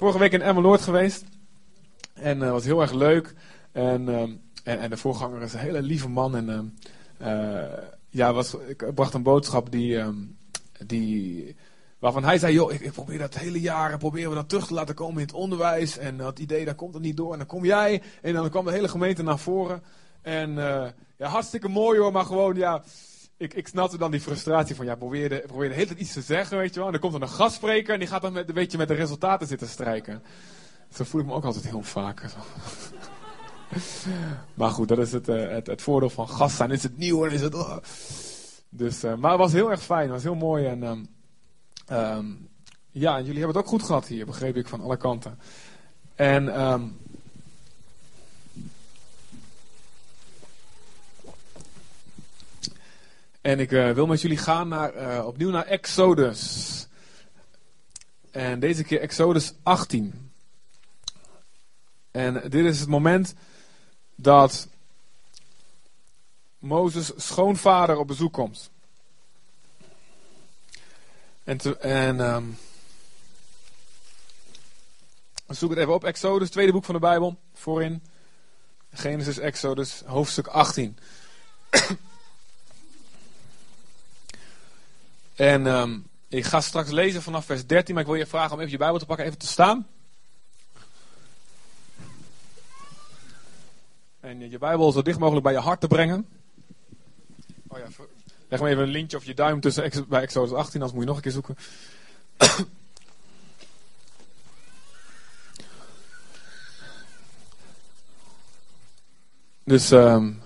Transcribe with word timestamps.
vorige 0.00 0.18
week 0.18 0.32
in 0.32 0.42
Emmeloord 0.42 0.80
geweest. 0.80 1.24
En 2.14 2.38
dat 2.38 2.50
was 2.50 2.64
heel 2.64 2.80
erg 2.80 2.92
leuk. 2.92 3.34
En, 3.72 4.08
ehm, 4.08 4.30
en, 4.64 4.78
en, 4.78 4.90
de 4.90 4.96
voorganger 4.96 5.42
is 5.42 5.52
een 5.52 5.58
hele 5.58 5.82
lieve 5.82 6.08
man. 6.08 6.36
En 6.36 6.74
ehm, 7.18 7.66
ja, 8.08 8.32
was, 8.32 8.54
ik 8.54 8.94
bracht 8.94 9.14
een 9.14 9.22
boodschap 9.22 9.70
die, 9.70 9.98
ehm, 9.98 10.16
die, 10.86 11.56
waarvan 11.98 12.24
hij 12.24 12.38
zei: 12.38 12.54
joh, 12.54 12.72
ik, 12.72 12.92
probeer 12.92 13.18
dat 13.18 13.34
hele 13.34 13.60
jaren 13.60 13.98
proberen 13.98 14.28
we 14.28 14.36
dat 14.36 14.48
terug 14.48 14.66
te 14.66 14.74
laten 14.74 14.94
komen 14.94 15.20
in 15.20 15.26
het 15.26 15.36
onderwijs. 15.36 15.98
En 15.98 16.16
dat 16.16 16.38
idee, 16.38 16.64
daar 16.64 16.74
komt 16.74 16.94
het 16.94 17.02
niet 17.02 17.16
door. 17.16 17.32
En 17.32 17.38
dan 17.38 17.46
kom 17.46 17.64
jij. 17.64 18.02
En 18.22 18.32
dan 18.32 18.50
kwam 18.50 18.64
de 18.64 18.72
hele 18.72 18.88
gemeente 18.88 19.22
naar 19.22 19.38
voren. 19.38 19.82
En 20.22 20.54
ja, 21.16 21.28
hartstikke 21.28 21.68
mooi 21.68 21.98
hoor, 21.98 22.12
maar 22.12 22.24
gewoon 22.24 22.56
ja 22.56 22.82
ik, 23.40 23.54
ik 23.54 23.68
snapte 23.68 23.98
dan 23.98 24.10
die 24.10 24.20
frustratie 24.20 24.74
van, 24.74 24.84
ja, 24.84 24.94
probeer 24.94 25.28
de, 25.28 25.42
probeer 25.46 25.68
de 25.68 25.74
hele 25.74 25.86
tijd 25.86 25.98
iets 25.98 26.12
te 26.12 26.20
zeggen, 26.20 26.58
weet 26.58 26.74
je 26.74 26.76
wel. 26.76 26.86
En 26.86 26.92
dan 26.92 27.00
komt 27.00 27.14
er 27.14 27.22
een 27.22 27.28
gastspreker 27.28 27.92
en 27.92 27.98
die 27.98 28.08
gaat 28.08 28.22
dan 28.22 28.32
met, 28.32 28.48
een 28.48 28.54
beetje 28.54 28.78
met 28.78 28.88
de 28.88 28.94
resultaten 28.94 29.46
zitten 29.46 29.68
strijken. 29.68 30.22
Zo 30.92 31.04
voel 31.04 31.20
ik 31.20 31.26
me 31.26 31.32
ook 31.32 31.44
altijd 31.44 31.68
heel 31.68 31.82
vaak. 31.82 32.24
maar 34.54 34.70
goed, 34.70 34.88
dat 34.88 34.98
is 34.98 35.12
het, 35.12 35.28
uh, 35.28 35.48
het, 35.48 35.66
het, 35.66 35.82
voordeel 35.82 36.10
van 36.10 36.28
gast 36.28 36.56
zijn. 36.56 36.70
Is 36.70 36.82
het 36.82 36.96
nieuw 36.96 37.26
en 37.26 37.32
is 37.32 37.40
het... 37.40 37.54
Oh. 37.54 37.76
Dus, 38.68 39.04
uh, 39.04 39.14
maar 39.14 39.30
het 39.30 39.40
was 39.40 39.52
heel 39.52 39.70
erg 39.70 39.82
fijn, 39.82 40.02
het 40.02 40.10
was 40.10 40.22
heel 40.22 40.34
mooi. 40.34 40.66
En 40.66 40.82
um, 40.82 41.08
um, 41.90 42.48
ja, 42.90 43.16
en 43.16 43.24
jullie 43.24 43.38
hebben 43.38 43.56
het 43.56 43.64
ook 43.64 43.70
goed 43.70 43.82
gehad 43.82 44.06
hier, 44.06 44.26
begreep 44.26 44.56
ik, 44.56 44.68
van 44.68 44.80
alle 44.80 44.96
kanten. 44.96 45.38
En... 46.14 46.60
Um, 46.60 46.98
En 53.40 53.60
ik 53.60 53.70
uh, 53.70 53.92
wil 53.92 54.06
met 54.06 54.20
jullie 54.20 54.36
gaan 54.36 54.68
naar, 54.68 54.96
uh, 54.96 55.26
opnieuw 55.26 55.50
naar 55.50 55.66
Exodus. 55.66 56.86
En 58.30 58.60
deze 58.60 58.84
keer 58.84 59.00
Exodus 59.00 59.52
18. 59.62 60.32
En 62.10 62.34
dit 62.34 62.64
is 62.64 62.80
het 62.80 62.88
moment 62.88 63.34
dat 64.14 64.68
Mozes 66.58 67.12
schoonvader 67.16 67.96
op 67.96 68.06
bezoek 68.06 68.32
komt. 68.32 68.70
En, 71.44 71.80
en 71.80 72.20
um, 72.20 72.58
zoek 75.48 75.70
het 75.70 75.78
even 75.78 75.94
op. 75.94 76.04
Exodus, 76.04 76.50
tweede 76.50 76.72
boek 76.72 76.84
van 76.84 76.94
de 76.94 77.00
Bijbel, 77.00 77.38
voorin. 77.54 78.02
Genesis, 78.92 79.38
Exodus, 79.38 80.02
hoofdstuk 80.06 80.46
18. 80.46 80.98
En 85.40 85.66
um, 85.66 86.06
ik 86.28 86.44
ga 86.44 86.60
straks 86.60 86.90
lezen 86.90 87.22
vanaf 87.22 87.44
vers 87.44 87.66
13, 87.66 87.94
maar 87.94 88.02
ik 88.02 88.08
wil 88.08 88.18
je 88.18 88.26
vragen 88.26 88.52
om 88.52 88.58
even 88.58 88.70
je 88.70 88.78
Bijbel 88.78 88.98
te 88.98 89.06
pakken, 89.06 89.26
even 89.26 89.38
te 89.38 89.46
staan. 89.46 89.86
En 94.20 94.50
je 94.50 94.58
Bijbel 94.58 94.92
zo 94.92 95.02
dicht 95.02 95.18
mogelijk 95.18 95.44
bij 95.44 95.52
je 95.52 95.58
hart 95.58 95.80
te 95.80 95.86
brengen. 95.86 96.28
Oh 97.68 97.78
ja, 97.78 97.86
leg 98.48 98.60
maar 98.60 98.70
even 98.70 98.82
een 98.82 98.88
lintje 98.88 99.16
of 99.16 99.24
je 99.24 99.34
duim 99.34 99.60
tussen 99.60 100.04
bij 100.08 100.22
Exodus 100.22 100.52
18, 100.52 100.82
anders 100.82 100.92
moet 100.92 101.02
je 101.02 101.08
nog 101.08 101.16
een 101.16 101.22
keer 101.22 101.32
zoeken. 101.32 101.56
dus 109.74 109.90
um, 109.90 110.42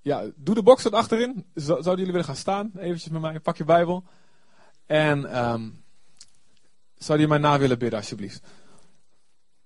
ja, 0.00 0.30
doe 0.36 0.54
de 0.54 0.62
box 0.62 0.82
wat 0.82 0.92
achterin. 0.92 1.46
Zouden 1.54 1.96
jullie 1.96 2.12
willen 2.12 2.24
gaan 2.24 2.36
staan? 2.36 2.70
Eventjes 2.76 3.08
met 3.08 3.20
mij. 3.20 3.40
Pak 3.40 3.56
je 3.56 3.64
Bijbel. 3.64 4.04
En 4.86 5.44
um, 5.50 5.84
zou 6.94 7.20
je 7.20 7.28
mij 7.28 7.38
na 7.38 7.58
willen 7.58 7.78
bidden, 7.78 7.98
alsjeblieft? 7.98 8.46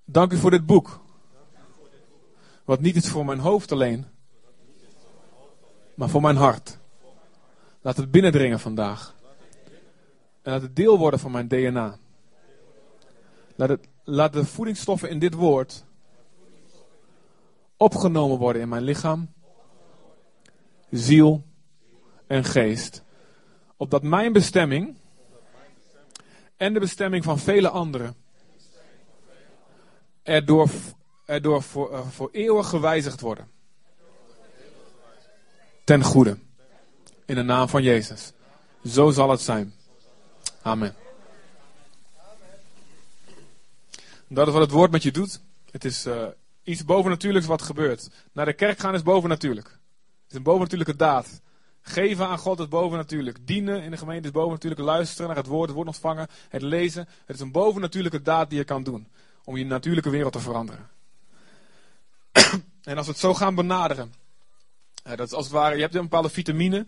Dank 0.04 0.32
u 0.32 0.36
voor 0.36 0.50
dit 0.50 0.66
boek. 0.66 1.02
Wat 2.64 2.80
niet 2.80 2.96
is 2.96 3.08
voor 3.08 3.24
mijn 3.24 3.38
hoofd 3.38 3.72
alleen, 3.72 4.06
maar 5.94 6.08
voor 6.08 6.20
mijn 6.20 6.36
hart. 6.36 6.78
Laat 7.80 7.97
het 7.97 8.10
binnendringen 8.10 8.60
vandaag. 8.60 9.14
En 10.42 10.53
laat 10.53 10.62
het 10.62 10.76
deel 10.76 10.98
worden 10.98 11.20
van 11.20 11.30
mijn 11.30 11.48
DNA. 11.48 11.98
Laat, 13.54 13.69
het, 13.69 13.88
laat 14.04 14.32
de 14.32 14.44
voedingsstoffen 14.44 15.10
in 15.10 15.19
dit 15.19 15.34
woord 15.34 15.84
opgenomen 17.76 18.38
worden 18.38 18.62
in 18.62 18.69
mijn 18.69 18.82
lichaam 18.82 19.34
ziel 20.99 21.44
en 22.27 22.44
geest. 22.44 23.03
Opdat 23.77 24.03
mijn 24.03 24.32
bestemming 24.32 24.97
en 26.56 26.72
de 26.72 26.81
bestemming 26.81 27.25
van 27.25 27.38
vele 27.38 27.69
anderen 27.69 28.16
erdoor, 30.22 30.71
erdoor 31.25 31.62
voor, 31.62 31.93
uh, 31.93 32.09
voor 32.09 32.28
eeuwig 32.33 32.69
gewijzigd 32.69 33.21
worden. 33.21 33.49
Ten 35.84 36.03
goede. 36.03 36.38
In 37.25 37.34
de 37.34 37.43
naam 37.43 37.69
van 37.69 37.83
Jezus. 37.83 38.33
Zo 38.84 39.10
zal 39.10 39.31
het 39.31 39.41
zijn. 39.41 39.75
Amen. 40.62 40.94
Dat 44.28 44.47
is 44.47 44.53
wat 44.53 44.62
het 44.62 44.71
woord 44.71 44.91
met 44.91 45.03
je 45.03 45.12
doet. 45.12 45.41
Het 45.71 45.84
is 45.84 46.06
uh, 46.06 46.27
iets 46.62 46.84
bovennatuurlijks 46.84 47.47
wat 47.47 47.62
gebeurt. 47.62 48.10
Naar 48.33 48.44
de 48.44 48.53
kerk 48.53 48.78
gaan 48.78 48.94
is 48.94 49.03
bovennatuurlijk 49.03 49.78
is 50.34 50.41
een 50.41 50.47
bovennatuurlijke 50.47 50.97
daad. 50.97 51.41
Geven 51.81 52.27
aan 52.27 52.39
God 52.39 52.61
is 52.61 52.69
bovennatuurlijk. 52.69 53.47
Dienen 53.47 53.83
in 53.83 53.91
de 53.91 53.97
gemeente 53.97 54.27
is 54.27 54.34
bovennatuurlijk. 54.34 54.83
Luisteren 54.83 55.27
naar 55.27 55.37
het 55.37 55.47
woord, 55.47 55.67
het 55.67 55.77
woord 55.77 55.89
ontvangen, 55.89 56.28
het 56.49 56.62
lezen. 56.62 57.09
Het 57.25 57.37
is 57.37 57.43
een 57.43 57.53
bovennatuurlijke 57.53 58.22
daad 58.22 58.49
die 58.49 58.59
je 58.59 58.65
kan 58.65 58.83
doen. 58.83 59.09
Om 59.45 59.56
je 59.56 59.65
natuurlijke 59.65 60.11
wereld 60.11 60.33
te 60.33 60.41
veranderen. 60.41 60.89
en 62.83 62.97
als 62.97 63.06
we 63.06 63.12
het 63.12 63.21
zo 63.21 63.34
gaan 63.34 63.55
benaderen. 63.55 64.15
Dat 65.03 65.27
is 65.27 65.33
als 65.33 65.45
het 65.45 65.55
ware, 65.55 65.75
je 65.75 65.81
hebt 65.81 65.95
een 65.95 66.03
bepaalde 66.03 66.28
vitamine. 66.28 66.87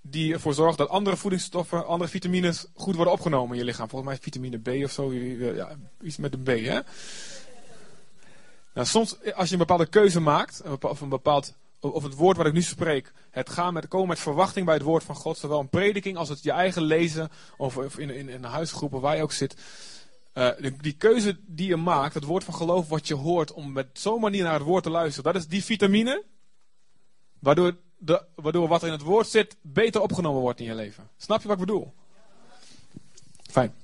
Die 0.00 0.32
ervoor 0.32 0.54
zorgt 0.54 0.78
dat 0.78 0.88
andere 0.88 1.16
voedingsstoffen, 1.16 1.86
andere 1.86 2.10
vitamines 2.10 2.66
goed 2.74 2.94
worden 2.94 3.12
opgenomen 3.12 3.52
in 3.52 3.58
je 3.58 3.64
lichaam. 3.64 3.88
Volgens 3.88 4.10
mij 4.10 4.20
vitamine 4.20 4.58
B 4.58 4.84
of 4.84 4.90
zo. 4.90 5.12
Ja, 5.12 5.76
iets 6.02 6.16
met 6.16 6.34
een 6.34 6.42
B, 6.42 6.46
hè. 6.46 6.80
Nou, 8.74 8.86
soms, 8.86 9.16
als 9.34 9.46
je 9.46 9.52
een 9.52 9.58
bepaalde 9.58 9.86
keuze 9.86 10.20
maakt, 10.20 10.62
of 10.80 11.00
een 11.00 11.08
bepaald 11.08 11.54
of 11.92 12.02
het 12.02 12.14
woord 12.14 12.36
wat 12.36 12.46
ik 12.46 12.52
nu 12.52 12.62
spreek, 12.62 13.12
het 13.30 13.50
gaan 13.50 13.72
met, 13.72 13.88
komen 13.88 14.08
met 14.08 14.18
verwachting 14.18 14.66
bij 14.66 14.74
het 14.74 14.82
woord 14.82 15.04
van 15.04 15.14
God, 15.14 15.38
zowel 15.38 15.60
een 15.60 15.68
prediking 15.68 16.16
als 16.16 16.28
het 16.28 16.42
je 16.42 16.50
eigen 16.50 16.82
lezen, 16.82 17.30
of, 17.56 17.98
in, 17.98 18.10
in, 18.10 18.28
in 18.28 18.44
huisgroepen 18.44 19.00
waar 19.00 19.16
je 19.16 19.22
ook 19.22 19.32
zit. 19.32 19.56
Uh, 20.34 20.48
die 20.80 20.92
keuze 20.92 21.38
die 21.46 21.68
je 21.68 21.76
maakt, 21.76 22.14
het 22.14 22.24
woord 22.24 22.44
van 22.44 22.54
geloof 22.54 22.88
wat 22.88 23.08
je 23.08 23.14
hoort, 23.14 23.52
om 23.52 23.72
met 23.72 23.86
zo'n 23.92 24.20
manier 24.20 24.42
naar 24.42 24.52
het 24.52 24.62
woord 24.62 24.82
te 24.82 24.90
luisteren, 24.90 25.32
dat 25.32 25.42
is 25.42 25.48
die 25.48 25.64
vitamine, 25.64 26.24
waardoor, 27.38 27.76
de, 27.98 28.24
waardoor 28.34 28.68
wat 28.68 28.80
er 28.80 28.86
in 28.86 28.92
het 28.92 29.02
woord 29.02 29.28
zit, 29.28 29.56
beter 29.60 30.00
opgenomen 30.00 30.40
wordt 30.40 30.60
in 30.60 30.66
je 30.66 30.74
leven. 30.74 31.08
Snap 31.16 31.42
je 31.42 31.48
wat 31.48 31.60
ik 31.60 31.66
bedoel? 31.66 31.92
Fijn. 33.50 33.74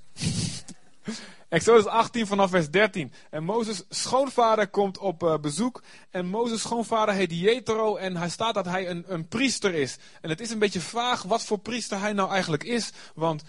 Exodus 1.51 1.87
18 1.87 2.27
vanaf 2.27 2.51
vers 2.51 2.71
13. 2.71 3.13
En 3.31 3.45
Mozes 3.45 3.83
schoonvader 3.89 4.69
komt 4.69 4.99
op 4.99 5.23
uh, 5.23 5.39
bezoek. 5.39 5.83
En 6.11 6.27
Mozes 6.27 6.61
schoonvader 6.61 7.15
heet 7.15 7.33
Jethro. 7.33 7.97
En 7.97 8.17
hij 8.17 8.29
staat 8.29 8.55
dat 8.55 8.65
hij 8.65 8.89
een, 8.89 9.05
een 9.07 9.29
priester 9.29 9.75
is. 9.75 9.97
En 10.21 10.31
het 10.31 10.41
is 10.41 10.51
een 10.51 10.59
beetje 10.59 10.81
vaag 10.81 11.23
wat 11.23 11.45
voor 11.45 11.59
priester 11.59 12.01
hij 12.01 12.13
nou 12.13 12.31
eigenlijk 12.31 12.65
is. 12.65 12.93
Want 13.15 13.43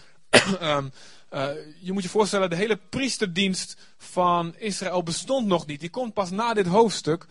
um, 0.61 0.91
uh, 1.31 1.49
je 1.79 1.91
moet 1.91 2.03
je 2.03 2.09
voorstellen, 2.09 2.49
de 2.49 2.55
hele 2.55 2.79
priesterdienst 2.89 3.77
van 3.97 4.55
Israël 4.57 5.03
bestond 5.03 5.47
nog 5.47 5.65
niet. 5.65 5.79
Die 5.79 5.89
komt 5.89 6.13
pas 6.13 6.29
na 6.29 6.53
dit 6.53 6.67
hoofdstuk 6.67 7.25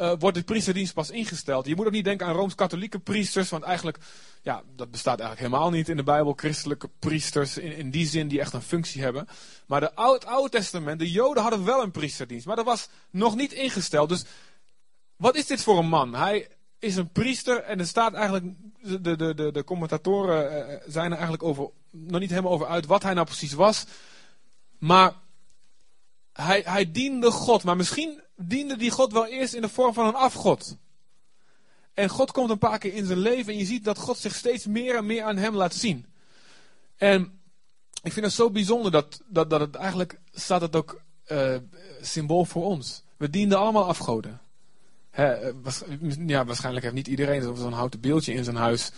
uh, 0.00 0.12
wordt 0.18 0.36
de 0.36 0.42
priesterdienst 0.42 0.94
pas 0.94 1.10
ingesteld. 1.10 1.66
Je 1.66 1.74
moet 1.74 1.86
ook 1.86 1.92
niet 1.92 2.04
denken 2.04 2.26
aan 2.26 2.34
rooms-katholieke 2.34 2.98
priesters, 2.98 3.50
want 3.50 3.62
eigenlijk, 3.62 3.98
ja, 4.42 4.62
dat 4.76 4.90
bestaat 4.90 5.20
eigenlijk 5.20 5.50
helemaal 5.50 5.70
niet 5.70 5.88
in 5.88 5.96
de 5.96 6.02
Bijbel. 6.02 6.32
Christelijke 6.32 6.90
priesters 6.98 7.58
in, 7.58 7.76
in 7.76 7.90
die 7.90 8.06
zin 8.06 8.28
die 8.28 8.40
echt 8.40 8.52
een 8.52 8.62
functie 8.62 9.02
hebben. 9.02 9.28
Maar 9.66 9.80
de 9.80 9.94
Oude, 9.94 10.26
Oude 10.26 10.48
Testament, 10.48 10.98
de 10.98 11.10
Joden 11.10 11.42
hadden 11.42 11.64
wel 11.64 11.82
een 11.82 11.90
priesterdienst, 11.90 12.46
maar 12.46 12.56
dat 12.56 12.64
was 12.64 12.88
nog 13.10 13.36
niet 13.36 13.52
ingesteld. 13.52 14.08
Dus 14.08 14.24
wat 15.16 15.36
is 15.36 15.46
dit 15.46 15.62
voor 15.62 15.78
een 15.78 15.88
man? 15.88 16.14
Hij 16.14 16.48
is 16.78 16.96
een 16.96 17.12
priester 17.12 17.62
en 17.62 17.78
er 17.78 17.86
staat 17.86 18.14
eigenlijk, 18.14 18.44
de, 18.82 19.16
de, 19.16 19.34
de, 19.34 19.52
de 19.52 19.64
commentatoren 19.64 20.70
uh, 20.70 20.76
zijn 20.86 21.06
er 21.06 21.12
eigenlijk 21.12 21.42
over, 21.42 21.70
nog 21.90 22.20
niet 22.20 22.30
helemaal 22.30 22.52
over 22.52 22.66
uit 22.66 22.86
wat 22.86 23.02
hij 23.02 23.14
nou 23.14 23.26
precies 23.26 23.52
was. 23.52 23.84
Maar 24.78 25.14
hij, 26.32 26.62
hij 26.64 26.90
diende 26.90 27.30
God, 27.30 27.64
maar 27.64 27.76
misschien 27.76 28.22
diende 28.42 28.76
die 28.76 28.90
God 28.90 29.12
wel 29.12 29.26
eerst 29.26 29.54
in 29.54 29.62
de 29.62 29.68
vorm 29.68 29.94
van 29.94 30.06
een 30.06 30.14
afgod. 30.14 30.76
En 31.94 32.08
God 32.08 32.32
komt 32.32 32.50
een 32.50 32.58
paar 32.58 32.78
keer 32.78 32.94
in 32.94 33.06
zijn 33.06 33.18
leven 33.18 33.52
en 33.52 33.58
je 33.58 33.64
ziet 33.64 33.84
dat 33.84 33.98
God 33.98 34.18
zich 34.18 34.34
steeds 34.34 34.66
meer 34.66 34.96
en 34.96 35.06
meer 35.06 35.22
aan 35.22 35.36
hem 35.36 35.54
laat 35.54 35.74
zien. 35.74 36.06
En 36.96 37.40
ik 38.02 38.12
vind 38.12 38.26
het 38.26 38.34
zo 38.34 38.50
bijzonder 38.50 38.90
dat, 38.90 39.20
dat, 39.26 39.50
dat 39.50 39.60
het 39.60 39.74
eigenlijk 39.74 40.20
staat 40.32 40.60
het 40.60 40.76
ook 40.76 41.00
uh, 41.26 41.56
symbool 42.00 42.44
voor 42.44 42.64
ons. 42.64 43.02
We 43.16 43.30
dienden 43.30 43.58
allemaal 43.58 43.86
afgoden. 43.86 44.40
He, 45.10 45.52
ja, 46.26 46.44
waarschijnlijk 46.44 46.84
heeft 46.84 46.94
niet 46.94 47.08
iedereen 47.08 47.56
zo'n 47.56 47.72
houten 47.72 48.00
beeldje 48.00 48.32
in 48.32 48.44
zijn 48.44 48.56
huis. 48.56 48.90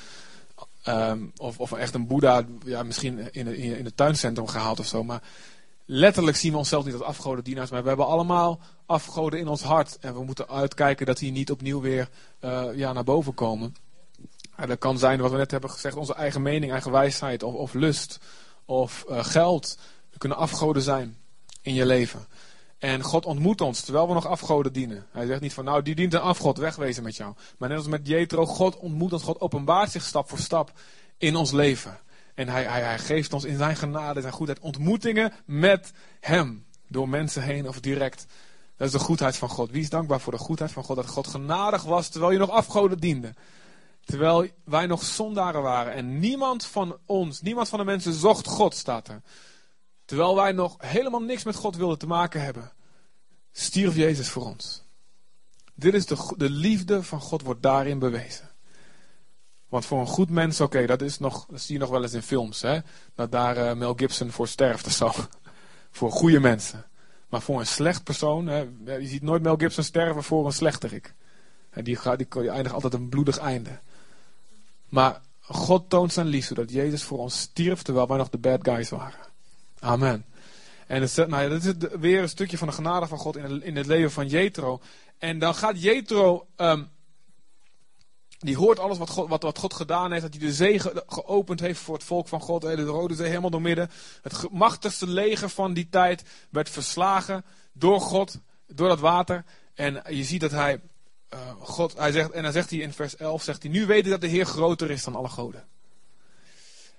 Um, 0.89 1.33
of, 1.37 1.61
of 1.61 1.73
echt 1.73 1.95
een 1.95 2.07
boeddha, 2.07 2.45
ja, 2.65 2.83
misschien 2.83 3.19
in, 3.19 3.47
in, 3.47 3.77
in 3.77 3.85
het 3.85 3.97
tuincentrum 3.97 4.47
gehaald 4.47 4.79
of 4.79 4.87
zo. 4.87 5.05
Maar 5.05 5.23
letterlijk 5.93 6.37
zien 6.37 6.53
we 6.53 6.59
onszelf 6.59 6.85
niet 6.85 6.95
als 6.95 7.03
afgodendienaars, 7.03 7.71
maar 7.71 7.83
we 7.83 7.89
hebben 7.89 8.07
allemaal 8.07 8.61
afgoden 8.87 9.39
in 9.39 9.49
ons 9.49 9.63
hart. 9.63 9.99
En 9.99 10.15
we 10.15 10.25
moeten 10.25 10.49
uitkijken 10.49 11.07
dat 11.07 11.19
die 11.19 11.33
niet 11.33 11.51
opnieuw 11.51 11.81
weer 11.81 12.09
uh, 12.41 12.65
ja, 12.75 12.93
naar 12.93 13.05
boven 13.05 13.35
komen. 13.35 13.75
En 14.57 14.69
dat 14.69 14.79
kan 14.79 14.99
zijn, 14.99 15.21
wat 15.21 15.31
we 15.31 15.37
net 15.37 15.51
hebben 15.51 15.71
gezegd, 15.71 15.97
onze 15.97 16.15
eigen 16.15 16.43
mening, 16.43 16.73
eigen 16.73 16.91
wijsheid 16.91 17.43
of, 17.43 17.55
of 17.55 17.75
lust 17.75 18.19
of 18.65 19.05
uh, 19.09 19.25
geld. 19.25 19.79
We 20.11 20.19
kunnen 20.19 20.39
afgoden 20.39 20.83
zijn 20.83 21.17
in 21.63 21.75
je 21.75 21.87
leven. 21.87 22.27
En 22.79 23.03
God 23.03 23.27
ontmoet 23.27 23.61
ons 23.61 23.81
terwijl 23.81 24.09
we 24.09 24.15
nog 24.15 24.27
afgoden 24.27 24.73
dienen. 24.73 25.07
Hij 25.11 25.27
zegt 25.27 25.41
niet 25.41 25.55
van 25.55 25.65
nou 25.65 25.83
die 25.83 25.95
dient 25.95 26.15
een 26.15 26.21
afgod, 26.21 26.59
wegwezen 26.59 27.03
met 27.03 27.17
jou. 27.17 27.35
Maar 27.59 27.69
net 27.69 27.79
als 27.79 27.87
met 27.87 28.07
Jethro, 28.07 28.47
God 28.47 28.77
ontmoet 28.77 29.13
ons, 29.13 29.23
God 29.23 29.41
openbaart 29.41 29.91
zich 29.91 30.03
stap 30.03 30.29
voor 30.29 30.39
stap 30.39 30.73
in 31.19 31.37
ons 31.37 31.51
leven. 31.51 31.99
En 32.35 32.49
hij, 32.49 32.65
hij, 32.65 32.99
geeft 32.99 33.33
ons 33.33 33.45
in 33.45 33.57
zijn 33.57 33.77
genade, 33.77 34.21
zijn 34.21 34.33
goedheid, 34.33 34.61
ontmoetingen 34.61 35.33
met 35.45 35.93
hem. 36.21 36.67
Door 36.89 37.09
mensen 37.09 37.43
heen 37.43 37.69
of 37.69 37.81
direct. 37.81 38.27
Dat 38.77 38.87
is 38.87 38.93
de 38.93 38.99
goedheid 38.99 39.37
van 39.37 39.49
God. 39.49 39.71
Wie 39.71 39.83
is 39.83 39.91
dankbaar 39.91 40.21
voor 40.21 40.33
de 40.33 40.39
goedheid 40.39 40.73
van 40.73 40.85
God? 40.85 40.97
Dat 40.97 41.07
God 41.07 41.27
genadig 41.27 41.83
was 41.83 42.09
terwijl 42.09 42.33
je 42.33 42.39
nog 42.39 42.51
afgoden 42.51 42.99
diende. 42.99 43.35
Terwijl 44.05 44.49
wij 44.65 44.87
nog 44.87 45.03
zondaren 45.03 45.63
waren. 45.63 45.93
En 45.93 46.19
niemand 46.19 46.67
van 46.67 46.99
ons, 47.07 47.41
niemand 47.41 47.69
van 47.69 47.79
de 47.79 47.85
mensen 47.85 48.13
zocht 48.13 48.47
God, 48.47 48.75
staat 48.75 49.09
er. 49.09 49.23
Terwijl 50.05 50.35
wij 50.35 50.53
nog 50.53 50.77
helemaal 50.79 51.23
niks 51.23 51.45
met 51.45 51.55
God 51.55 51.77
wilden 51.77 51.99
te 51.99 52.07
maken 52.07 52.43
hebben. 52.43 52.73
Stierf 53.53 53.97
Jezus 53.97 54.29
voor 54.29 54.45
ons. 54.45 54.83
Dit 55.75 55.95
is 55.95 56.07
de, 56.07 56.35
de 56.37 56.51
liefde 56.51 57.03
van 57.03 57.21
God 57.21 57.43
wordt 57.43 57.63
daarin 57.63 57.99
bewezen. 57.99 58.52
Want 59.73 59.87
voor 59.87 60.01
een 60.01 60.07
goed 60.07 60.31
mens, 60.31 60.61
oké, 60.61 60.87
dat 60.87 61.03
is 61.03 61.19
nog, 61.19 61.47
dat 61.51 61.61
zie 61.61 61.75
je 61.75 61.81
nog 61.81 61.91
wel 61.91 62.03
eens 62.03 62.13
in 62.13 62.23
films, 62.23 62.63
hè? 62.63 62.79
Dat 63.15 63.33
daar 63.33 63.57
uh, 63.57 63.73
Mel 63.73 63.95
Gibson 63.95 64.31
voor 64.31 64.49
sterft 64.49 64.87
of 64.87 64.93
zo. 64.93 65.13
voor 65.99 66.11
goede 66.11 66.41
mensen. 66.41 66.85
Maar 67.29 67.43
voor 67.43 67.61
een 67.61 67.67
slecht 67.67 68.05
persoon, 68.05 68.47
hè, 68.47 68.67
je 68.85 69.07
ziet 69.07 69.23
nooit 69.23 69.43
Mel 69.43 69.57
Gibson 69.57 69.85
sterven 69.85 70.23
voor 70.23 70.47
een 70.47 70.53
slechterik. 70.53 71.15
Die, 71.75 71.97
gaat, 71.97 72.19
die, 72.19 72.51
eindigt 72.51 72.75
altijd 72.75 72.95
een 72.95 73.09
bloedig 73.09 73.39
einde. 73.39 73.81
Maar 74.89 75.21
God 75.41 75.91
toont 75.91 76.13
zijn 76.13 76.27
liefde 76.27 76.55
dat 76.55 76.71
Jezus 76.71 77.03
voor 77.03 77.19
ons 77.19 77.41
stierf 77.41 77.83
terwijl 77.83 78.09
wij 78.09 78.17
nog 78.17 78.31
de 78.31 78.39
bad 78.39 78.59
guys 78.63 78.91
waren. 78.91 79.21
Amen. 79.79 80.25
En 80.87 81.09
nou 81.15 81.43
ja, 81.43 81.49
dat 81.49 81.65
is 81.65 81.73
weer 82.01 82.23
een 82.23 82.29
stukje 82.29 82.59
van 82.59 82.69
de 82.69 82.75
genade 82.75 83.07
van 83.07 83.19
God 83.19 83.37
in 83.37 83.43
het, 83.43 83.63
in 83.63 83.77
het 83.77 83.87
leven 83.87 84.11
van 84.11 84.29
Jethro. 84.29 84.81
En 85.19 85.39
dan 85.39 85.55
gaat 85.55 85.83
Jethro 85.83 86.47
um, 86.57 86.89
die 88.43 88.57
hoort 88.57 88.79
alles 88.79 88.99
wat 88.99 89.11
God, 89.11 89.29
wat, 89.29 89.43
wat 89.43 89.59
God 89.59 89.75
gedaan 89.75 90.11
heeft. 90.11 90.23
Dat 90.23 90.35
hij 90.35 90.47
de 90.47 90.53
zee 90.53 90.81
geopend 91.07 91.61
heeft 91.61 91.81
voor 91.81 91.95
het 91.95 92.05
volk 92.05 92.29
van 92.29 92.41
God. 92.41 92.63
De 92.63 92.83
Rode 92.83 93.15
Zee 93.15 93.27
helemaal 93.27 93.51
doormidden. 93.51 93.91
Het 94.23 94.51
machtigste 94.51 95.07
leger 95.07 95.49
van 95.49 95.73
die 95.75 95.89
tijd 95.89 96.23
werd 96.51 96.71
verslagen 96.71 97.45
door 97.73 98.01
God. 98.01 98.39
Door 98.67 98.89
dat 98.89 99.01
water. 99.01 99.45
En 99.75 100.03
je 100.09 100.25
ziet 100.25 100.41
dat 100.41 100.51
hij. 100.51 100.81
Uh, 101.35 101.41
God, 101.59 101.99
hij 101.99 102.13
zegt, 102.13 102.31
en 102.31 102.43
dan 102.43 102.53
zegt 102.53 102.71
hij 102.71 102.79
in 102.79 102.93
vers 102.93 103.17
11: 103.17 103.43
zegt 103.43 103.63
hij, 103.63 103.73
Nu 103.73 103.87
weet 103.87 104.05
ik 104.05 104.11
dat 104.11 104.21
de 104.21 104.27
Heer 104.27 104.47
groter 104.47 104.91
is 104.91 105.05
dan 105.05 105.15
alle 105.15 105.29
goden. 105.29 105.65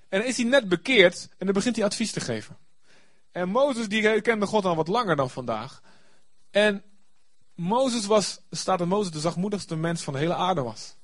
En 0.08 0.18
dan 0.18 0.28
is 0.28 0.36
hij 0.36 0.46
net 0.46 0.68
bekeerd. 0.68 1.28
En 1.38 1.46
dan 1.46 1.54
begint 1.54 1.76
hij 1.76 1.84
advies 1.84 2.12
te 2.12 2.20
geven. 2.20 2.56
En 3.32 3.48
Mozes, 3.48 3.88
die 3.88 4.20
kende 4.20 4.46
God 4.46 4.64
al 4.64 4.76
wat 4.76 4.88
langer 4.88 5.16
dan 5.16 5.30
vandaag. 5.30 5.82
En 6.50 6.82
Mozes 7.54 8.06
was, 8.06 8.40
staat 8.50 8.78
dat 8.78 8.88
Mozes 8.88 9.12
de 9.12 9.20
zachtmoedigste 9.20 9.76
mens 9.76 10.02
van 10.02 10.12
de 10.12 10.18
hele 10.18 10.34
aarde 10.34 10.62
was. 10.62 10.96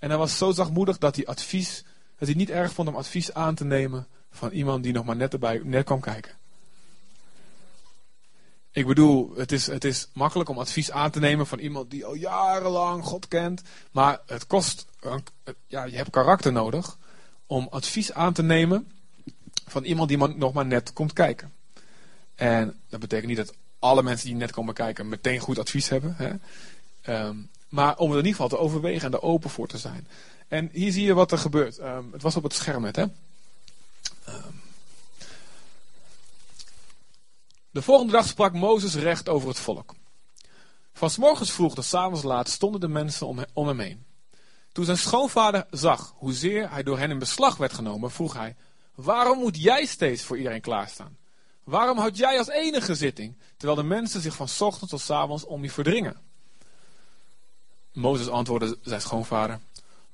En 0.00 0.08
hij 0.08 0.18
was 0.18 0.38
zo 0.38 0.50
zachtmoedig 0.50 0.98
dat 0.98 1.16
hij 1.16 1.26
advies, 1.26 1.84
dat 2.18 2.28
hij 2.28 2.36
niet 2.36 2.50
erg 2.50 2.72
vond 2.72 2.88
om 2.88 2.96
advies 2.96 3.34
aan 3.34 3.54
te 3.54 3.64
nemen 3.64 4.06
van 4.30 4.50
iemand 4.50 4.82
die 4.82 4.92
nog 4.92 5.04
maar 5.04 5.16
net 5.16 5.32
erbij 5.32 5.60
net 5.64 5.84
kwam 5.84 6.00
kijken. 6.00 6.38
Ik 8.72 8.86
bedoel, 8.86 9.32
het 9.36 9.52
is, 9.52 9.66
het 9.66 9.84
is 9.84 10.08
makkelijk 10.12 10.48
om 10.48 10.58
advies 10.58 10.90
aan 10.90 11.10
te 11.10 11.18
nemen 11.18 11.46
van 11.46 11.58
iemand 11.58 11.90
die 11.90 12.04
al 12.04 12.14
jarenlang 12.14 13.04
God 13.04 13.28
kent. 13.28 13.62
Maar 13.90 14.20
het 14.26 14.46
kost, 14.46 14.86
ja, 15.66 15.84
je 15.84 15.96
hebt 15.96 16.10
karakter 16.10 16.52
nodig 16.52 16.98
om 17.46 17.68
advies 17.70 18.12
aan 18.12 18.32
te 18.32 18.42
nemen 18.42 18.92
van 19.66 19.84
iemand 19.84 20.08
die 20.08 20.18
nog 20.18 20.52
maar 20.52 20.66
net 20.66 20.92
komt 20.92 21.12
kijken. 21.12 21.52
En 22.34 22.80
dat 22.88 23.00
betekent 23.00 23.28
niet 23.28 23.36
dat 23.36 23.54
alle 23.78 24.02
mensen 24.02 24.26
die 24.26 24.36
net 24.36 24.50
komen 24.50 24.74
kijken 24.74 25.08
meteen 25.08 25.38
goed 25.38 25.58
advies 25.58 25.88
hebben. 25.88 26.14
Hè? 26.16 26.32
Um, 27.26 27.50
maar 27.70 27.96
om 27.96 28.10
het 28.10 28.18
in 28.18 28.26
ieder 28.26 28.40
geval 28.40 28.58
te 28.58 28.64
overwegen 28.64 29.06
en 29.06 29.12
er 29.12 29.22
open 29.22 29.50
voor 29.50 29.66
te 29.66 29.78
zijn. 29.78 30.08
En 30.48 30.68
hier 30.72 30.92
zie 30.92 31.04
je 31.04 31.14
wat 31.14 31.32
er 31.32 31.38
gebeurt. 31.38 31.78
Um, 31.78 32.12
het 32.12 32.22
was 32.22 32.36
op 32.36 32.42
het 32.42 32.54
scherm 32.54 32.84
hè. 32.84 33.02
Um, 33.02 33.12
de 37.70 37.82
volgende 37.82 38.12
dag 38.12 38.26
sprak 38.26 38.52
Mozes 38.52 38.94
recht 38.94 39.28
over 39.28 39.48
het 39.48 39.58
volk. 39.58 39.94
Van 40.92 41.10
s 41.10 41.16
morgens 41.16 41.52
vroeg 41.52 41.74
tot 41.74 41.84
s 41.84 41.94
avonds 41.94 42.22
laat 42.22 42.48
stonden 42.48 42.80
de 42.80 42.88
mensen 42.88 43.26
om, 43.26 43.44
om 43.52 43.66
hem 43.66 43.80
heen. 43.80 44.04
Toen 44.72 44.84
zijn 44.84 44.98
schoonvader 44.98 45.66
zag 45.70 46.14
hoezeer 46.16 46.70
hij 46.70 46.82
door 46.82 46.98
hen 46.98 47.10
in 47.10 47.18
beslag 47.18 47.56
werd 47.56 47.72
genomen, 47.72 48.10
vroeg 48.10 48.34
hij: 48.34 48.56
Waarom 48.94 49.38
moet 49.38 49.62
jij 49.62 49.86
steeds 49.86 50.22
voor 50.22 50.36
iedereen 50.36 50.60
klaarstaan? 50.60 51.16
Waarom 51.64 51.98
houd 51.98 52.16
jij 52.16 52.38
als 52.38 52.48
enige 52.48 52.94
zitting, 52.94 53.36
terwijl 53.56 53.80
de 53.80 53.86
mensen 53.86 54.20
zich 54.20 54.34
van 54.36 54.48
ochtends 54.58 54.90
tot 54.90 55.00
s 55.00 55.10
avonds 55.10 55.44
om 55.44 55.62
je 55.62 55.70
verdringen? 55.70 56.29
Mozes 58.00 58.28
antwoordde 58.28 58.78
zijn 58.82 59.00
schoonvader, 59.00 59.60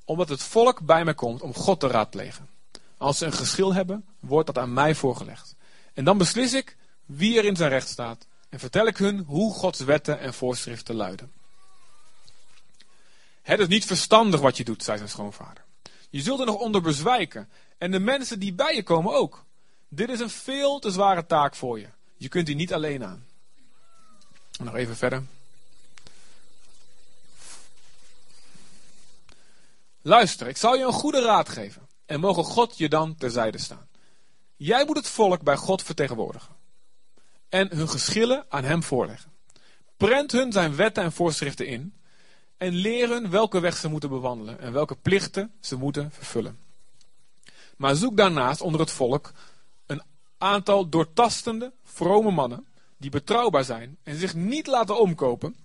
omdat 0.04 0.28
het 0.28 0.42
volk 0.42 0.80
bij 0.80 1.04
mij 1.04 1.14
komt 1.14 1.42
om 1.42 1.54
God 1.54 1.80
te 1.80 1.86
raadplegen. 1.86 2.48
Als 2.98 3.18
ze 3.18 3.26
een 3.26 3.32
geschil 3.32 3.74
hebben, 3.74 4.04
wordt 4.20 4.46
dat 4.46 4.58
aan 4.58 4.72
mij 4.72 4.94
voorgelegd. 4.94 5.54
En 5.94 6.04
dan 6.04 6.18
beslis 6.18 6.52
ik 6.52 6.76
wie 7.04 7.38
er 7.38 7.44
in 7.44 7.56
zijn 7.56 7.70
recht 7.70 7.88
staat 7.88 8.26
en 8.48 8.58
vertel 8.58 8.86
ik 8.86 8.96
hun 8.96 9.24
hoe 9.26 9.52
Gods 9.52 9.80
wetten 9.80 10.20
en 10.20 10.34
voorschriften 10.34 10.94
luiden. 10.94 11.32
Het 13.42 13.60
is 13.60 13.66
niet 13.66 13.84
verstandig 13.84 14.40
wat 14.40 14.56
je 14.56 14.64
doet, 14.64 14.82
zei 14.82 14.96
zijn 14.96 15.10
schoonvader. 15.10 15.64
Je 16.10 16.20
zult 16.20 16.40
er 16.40 16.46
nog 16.46 16.60
onder 16.60 16.82
bezwijken 16.82 17.48
en 17.78 17.90
de 17.90 17.98
mensen 17.98 18.38
die 18.38 18.52
bij 18.52 18.74
je 18.74 18.82
komen 18.82 19.14
ook. 19.14 19.44
Dit 19.88 20.08
is 20.08 20.20
een 20.20 20.30
veel 20.30 20.78
te 20.78 20.90
zware 20.90 21.26
taak 21.26 21.54
voor 21.54 21.78
je. 21.78 21.88
Je 22.16 22.28
kunt 22.28 22.46
die 22.46 22.54
niet 22.54 22.72
alleen 22.72 23.04
aan. 23.04 23.26
Nog 24.58 24.74
even 24.74 24.96
verder. 24.96 25.22
Luister, 30.06 30.46
ik 30.46 30.56
zal 30.56 30.76
je 30.76 30.84
een 30.84 30.92
goede 30.92 31.22
raad 31.22 31.48
geven. 31.48 31.88
En 32.04 32.20
mogen 32.20 32.44
God 32.44 32.78
je 32.78 32.88
dan 32.88 33.16
terzijde 33.16 33.58
staan. 33.58 33.88
Jij 34.56 34.84
moet 34.84 34.96
het 34.96 35.08
volk 35.08 35.42
bij 35.42 35.56
God 35.56 35.82
vertegenwoordigen. 35.82 36.54
En 37.48 37.76
hun 37.76 37.88
geschillen 37.88 38.44
aan 38.48 38.64
hem 38.64 38.82
voorleggen. 38.82 39.32
Prent 39.96 40.32
hun 40.32 40.52
zijn 40.52 40.76
wetten 40.76 41.02
en 41.02 41.12
voorschriften 41.12 41.66
in. 41.66 41.94
En 42.56 42.72
leer 42.72 43.08
hun 43.08 43.30
welke 43.30 43.60
weg 43.60 43.76
ze 43.76 43.88
moeten 43.88 44.08
bewandelen. 44.08 44.60
En 44.60 44.72
welke 44.72 44.96
plichten 44.96 45.52
ze 45.60 45.76
moeten 45.76 46.10
vervullen. 46.10 46.58
Maar 47.76 47.94
zoek 47.94 48.16
daarnaast 48.16 48.60
onder 48.60 48.80
het 48.80 48.90
volk 48.90 49.32
een 49.86 50.02
aantal 50.38 50.88
doortastende, 50.88 51.72
vrome 51.84 52.30
mannen. 52.30 52.66
Die 52.98 53.10
betrouwbaar 53.10 53.64
zijn 53.64 53.98
en 54.02 54.16
zich 54.16 54.34
niet 54.34 54.66
laten 54.66 55.00
omkopen 55.00 55.56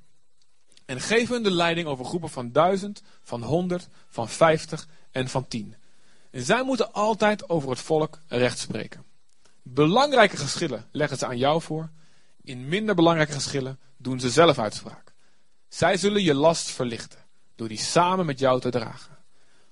en 0.86 1.02
geef 1.02 1.30
hun 1.30 1.44
de 1.44 1.52
leiding 1.52 1.88
over 1.88 2.06
groepen 2.06 2.30
van 2.30 2.52
duizend, 2.52 3.02
van 3.24 3.44
honderd, 3.44 3.88
van 4.08 4.30
vijftig 4.30 4.88
en 5.12 5.28
van 5.28 5.48
tien. 5.48 5.76
En 6.32 6.44
zij 6.44 6.64
moeten 6.64 6.94
altijd 6.94 7.50
over 7.50 7.70
het 7.70 7.80
volk 7.80 8.20
recht 8.28 8.60
spreken. 8.60 9.04
Belangrijke 9.62 10.38
geschillen 10.38 10.88
leggen 10.92 11.18
ze 11.18 11.26
aan 11.26 11.38
jou 11.38 11.62
voor. 11.62 11.90
In 12.44 12.68
minder 12.68 12.96
belangrijke 12.96 13.34
geschillen 13.34 13.80
doen 13.98 14.20
ze 14.20 14.30
zelf 14.30 14.60
uitspraak. 14.60 15.14
Zij 15.70 15.98
zullen 15.98 16.24
je 16.24 16.34
last 16.34 16.70
verlichten 16.70 17.20
door 17.56 17.68
die 17.68 17.78
samen 17.78 18.26
met 18.26 18.40
jou 18.40 18.60
te 18.60 18.70
dragen. 18.70 19.18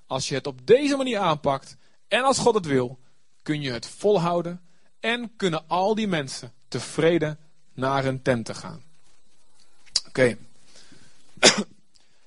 Als 0.07 0.29
je 0.29 0.35
het 0.35 0.47
op 0.47 0.67
deze 0.67 0.95
manier 0.95 1.19
aanpakt 1.19 1.75
en 2.07 2.23
als 2.23 2.37
God 2.37 2.55
het 2.55 2.65
wil, 2.65 2.99
kun 3.41 3.61
je 3.61 3.71
het 3.71 3.85
volhouden 3.85 4.61
en 4.99 5.35
kunnen 5.35 5.67
al 5.67 5.95
die 5.95 6.07
mensen 6.07 6.53
tevreden 6.67 7.39
naar 7.73 8.03
hun 8.03 8.21
tenten 8.21 8.55
gaan. 8.55 8.83
Oké 10.07 10.37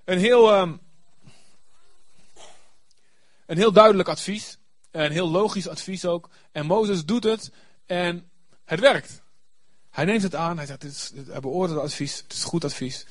een 0.04 0.18
heel, 0.18 0.60
um, 0.60 0.80
een 3.46 3.56
heel 3.56 3.72
duidelijk 3.72 4.08
advies. 4.08 4.58
Een 4.90 5.12
heel 5.12 5.28
logisch 5.28 5.68
advies 5.68 6.04
ook. 6.04 6.28
En 6.52 6.66
Mozes 6.66 7.04
doet 7.04 7.24
het 7.24 7.50
en 7.86 8.30
het 8.64 8.80
werkt. 8.80 9.22
Hij 9.90 10.04
neemt 10.04 10.22
het 10.22 10.34
aan, 10.34 10.56
hij 10.56 10.66
zegt, 10.66 10.80
dit 10.80 10.92
is, 10.92 11.12
hij 11.28 11.40
beoordeelt 11.40 11.80
het 11.80 11.90
advies, 11.90 12.16
het 12.16 12.32
is 12.32 12.44
goed 12.44 12.64
advies. 12.64 13.06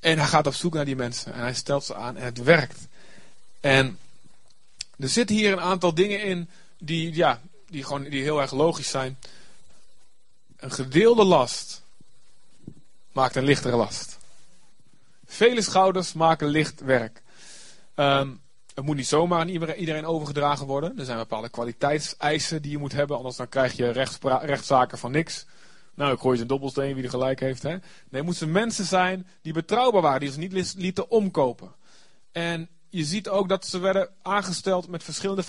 En 0.00 0.18
hij 0.18 0.26
gaat 0.26 0.46
op 0.46 0.54
zoek 0.54 0.74
naar 0.74 0.84
die 0.84 0.96
mensen 0.96 1.32
en 1.32 1.40
hij 1.40 1.54
stelt 1.54 1.84
ze 1.84 1.94
aan 1.94 2.16
en 2.16 2.24
het 2.24 2.42
werkt. 2.42 2.86
En 3.60 3.98
er 4.98 5.08
zitten 5.08 5.36
hier 5.36 5.52
een 5.52 5.60
aantal 5.60 5.94
dingen 5.94 6.22
in 6.22 6.50
die, 6.78 7.14
ja, 7.14 7.40
die, 7.68 7.84
gewoon, 7.84 8.02
die 8.02 8.22
heel 8.22 8.40
erg 8.40 8.52
logisch 8.52 8.90
zijn. 8.90 9.18
Een 10.56 10.72
gedeelde 10.72 11.24
last 11.24 11.82
maakt 13.12 13.36
een 13.36 13.44
lichtere 13.44 13.76
last. 13.76 14.15
Vele 15.26 15.62
schouders 15.62 16.12
maken 16.12 16.48
licht 16.48 16.80
werk. 16.80 17.22
Um, 17.94 18.40
Het 18.74 18.84
moet 18.84 18.96
niet 18.96 19.06
zomaar 19.06 19.40
aan 19.40 19.48
iedereen 19.48 20.06
overgedragen 20.06 20.66
worden. 20.66 20.98
Er 20.98 21.04
zijn 21.04 21.18
bepaalde 21.18 21.48
kwaliteitseisen 21.48 22.62
die 22.62 22.70
je 22.70 22.78
moet 22.78 22.92
hebben, 22.92 23.16
anders 23.16 23.36
dan 23.36 23.48
krijg 23.48 23.72
je 23.72 23.90
rechtszaken 24.40 24.98
van 24.98 25.10
niks. 25.10 25.46
Nou, 25.94 26.12
ik 26.12 26.18
gooi 26.18 26.36
ze 26.36 26.42
een 26.42 26.48
dobbelsteen 26.48 26.94
wie 26.94 27.04
er 27.04 27.10
gelijk 27.10 27.40
heeft. 27.40 27.62
Hè? 27.62 27.76
Nee, 28.10 28.22
moeten 28.22 28.52
mensen 28.52 28.84
zijn 28.84 29.26
die 29.42 29.52
betrouwbaar 29.52 30.02
waren, 30.02 30.20
die 30.20 30.30
ze 30.30 30.38
niet 30.38 30.74
lieten 30.76 31.10
omkopen. 31.10 31.74
En 32.32 32.68
je 32.88 33.04
ziet 33.04 33.28
ook 33.28 33.48
dat 33.48 33.66
ze 33.66 33.78
werden 33.78 34.08
aangesteld 34.22 34.88
met 34.88 35.04
verschillende 35.04 35.42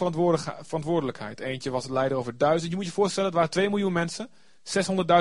verantwoordelijkheid. 0.61 1.39
Eentje 1.39 1.69
was 1.69 1.83
het 1.83 1.91
leider 1.91 2.17
over 2.17 2.37
duizend. 2.37 2.71
Je 2.71 2.77
moet 2.77 2.85
je 2.85 2.91
voorstellen, 2.91 3.29
het 3.29 3.37
waren 3.37 3.51
2 3.51 3.69
miljoen 3.69 3.93
mensen. 3.93 4.29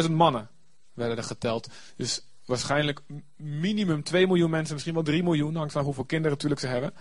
600.000 0.04 0.10
mannen 0.10 0.48
werden 0.94 1.16
er 1.16 1.22
geteld. 1.22 1.68
Dus 1.96 2.28
waarschijnlijk 2.46 3.00
minimum 3.36 4.02
2 4.02 4.26
miljoen 4.26 4.50
mensen, 4.50 4.72
misschien 4.72 4.94
wel 4.94 5.02
3 5.02 5.22
miljoen. 5.22 5.56
Hangt 5.56 5.72
van 5.72 5.84
hoeveel 5.84 6.04
kinderen 6.04 6.32
natuurlijk 6.32 6.60
ze 6.60 6.66
hebben. 6.66 6.94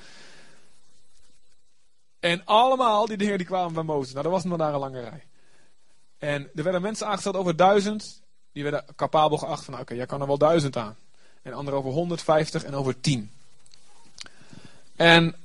En 2.20 2.46
allemaal 2.46 3.06
die 3.06 3.18
dingen 3.18 3.38
die 3.38 3.48
kwamen 3.48 3.74
bij 3.74 3.84
Mozes. 3.84 4.12
Nou, 4.12 4.24
dat 4.24 4.32
was 4.32 4.44
nog 4.44 4.58
daar 4.58 4.74
een 4.74 4.80
lange 4.80 5.02
rij. 5.02 5.24
En 6.18 6.50
er 6.56 6.64
werden 6.64 6.82
mensen 6.82 7.08
aangesteld 7.08 7.36
over 7.36 7.56
duizend. 7.56 8.22
Die 8.52 8.64
werden 8.64 8.86
capabel 8.96 9.38
geacht 9.38 9.66
van, 9.66 9.80
oké, 9.80 9.94
jij 9.94 10.06
kan 10.06 10.22
er 10.22 10.28
wel 10.28 10.38
duizend 10.38 10.78
aan. 10.78 10.96
En 11.42 11.54
anderen 11.54 11.80
over 11.80 11.92
150 11.92 12.64
en 12.64 12.74
over 12.74 13.00
10. 13.00 13.32
En 14.96 15.36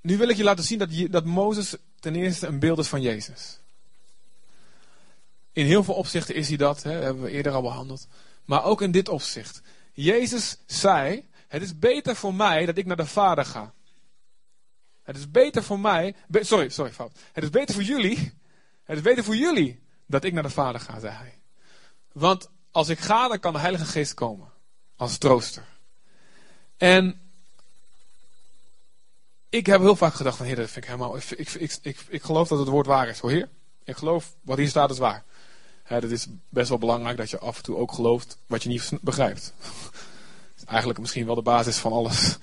nu 0.00 0.16
wil 0.16 0.28
ik 0.28 0.36
je 0.36 0.44
laten 0.44 0.64
zien 0.64 0.78
dat, 0.78 0.88
dat 1.10 1.24
Mozes 1.24 1.76
ten 2.00 2.14
eerste 2.14 2.46
een 2.46 2.58
beeld 2.58 2.78
is 2.78 2.88
van 2.88 3.00
Jezus. 3.00 3.58
In 5.58 5.66
heel 5.66 5.84
veel 5.84 5.94
opzichten 5.94 6.34
is 6.34 6.48
hij 6.48 6.56
dat, 6.56 6.82
hè, 6.82 6.90
hebben 6.90 7.22
we 7.22 7.30
eerder 7.30 7.52
al 7.52 7.62
behandeld. 7.62 8.06
Maar 8.44 8.64
ook 8.64 8.82
in 8.82 8.90
dit 8.90 9.08
opzicht. 9.08 9.60
Jezus 9.92 10.58
zei: 10.66 11.28
Het 11.48 11.62
is 11.62 11.78
beter 11.78 12.16
voor 12.16 12.34
mij 12.34 12.66
dat 12.66 12.76
ik 12.76 12.86
naar 12.86 12.96
de 12.96 13.06
Vader 13.06 13.44
ga. 13.44 13.72
Het 15.02 15.16
is 15.16 15.30
beter 15.30 15.62
voor 15.62 15.80
mij. 15.80 16.14
sorry, 16.30 16.68
sorry, 16.68 16.92
fout. 16.92 17.18
Het 17.32 17.44
is 17.44 17.50
beter 17.50 17.74
voor 17.74 17.84
jullie. 17.84 18.32
Het 18.84 18.96
is 18.96 19.02
beter 19.02 19.24
voor 19.24 19.36
jullie 19.36 19.82
dat 20.06 20.24
ik 20.24 20.32
naar 20.32 20.42
de 20.42 20.50
Vader 20.50 20.80
ga, 20.80 21.00
zei 21.00 21.12
hij. 21.12 21.38
Want 22.12 22.50
als 22.70 22.88
ik 22.88 22.98
ga, 22.98 23.28
dan 23.28 23.40
kan 23.40 23.52
de 23.52 23.58
Heilige 23.58 23.84
Geest 23.84 24.14
komen. 24.14 24.48
Als 24.96 25.18
trooster. 25.18 25.64
En 26.76 27.20
ik 29.48 29.66
heb 29.66 29.80
heel 29.80 29.96
vaak 29.96 30.14
gedacht 30.14 30.36
van, 30.36 30.46
heer, 30.46 30.56
dat 30.56 30.70
vind 30.70 30.84
ik 30.84 30.90
helemaal, 30.90 31.16
ik, 31.16 31.24
ik, 31.30 31.50
ik, 31.50 31.78
ik, 31.82 31.98
ik 32.08 32.22
geloof 32.22 32.48
dat 32.48 32.58
het 32.58 32.68
woord 32.68 32.86
waar 32.86 33.08
is. 33.08 33.18
Hoor 33.18 33.30
heer, 33.30 33.48
ik 33.84 33.96
geloof 33.96 34.36
wat 34.42 34.58
hier 34.58 34.68
staat 34.68 34.90
is 34.90 34.98
waar. 34.98 35.26
Het 35.88 36.10
is 36.10 36.26
best 36.48 36.68
wel 36.68 36.78
belangrijk 36.78 37.16
dat 37.16 37.30
je 37.30 37.38
af 37.38 37.56
en 37.56 37.62
toe 37.62 37.76
ook 37.76 37.92
gelooft 37.92 38.38
wat 38.46 38.62
je 38.62 38.68
niet 38.68 38.90
begrijpt. 39.00 39.52
eigenlijk 40.66 40.98
misschien 40.98 41.26
wel 41.26 41.34
de 41.34 41.42
basis 41.42 41.76
van 41.76 41.92
alles. 41.92 42.36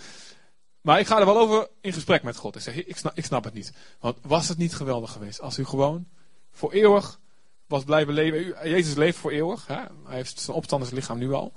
Maar 0.82 1.00
ik 1.00 1.08
ga 1.08 1.20
er 1.20 1.26
wel 1.26 1.38
over 1.38 1.68
in 1.82 1.94
gesprek 1.94 2.24
met 2.24 2.36
God. 2.36 2.56
Ik 2.56 2.62
zeg, 2.62 2.86
ik 2.86 2.98
snap, 2.98 3.18
ik 3.18 3.26
snap 3.26 3.44
het 3.44 3.54
niet. 3.54 3.74
Want 4.00 4.18
was 4.22 4.48
het 4.48 4.58
niet 4.58 4.76
geweldig 4.76 5.12
geweest 5.12 5.42
als 5.42 5.58
u 5.58 5.66
gewoon 5.66 6.08
voor 6.52 6.72
eeuwig 6.72 7.20
was 7.68 7.84
blijven 7.84 8.14
leven. 8.14 8.70
Jezus 8.70 8.96
leeft 8.96 9.18
voor 9.18 9.32
eeuwig. 9.32 9.68
Hè? 9.68 9.82
Hij 10.06 10.16
heeft 10.16 10.40
zijn 10.40 10.58
opstanderslichaam 10.58 11.18
nu 11.18 11.34
al. 11.34 11.54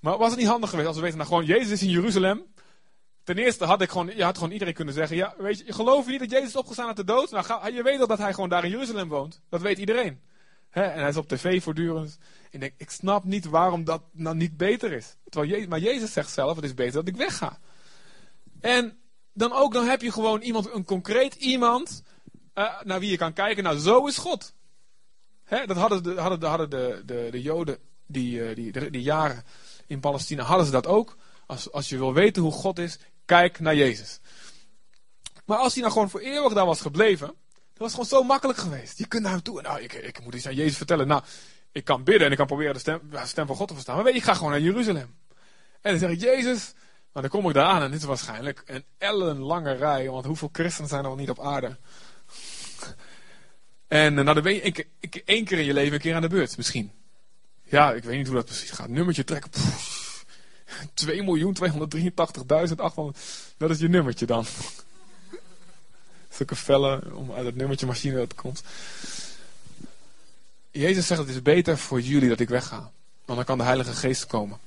Maar 0.00 0.18
was 0.18 0.30
het 0.30 0.38
niet 0.38 0.48
handig 0.48 0.70
geweest 0.70 0.88
als 0.88 0.96
we 0.96 1.02
weten, 1.02 1.18
nou 1.18 1.30
gewoon, 1.30 1.44
Jezus 1.44 1.70
is 1.70 1.82
in 1.82 1.90
Jeruzalem. 1.90 2.42
Ten 3.24 3.38
eerste 3.38 3.64
had 3.64 3.80
ik 3.80 3.90
gewoon, 3.90 4.16
je 4.16 4.24
had 4.24 4.38
gewoon 4.38 4.52
iedereen 4.52 4.74
kunnen 4.74 4.94
zeggen, 4.94 5.16
ja, 5.16 5.34
weet 5.38 5.58
je, 5.58 5.72
geloof 5.72 6.04
je 6.04 6.10
niet 6.10 6.20
dat 6.20 6.30
Jezus 6.30 6.48
is 6.48 6.56
opgestaan 6.56 6.86
uit 6.86 6.96
de 6.96 7.04
dood? 7.04 7.30
Nou, 7.30 7.72
je 7.72 7.82
weet 7.82 8.00
al 8.00 8.06
dat 8.06 8.18
hij 8.18 8.34
gewoon 8.34 8.48
daar 8.48 8.64
in 8.64 8.70
Jeruzalem 8.70 9.08
woont. 9.08 9.40
Dat 9.48 9.60
weet 9.60 9.78
iedereen. 9.78 10.20
En 10.70 10.98
hij 11.00 11.08
is 11.08 11.16
op 11.16 11.28
tv 11.28 11.62
voortdurend. 11.62 12.18
Ik 12.50 12.60
denk, 12.60 12.74
ik 12.76 12.90
snap 12.90 13.24
niet 13.24 13.44
waarom 13.44 13.84
dat 13.84 14.02
nou 14.12 14.36
niet 14.36 14.56
beter 14.56 14.92
is. 14.92 15.16
Terwijl 15.28 15.52
Jezus, 15.52 15.68
maar 15.68 15.78
Jezus 15.78 16.12
zegt 16.12 16.30
zelf, 16.30 16.56
het 16.56 16.64
is 16.64 16.74
beter 16.74 16.92
dat 16.92 17.08
ik 17.08 17.16
wegga. 17.16 17.58
En 18.60 18.98
dan 19.32 19.52
ook, 19.52 19.72
dan 19.72 19.86
heb 19.86 20.02
je 20.02 20.12
gewoon 20.12 20.40
iemand, 20.40 20.72
een 20.72 20.84
concreet 20.84 21.34
iemand, 21.34 22.02
uh, 22.54 22.82
naar 22.82 23.00
wie 23.00 23.10
je 23.10 23.16
kan 23.16 23.32
kijken. 23.32 23.64
Nou, 23.64 23.78
zo 23.78 24.06
is 24.06 24.18
God. 24.18 24.54
dat 25.66 25.76
hadden 25.76 26.02
de, 26.02 26.20
hadden 26.20 26.48
hadden 26.48 26.70
de, 26.70 27.02
de, 27.06 27.28
de 27.30 27.42
Joden 27.42 27.78
die, 28.06 28.38
uh, 28.38 28.54
die, 28.54 28.90
die 28.90 29.02
jaren 29.02 29.44
in 29.86 30.00
Palestina 30.00 30.42
hadden 30.42 30.66
ze 30.66 30.72
dat 30.72 30.86
ook. 30.86 31.16
Als, 31.46 31.72
als 31.72 31.88
je 31.88 31.98
wil 31.98 32.12
weten 32.12 32.42
hoe 32.42 32.52
God 32.52 32.78
is, 32.78 32.98
kijk 33.24 33.60
naar 33.60 33.74
Jezus. 33.76 34.20
Maar 35.44 35.58
als 35.58 35.72
hij 35.72 35.82
nou 35.82 35.92
gewoon 35.92 36.10
voor 36.10 36.20
eeuwig 36.20 36.52
daar 36.52 36.66
was 36.66 36.80
gebleven, 36.80 37.34
was 37.78 37.90
gewoon 37.90 38.06
zo 38.06 38.22
makkelijk 38.22 38.58
geweest. 38.58 38.98
Je 38.98 39.06
kunt 39.06 39.22
naar 39.22 39.32
hem 39.32 39.42
toe. 39.42 39.62
Nou, 39.62 39.80
ik, 39.80 39.92
ik 39.92 40.24
moet 40.24 40.34
iets 40.34 40.46
aan 40.46 40.54
Jezus 40.54 40.76
vertellen. 40.76 41.06
Nou, 41.06 41.22
ik 41.72 41.84
kan 41.84 42.04
bidden 42.04 42.26
en 42.26 42.30
ik 42.30 42.36
kan 42.36 42.46
proberen 42.46 42.74
de 42.74 42.80
stem, 42.80 43.00
de 43.10 43.20
stem 43.24 43.46
van 43.46 43.56
God 43.56 43.68
te 43.68 43.74
verstaan. 43.74 43.94
Maar 43.94 44.04
weet 44.04 44.12
je, 44.12 44.18
ik 44.18 44.24
ga 44.24 44.34
gewoon 44.34 44.50
naar 44.50 44.60
Jeruzalem. 44.60 45.14
En 45.80 45.90
dan 45.90 45.98
zeg 45.98 46.10
ik, 46.10 46.20
Jezus, 46.20 46.72
maar 47.12 47.22
dan 47.22 47.30
kom 47.30 47.48
ik 47.48 47.54
daar 47.54 47.66
aan 47.66 47.82
en 47.82 47.90
dit 47.90 48.00
is 48.00 48.06
waarschijnlijk 48.06 48.62
een 48.66 48.84
ellenlange 48.98 49.72
rij. 49.72 50.10
Want 50.10 50.24
hoeveel 50.24 50.48
christenen 50.52 50.88
zijn 50.88 51.02
er 51.02 51.08
wel 51.08 51.18
niet 51.18 51.30
op 51.30 51.40
aarde? 51.40 51.76
En 53.88 54.14
nou, 54.14 54.34
dan 54.34 54.42
ben 54.42 54.54
je 54.54 54.86
één 55.24 55.44
keer 55.44 55.58
in 55.58 55.64
je 55.64 55.72
leven 55.72 55.94
een 55.94 56.00
keer 56.00 56.14
aan 56.14 56.22
de 56.22 56.28
beurt, 56.28 56.56
misschien. 56.56 56.92
Ja, 57.62 57.92
ik 57.92 58.04
weet 58.04 58.16
niet 58.16 58.26
hoe 58.26 58.36
dat 58.36 58.44
precies 58.44 58.70
gaat. 58.70 58.88
Nummertje 58.88 59.24
trekken. 59.24 59.50
2.283.800. 61.06 61.12
Dat 63.56 63.70
is 63.70 63.78
je 63.78 63.88
nummertje 63.88 64.26
dan. 64.26 64.44
Zulke 66.38 66.56
vellen 66.56 67.16
om 67.16 67.32
uit 67.32 67.44
het 67.44 67.56
nummertje 67.56 67.86
machine 67.86 68.16
dat 68.16 68.34
komt. 68.34 68.62
Jezus 70.70 71.06
zegt 71.06 71.20
het 71.20 71.28
is 71.28 71.42
beter 71.42 71.78
voor 71.78 72.00
jullie 72.00 72.28
dat 72.28 72.40
ik 72.40 72.48
wegga. 72.48 72.90
Want 73.24 73.38
dan 73.38 73.44
kan 73.44 73.58
de 73.58 73.64
Heilige 73.64 73.92
Geest 73.92 74.26
komen. 74.26 74.58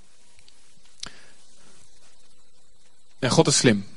En 3.19 3.29
God 3.29 3.47
is 3.47 3.57
slim. 3.57 3.87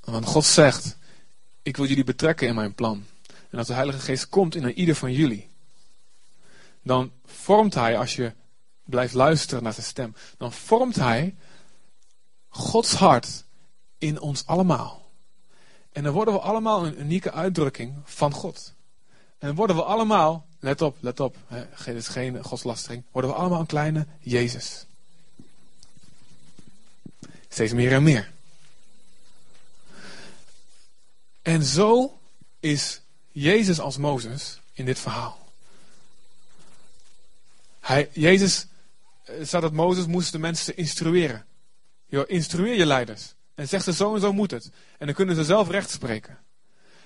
Want 0.00 0.26
God 0.26 0.44
zegt, 0.44 0.96
ik 1.62 1.76
wil 1.76 1.86
jullie 1.86 2.04
betrekken 2.04 2.48
in 2.48 2.54
mijn 2.54 2.74
plan. 2.74 3.06
En 3.50 3.58
als 3.58 3.66
de 3.66 3.74
Heilige 3.74 3.98
Geest 3.98 4.28
komt 4.28 4.54
in 4.54 4.72
ieder 4.72 4.94
van 4.94 5.12
jullie, 5.12 5.48
dan 6.82 7.12
vormt 7.24 7.74
hij, 7.74 7.98
als 7.98 8.16
je 8.16 8.32
blijft 8.84 9.14
luisteren 9.14 9.62
naar 9.62 9.72
zijn 9.72 9.86
stem, 9.86 10.14
dan 10.38 10.52
vormt 10.52 10.96
hij 10.96 11.34
Gods 12.48 12.94
hart 12.94 13.44
in 13.98 14.20
ons 14.20 14.46
allemaal. 14.46 15.03
En 15.94 16.02
dan 16.02 16.12
worden 16.12 16.34
we 16.34 16.40
allemaal 16.40 16.86
een 16.86 17.00
unieke 17.00 17.32
uitdrukking 17.32 17.94
van 18.04 18.32
God. 18.32 18.74
En 19.38 19.46
dan 19.46 19.56
worden 19.56 19.76
we 19.76 19.82
allemaal, 19.82 20.46
let 20.58 20.82
op, 20.82 20.96
let 21.00 21.20
op, 21.20 21.36
dit 21.84 21.94
is 21.94 22.08
geen 22.08 22.44
godslastering, 22.44 23.04
worden 23.10 23.30
we 23.30 23.36
allemaal 23.36 23.60
een 23.60 23.66
kleine 23.66 24.06
Jezus. 24.20 24.86
Steeds 27.48 27.72
meer 27.72 27.92
en 27.92 28.02
meer. 28.02 28.32
En 31.42 31.62
zo 31.64 32.18
is 32.60 33.00
Jezus 33.32 33.80
als 33.80 33.96
Mozes 33.96 34.60
in 34.72 34.84
dit 34.84 34.98
verhaal. 34.98 35.48
Hij, 37.80 38.10
Jezus, 38.12 38.66
eh, 39.24 39.34
staat 39.42 39.62
dat 39.62 39.72
Mozes 39.72 40.06
moest 40.06 40.32
de 40.32 40.38
mensen 40.38 40.76
instrueren. 40.76 41.46
Jo, 42.06 42.22
instrueer 42.22 42.74
je 42.74 42.86
leiders. 42.86 43.34
En 43.54 43.68
zeg 43.68 43.82
ze 43.82 43.92
zo 43.92 44.14
en 44.14 44.20
zo 44.20 44.32
moet 44.32 44.50
het. 44.50 44.70
En 44.98 45.06
dan 45.06 45.14
kunnen 45.14 45.34
ze 45.34 45.44
zelf 45.44 45.68
recht 45.68 45.90
spreken. 45.90 46.38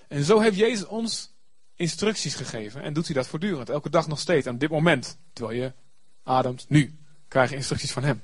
En 0.09 0.25
zo 0.25 0.40
heeft 0.40 0.57
Jezus 0.57 0.87
ons 0.87 1.35
instructies 1.75 2.35
gegeven. 2.35 2.83
En 2.83 2.93
doet 2.93 3.07
hij 3.07 3.14
dat 3.14 3.26
voortdurend. 3.26 3.69
Elke 3.69 3.90
dag 3.90 4.09
nog 4.09 4.19
steeds. 4.19 4.47
Aan 4.47 4.59
dit 4.59 4.71
moment. 4.71 5.19
Terwijl 5.33 5.61
je 5.61 5.73
ademt. 6.23 6.64
Nu. 6.69 6.99
Krijg 7.28 7.50
je 7.50 7.57
instructies 7.57 7.93
van 7.93 8.05
hem. 8.05 8.23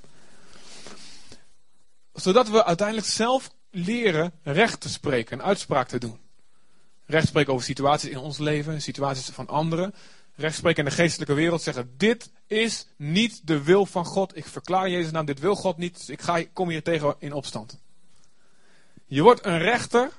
Zodat 2.13 2.49
we 2.49 2.65
uiteindelijk 2.65 3.07
zelf 3.07 3.51
leren 3.71 4.33
recht 4.43 4.81
te 4.81 4.89
spreken. 4.89 5.39
En 5.39 5.45
uitspraak 5.45 5.89
te 5.89 5.99
doen. 5.99 6.19
Recht 7.07 7.27
spreken 7.27 7.53
over 7.53 7.65
situaties 7.65 8.11
in 8.11 8.19
ons 8.19 8.39
leven. 8.39 8.83
Situaties 8.83 9.29
van 9.29 9.49
anderen 9.49 9.95
rechtspreken 10.37 10.85
in 10.85 10.91
de 10.91 10.97
geestelijke 10.97 11.35
wereld 11.35 11.63
zeggen: 11.63 11.95
Dit 11.97 12.31
is 12.47 12.87
niet 12.97 13.47
de 13.47 13.63
wil 13.63 13.87
van 13.87 14.05
God. 14.05 14.37
Ik 14.37 14.47
verklaar 14.47 14.89
Jezus 14.89 15.11
naam, 15.11 15.25
dit 15.25 15.41
wil 15.41 15.55
God 15.55 15.77
niet. 15.77 15.97
Dus 15.97 16.09
ik 16.09 16.23
ga, 16.23 16.45
kom 16.53 16.69
hier 16.69 16.83
tegen 16.83 17.15
in 17.19 17.33
opstand. 17.33 17.83
Je 19.07 19.23
wordt 19.23 19.47
een 19.47 19.59
rechter 19.59 20.11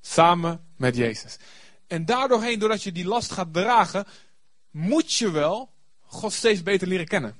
samen 0.00 0.66
met 0.76 0.96
Jezus. 0.96 1.36
En 1.86 2.04
daardoorheen, 2.04 2.58
doordat 2.58 2.82
je 2.82 2.92
die 2.92 3.06
last 3.06 3.32
gaat 3.32 3.52
dragen, 3.52 4.06
moet 4.70 5.12
je 5.12 5.30
wel 5.30 5.72
God 6.00 6.32
steeds 6.32 6.62
beter 6.62 6.88
leren 6.88 7.06
kennen. 7.06 7.36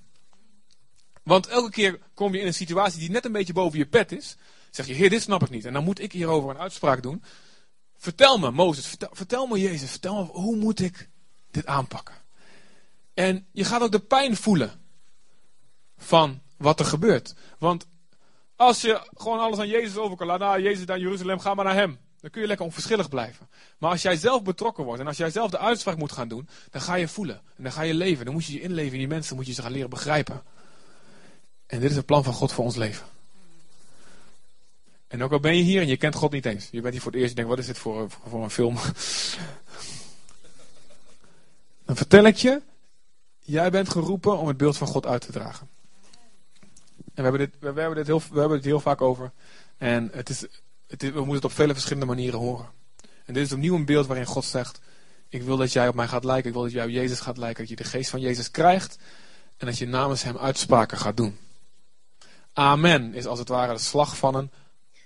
Want 1.23 1.47
elke 1.47 1.71
keer 1.71 1.99
kom 2.15 2.35
je 2.35 2.41
in 2.41 2.47
een 2.47 2.55
situatie 2.55 2.99
die 2.99 3.11
net 3.11 3.25
een 3.25 3.33
beetje 3.33 3.53
boven 3.53 3.79
je 3.79 3.87
pet 3.87 4.13
is. 4.13 4.37
Zeg 4.71 4.87
je, 4.87 4.95
Heer, 4.95 5.11
dit 5.11 5.23
snap 5.23 5.43
ik 5.43 5.51
niet. 5.51 5.65
En 5.65 5.73
dan 5.73 5.85
moet 5.85 6.01
ik 6.01 6.13
hierover 6.13 6.51
een 6.51 6.59
uitspraak 6.59 7.03
doen. 7.03 7.23
Vertel 7.97 8.39
me, 8.39 8.51
Mozes, 8.51 8.87
vertel, 8.87 9.09
vertel 9.13 9.47
me, 9.47 9.61
Jezus, 9.61 9.91
vertel 9.91 10.25
me, 10.25 10.31
hoe 10.31 10.57
moet 10.57 10.81
ik 10.81 11.09
dit 11.51 11.67
aanpakken. 11.67 12.15
En 13.15 13.47
je 13.53 13.65
gaat 13.65 13.83
ook 13.83 13.93
de 13.93 14.01
pijn 14.01 14.37
voelen 14.37 14.81
van 15.97 16.43
wat 16.57 16.81
er 16.81 16.87
gebeurt. 16.87 17.35
Want 17.59 17.87
als 18.57 18.81
je 18.81 19.09
gewoon 19.15 19.39
alles 19.39 19.59
aan 19.59 19.69
Jezus 19.69 19.97
over 19.97 20.17
kan 20.17 20.27
laten, 20.27 20.47
nou, 20.47 20.63
Jezus 20.63 20.87
naar 20.87 20.99
Jeruzalem, 20.99 21.39
ga 21.39 21.55
maar 21.55 21.65
naar 21.65 21.75
hem. 21.75 21.99
Dan 22.21 22.31
kun 22.31 22.41
je 22.41 22.47
lekker 22.47 22.67
onverschillig 22.67 23.09
blijven. 23.09 23.49
Maar 23.79 23.91
als 23.91 24.03
jij 24.03 24.17
zelf 24.17 24.43
betrokken 24.43 24.85
wordt 24.85 25.01
en 25.01 25.07
als 25.07 25.17
jij 25.17 25.31
zelf 25.31 25.51
de 25.51 25.59
uitspraak 25.59 25.97
moet 25.97 26.13
gaan 26.13 26.29
doen, 26.29 26.49
dan 26.71 26.81
ga 26.81 26.95
je 26.95 27.09
voelen. 27.09 27.41
En 27.57 27.63
dan 27.63 27.73
ga 27.73 27.83
je 27.83 27.95
leven. 27.95 28.25
Dan 28.25 28.35
moet 28.35 28.45
je 28.45 28.53
je 28.53 28.61
inleven 28.61 28.93
in 28.93 28.99
die 28.99 29.09
mensen, 29.09 29.37
moet 29.37 29.47
je 29.47 29.53
ze 29.53 29.63
gaan 29.63 29.73
leren 29.73 29.91
begrijpen. 29.91 30.43
En 31.67 31.81
dit 31.81 31.91
is 31.91 31.97
het 31.97 32.07
plan 32.07 32.25
van 32.25 32.33
God 32.33 32.53
voor 32.53 32.65
ons 32.65 32.77
leven. 32.77 33.07
En 35.07 35.23
ook 35.23 35.33
al 35.33 35.41
ben 35.41 35.57
je 35.57 35.63
hier 35.63 35.81
en 35.81 35.87
je 35.87 35.97
kent 35.97 36.15
God 36.15 36.33
niet 36.33 36.47
eens. 36.47 36.69
Je 36.71 36.81
bent 36.81 36.93
hier 36.93 37.03
voor 37.03 37.13
het 37.13 37.21
eerst 37.21 37.31
en 37.31 37.37
denkt, 37.37 37.51
wat 37.51 37.61
is 37.61 37.67
dit 37.67 37.79
voor, 37.79 38.11
voor 38.29 38.43
een 38.43 38.51
film? 38.51 38.77
Dan 41.87 41.97
vertel 41.97 42.25
ik 42.25 42.37
je, 42.37 42.63
jij 43.39 43.71
bent 43.71 43.89
geroepen 43.89 44.39
om 44.39 44.49
het 44.49 44.57
beeld 44.57 44.77
van 44.77 44.87
God 44.87 45.07
uit 45.07 45.21
te 45.21 45.33
dragen. 45.33 45.69
We 47.17 47.23
hebben 47.23 47.41
dit, 47.41 47.55
we 47.61 47.81
hebben 47.81 47.95
dit, 47.95 48.07
heel, 48.07 48.23
we 48.31 48.39
hebben 48.39 48.57
dit 48.57 48.67
heel 48.67 48.81
vaak 48.81 49.01
over. 49.01 49.31
En 49.79 50.11
het 50.13 50.29
is, 50.29 50.47
het 50.87 51.03
is, 51.03 51.11
we 51.11 51.17
moeten 51.17 51.35
het 51.35 51.45
op 51.45 51.53
vele 51.53 51.73
verschillende 51.73 52.07
manieren 52.07 52.39
horen. 52.39 52.67
En 53.25 53.35
dit 53.35 53.47
is 53.47 53.53
opnieuw 53.53 53.75
een 53.75 53.85
beeld 53.85 54.07
waarin 54.07 54.27
God 54.27 54.45
zegt, 54.45 54.81
ik 55.29 55.43
wil 55.43 55.57
dat 55.57 55.73
jij 55.73 55.89
op 55.89 55.95
mij 55.95 56.09
gaat 56.09 56.25
lijken. 56.25 56.49
Ik 56.49 56.55
wil 56.55 56.63
dat 56.63 56.73
jij 56.73 56.85
op 56.85 56.91
Jezus 56.91 57.21
gaat 57.21 57.37
lijken. 57.37 57.61
Dat 57.61 57.69
je 57.69 57.77
de 57.77 57.85
geest 57.85 58.11
van 58.11 58.21
Jezus 58.21 58.51
krijgt. 58.51 58.99
En 59.57 59.67
dat 59.67 59.79
je 59.79 59.87
namens 59.87 60.23
hem 60.23 60.39
uitspraken 60.39 60.99
gaat 60.99 61.17
doen. 61.17 61.39
Amen 62.53 63.15
is 63.15 63.27
als 63.27 63.39
het 63.39 63.49
ware 63.49 63.73
de 63.73 63.79
slag 63.79 64.17
van 64.17 64.35
een 64.35 64.51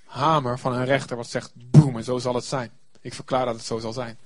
hamer 0.05 0.59
van 0.59 0.73
een 0.73 0.85
rechter. 0.85 1.17
Wat 1.17 1.29
zegt 1.29 1.53
boem 1.55 1.97
en 1.97 2.05
zo 2.05 2.19
zal 2.19 2.35
het 2.35 2.45
zijn. 2.45 2.71
Ik 3.01 3.15
verklaar 3.15 3.45
dat 3.45 3.55
het 3.55 3.65
zo 3.65 3.79
zal 3.79 3.93
zijn. 3.93 4.19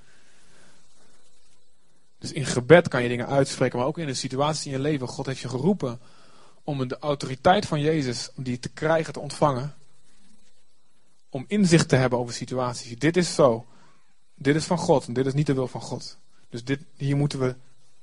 Dus 2.19 2.31
in 2.31 2.45
gebed 2.45 2.87
kan 2.87 3.03
je 3.03 3.09
dingen 3.09 3.27
uitspreken. 3.27 3.77
Maar 3.77 3.87
ook 3.87 3.97
in 3.97 4.07
een 4.07 4.15
situatie 4.15 4.71
in 4.71 4.77
je 4.77 4.83
leven. 4.83 5.07
God 5.07 5.25
heeft 5.25 5.39
je 5.39 5.49
geroepen 5.49 5.99
om 6.65 6.87
de 6.87 6.99
autoriteit 6.99 7.65
van 7.65 7.81
Jezus. 7.81 8.29
Om 8.35 8.43
die 8.43 8.59
te 8.59 8.69
krijgen, 8.69 9.13
te 9.13 9.19
ontvangen. 9.19 9.75
Om 11.29 11.45
inzicht 11.47 11.89
te 11.89 11.95
hebben 11.95 12.19
over 12.19 12.33
situaties. 12.33 12.99
Dit 12.99 13.17
is 13.17 13.35
zo. 13.35 13.65
Dit 14.35 14.55
is 14.55 14.65
van 14.65 14.77
God 14.77 15.07
en 15.07 15.13
dit 15.13 15.25
is 15.25 15.33
niet 15.33 15.45
de 15.45 15.53
wil 15.53 15.67
van 15.67 15.81
God. 15.81 16.17
Dus 16.49 16.63
dit, 16.63 16.79
hier 16.95 17.15
moeten 17.15 17.39
we 17.39 17.55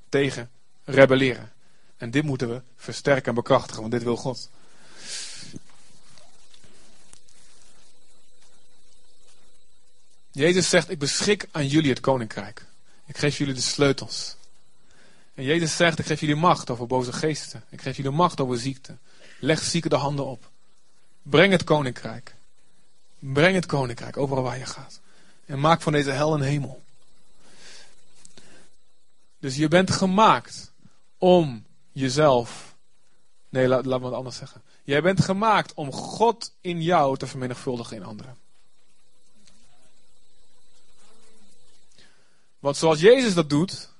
tegen 0.08 0.50
rebelleren. 0.84 1.52
En 1.96 2.10
dit 2.10 2.24
moeten 2.24 2.48
we 2.48 2.62
versterken 2.76 3.28
en 3.28 3.34
bekrachtigen, 3.34 3.80
want 3.80 3.92
dit 3.92 4.02
wil 4.02 4.16
God. 4.16 4.50
Jezus 10.30 10.68
zegt, 10.68 10.90
ik 10.90 10.98
beschik 10.98 11.48
aan 11.50 11.66
jullie 11.66 11.90
het 11.90 12.00
koninkrijk. 12.00 12.66
Ik 13.06 13.16
geef 13.16 13.38
jullie 13.38 13.54
de 13.54 13.60
sleutels. 13.60 14.36
Jezus 15.42 15.76
zegt, 15.76 15.98
ik 15.98 16.06
geef 16.06 16.20
jullie 16.20 16.36
macht 16.36 16.70
over 16.70 16.86
boze 16.86 17.12
geesten. 17.12 17.64
Ik 17.68 17.80
geef 17.80 17.96
jullie 17.96 18.10
macht 18.10 18.40
over 18.40 18.58
ziekte. 18.58 18.96
Leg 19.40 19.62
zieken 19.62 19.90
de 19.90 19.96
handen 19.96 20.26
op. 20.26 20.50
Breng 21.22 21.52
het 21.52 21.64
koninkrijk. 21.64 22.34
Breng 23.18 23.54
het 23.54 23.66
koninkrijk 23.66 24.16
overal 24.16 24.42
waar 24.42 24.58
je 24.58 24.66
gaat. 24.66 25.00
En 25.46 25.60
maak 25.60 25.82
van 25.82 25.92
deze 25.92 26.10
hel 26.10 26.34
een 26.34 26.40
hemel. 26.40 26.82
Dus 29.38 29.56
je 29.56 29.68
bent 29.68 29.90
gemaakt 29.90 30.72
om 31.18 31.64
jezelf. 31.92 32.74
Nee, 33.48 33.68
laat, 33.68 33.86
laat 33.86 34.00
me 34.00 34.06
het 34.06 34.14
anders 34.14 34.36
zeggen. 34.36 34.62
Jij 34.84 35.02
bent 35.02 35.24
gemaakt 35.24 35.74
om 35.74 35.92
God 35.92 36.52
in 36.60 36.82
jou 36.82 37.16
te 37.16 37.26
vermenigvuldigen 37.26 37.96
in 37.96 38.04
anderen. 38.04 38.36
Want 42.58 42.76
zoals 42.76 43.00
Jezus 43.00 43.34
dat 43.34 43.50
doet, 43.50 43.91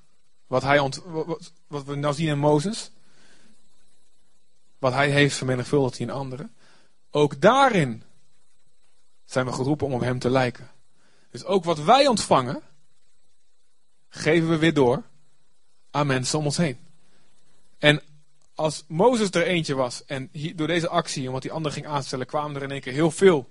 wat, 0.53 0.63
hij 0.63 0.79
ont, 0.79 1.01
wat, 1.05 1.51
wat 1.67 1.83
we 1.83 1.95
nou 1.95 2.13
zien 2.13 2.27
in 2.27 2.39
Mozes, 2.39 2.91
wat 4.77 4.93
hij 4.93 5.09
heeft 5.09 5.35
vermenigvuldigd 5.35 5.99
in 5.99 6.09
anderen, 6.09 6.53
ook 7.11 7.41
daarin 7.41 8.03
zijn 9.25 9.45
we 9.45 9.51
geroepen 9.51 9.87
om 9.87 9.93
op 9.93 10.01
hem 10.01 10.19
te 10.19 10.29
lijken. 10.29 10.69
Dus 11.29 11.43
ook 11.45 11.63
wat 11.63 11.79
wij 11.79 12.07
ontvangen, 12.07 12.61
geven 14.09 14.49
we 14.49 14.57
weer 14.57 14.73
door 14.73 15.03
aan 15.91 16.07
mensen 16.07 16.39
om 16.39 16.45
ons 16.45 16.57
heen. 16.57 16.77
En 17.77 18.01
als 18.55 18.83
Mozes 18.87 19.29
er 19.29 19.45
eentje 19.45 19.75
was 19.75 20.05
en 20.05 20.29
door 20.55 20.67
deze 20.67 20.89
actie, 20.89 21.27
omdat 21.27 21.41
die 21.41 21.51
ander 21.51 21.71
ging 21.71 21.87
aanstellen, 21.87 22.25
kwamen 22.25 22.55
er 22.55 22.63
in 22.63 22.71
één 22.71 22.81
keer 22.81 22.93
heel 22.93 23.11
veel 23.11 23.49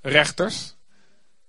rechters. 0.00 0.73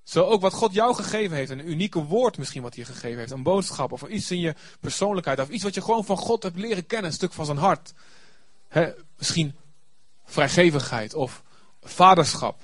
Zo 0.06 0.24
ook 0.24 0.42
wat 0.42 0.54
God 0.54 0.74
jou 0.74 0.96
gegeven 0.96 1.38
heeft, 1.38 1.50
een 1.50 1.70
unieke 1.70 2.04
woord 2.04 2.38
misschien 2.38 2.62
wat 2.62 2.76
hij 2.76 2.86
gegeven 2.86 3.18
heeft, 3.18 3.32
een 3.32 3.44
boodschap 3.44 3.92
of 3.92 4.04
iets 4.04 4.32
in 4.32 4.40
je 4.40 4.56
persoonlijkheid 4.80 5.40
of 5.40 5.50
iets 5.50 5.64
wat 5.64 5.74
je 5.74 5.82
gewoon 5.82 6.06
van 6.06 6.18
God 6.18 6.44
hebt 6.44 6.58
leren 6.58 6.86
kennen, 6.86 7.10
een 7.10 7.16
stuk 7.16 7.34
van 7.34 7.46
zijn 7.46 7.58
hart. 7.58 7.94
misschien 9.18 9.56
vrijgevigheid 10.26 11.14
of 11.14 11.44
vaderschap 11.82 12.62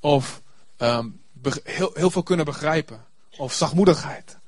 of 0.00 0.42
Ehm, 0.76 1.08
heel, 1.64 1.90
heel 1.94 2.10
veel 2.10 2.22
kunnen 2.22 2.44
begrijpen. 2.44 3.04
Of 3.36 3.52
zachtmoedigheid. 3.52 4.38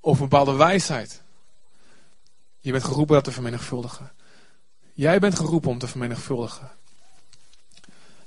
Of 0.00 0.14
een 0.20 0.28
bepaalde 0.28 0.52
wijsheid. 0.52 1.22
Je 2.60 2.72
bent 2.72 2.84
geroepen 2.84 3.14
dat 3.14 3.24
te 3.24 3.32
vermenigvuldigen. 3.32 4.12
Jij 4.92 5.18
bent 5.18 5.36
geroepen 5.36 5.70
om 5.70 5.78
te 5.78 5.88
vermenigvuldigen. 5.88 6.70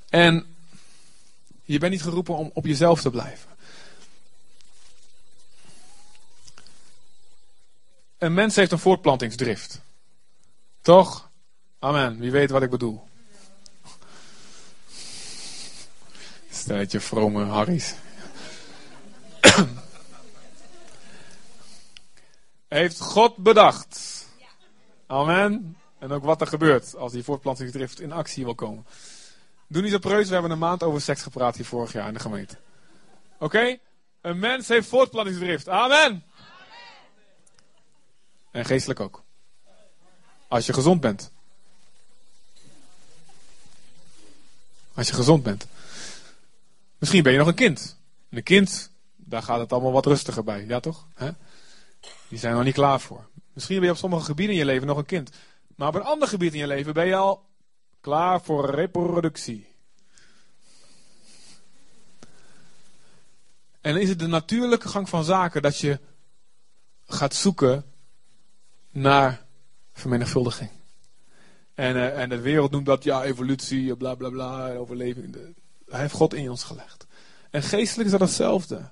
En 0.09 0.55
je 1.63 1.79
bent 1.79 1.91
niet 1.91 2.01
geroepen 2.01 2.35
om 2.35 2.51
op 2.53 2.65
jezelf 2.65 3.01
te 3.01 3.09
blijven. 3.09 3.49
Een 8.17 8.33
mens 8.33 8.55
heeft 8.55 8.71
een 8.71 8.79
voortplantingsdrift. 8.79 9.81
Toch? 10.81 11.29
Amen. 11.79 12.19
Wie 12.19 12.31
weet 12.31 12.49
wat 12.49 12.61
ik 12.61 12.69
bedoel. 12.69 13.07
Stelletje 16.51 16.99
vrome 16.99 17.45
Harry's. 17.45 17.95
Heeft 22.67 22.99
God 22.99 23.37
bedacht. 23.37 24.25
Amen. 25.07 25.77
En 25.99 26.11
ook 26.11 26.23
wat 26.23 26.41
er 26.41 26.47
gebeurt 26.47 26.95
als 26.95 27.11
die 27.11 27.23
voortplantingsdrift 27.23 27.99
in 27.99 28.11
actie 28.11 28.43
wil 28.43 28.55
komen. 28.55 28.85
Doe 29.71 29.81
niet 29.81 29.91
zo 29.91 29.99
preus, 29.99 30.27
we 30.27 30.33
hebben 30.33 30.51
een 30.51 30.57
maand 30.57 30.83
over 30.83 31.01
seks 31.01 31.21
gepraat 31.21 31.55
hier 31.55 31.65
vorig 31.65 31.91
jaar 31.91 32.07
in 32.07 32.13
de 32.13 32.19
gemeente. 32.19 32.57
Oké? 33.37 33.77
Een 34.21 34.39
mens 34.39 34.67
heeft 34.67 34.87
voortplantingsdrift. 34.87 35.69
Amen. 35.69 36.23
En 38.51 38.65
geestelijk 38.65 38.99
ook. 38.99 39.23
Als 40.47 40.65
je 40.65 40.73
gezond 40.73 41.01
bent. 41.01 41.31
Als 44.93 45.07
je 45.07 45.13
gezond 45.13 45.43
bent. 45.43 45.67
Misschien 46.97 47.23
ben 47.23 47.31
je 47.31 47.37
nog 47.37 47.47
een 47.47 47.53
kind. 47.53 47.97
En 48.29 48.37
een 48.37 48.43
kind, 48.43 48.91
daar 49.15 49.43
gaat 49.43 49.59
het 49.59 49.71
allemaal 49.71 49.91
wat 49.91 50.05
rustiger 50.05 50.43
bij. 50.43 50.65
Ja 50.65 50.79
toch? 50.79 51.07
Die 52.27 52.39
zijn 52.39 52.51
er 52.51 52.57
nog 52.57 52.65
niet 52.65 52.73
klaar 52.73 52.99
voor. 52.99 53.27
Misschien 53.53 53.77
ben 53.77 53.85
je 53.85 53.91
op 53.91 53.97
sommige 53.97 54.25
gebieden 54.25 54.55
in 54.55 54.61
je 54.61 54.67
leven 54.67 54.87
nog 54.87 54.97
een 54.97 55.05
kind. 55.05 55.29
Maar 55.75 55.87
op 55.87 55.95
een 55.95 56.01
ander 56.01 56.27
gebied 56.27 56.53
in 56.53 56.59
je 56.59 56.67
leven 56.67 56.93
ben 56.93 57.05
je 57.05 57.15
al 57.15 57.47
klaar 58.01 58.41
voor 58.41 58.69
reproductie. 58.69 59.67
En 63.81 63.95
is 64.01 64.09
het 64.09 64.19
de 64.19 64.27
natuurlijke 64.27 64.87
gang 64.87 65.09
van 65.09 65.23
zaken 65.23 65.61
dat 65.61 65.77
je 65.77 65.99
gaat 67.05 67.35
zoeken 67.35 67.85
naar 68.91 69.45
vermenigvuldiging. 69.93 70.69
En, 71.73 71.95
uh, 71.95 72.21
en 72.21 72.29
de 72.29 72.39
wereld 72.39 72.71
noemt 72.71 72.85
dat 72.85 73.03
ja, 73.03 73.23
evolutie, 73.23 73.95
bla 73.95 74.15
bla 74.15 74.29
bla, 74.29 74.73
overleving. 74.73 75.35
Hij 75.85 75.99
heeft 75.99 76.13
God 76.13 76.33
in 76.33 76.49
ons 76.49 76.63
gelegd. 76.63 77.07
En 77.49 77.63
geestelijk 77.63 78.05
is 78.05 78.17
dat 78.17 78.27
hetzelfde. 78.27 78.89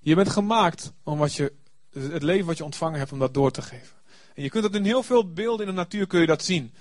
Je 0.00 0.14
bent 0.14 0.28
gemaakt 0.28 0.92
om 1.02 1.18
wat 1.18 1.34
je, 1.34 1.52
het 1.92 2.22
leven 2.22 2.46
wat 2.46 2.56
je 2.56 2.64
ontvangen 2.64 2.98
hebt, 2.98 3.12
om 3.12 3.18
dat 3.18 3.34
door 3.34 3.50
te 3.50 3.62
geven. 3.62 3.96
En 4.34 4.42
je 4.42 4.48
kunt 4.48 4.62
dat 4.62 4.74
in 4.74 4.84
heel 4.84 5.02
veel 5.02 5.32
beelden 5.32 5.66
in 5.66 5.72
de 5.74 5.78
natuur 5.78 6.06
kun 6.06 6.20
je 6.20 6.26
dat 6.26 6.44
zien. 6.44 6.74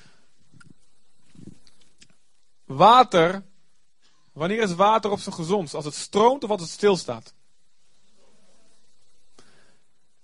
Water, 2.75 3.43
wanneer 4.33 4.61
is 4.61 4.75
water 4.75 5.11
op 5.11 5.19
zijn 5.19 5.35
gezondst? 5.35 5.73
Als 5.73 5.85
het 5.85 5.93
stroomt 5.93 6.43
of 6.43 6.49
als 6.49 6.61
het 6.61 6.69
stilstaat? 6.69 7.33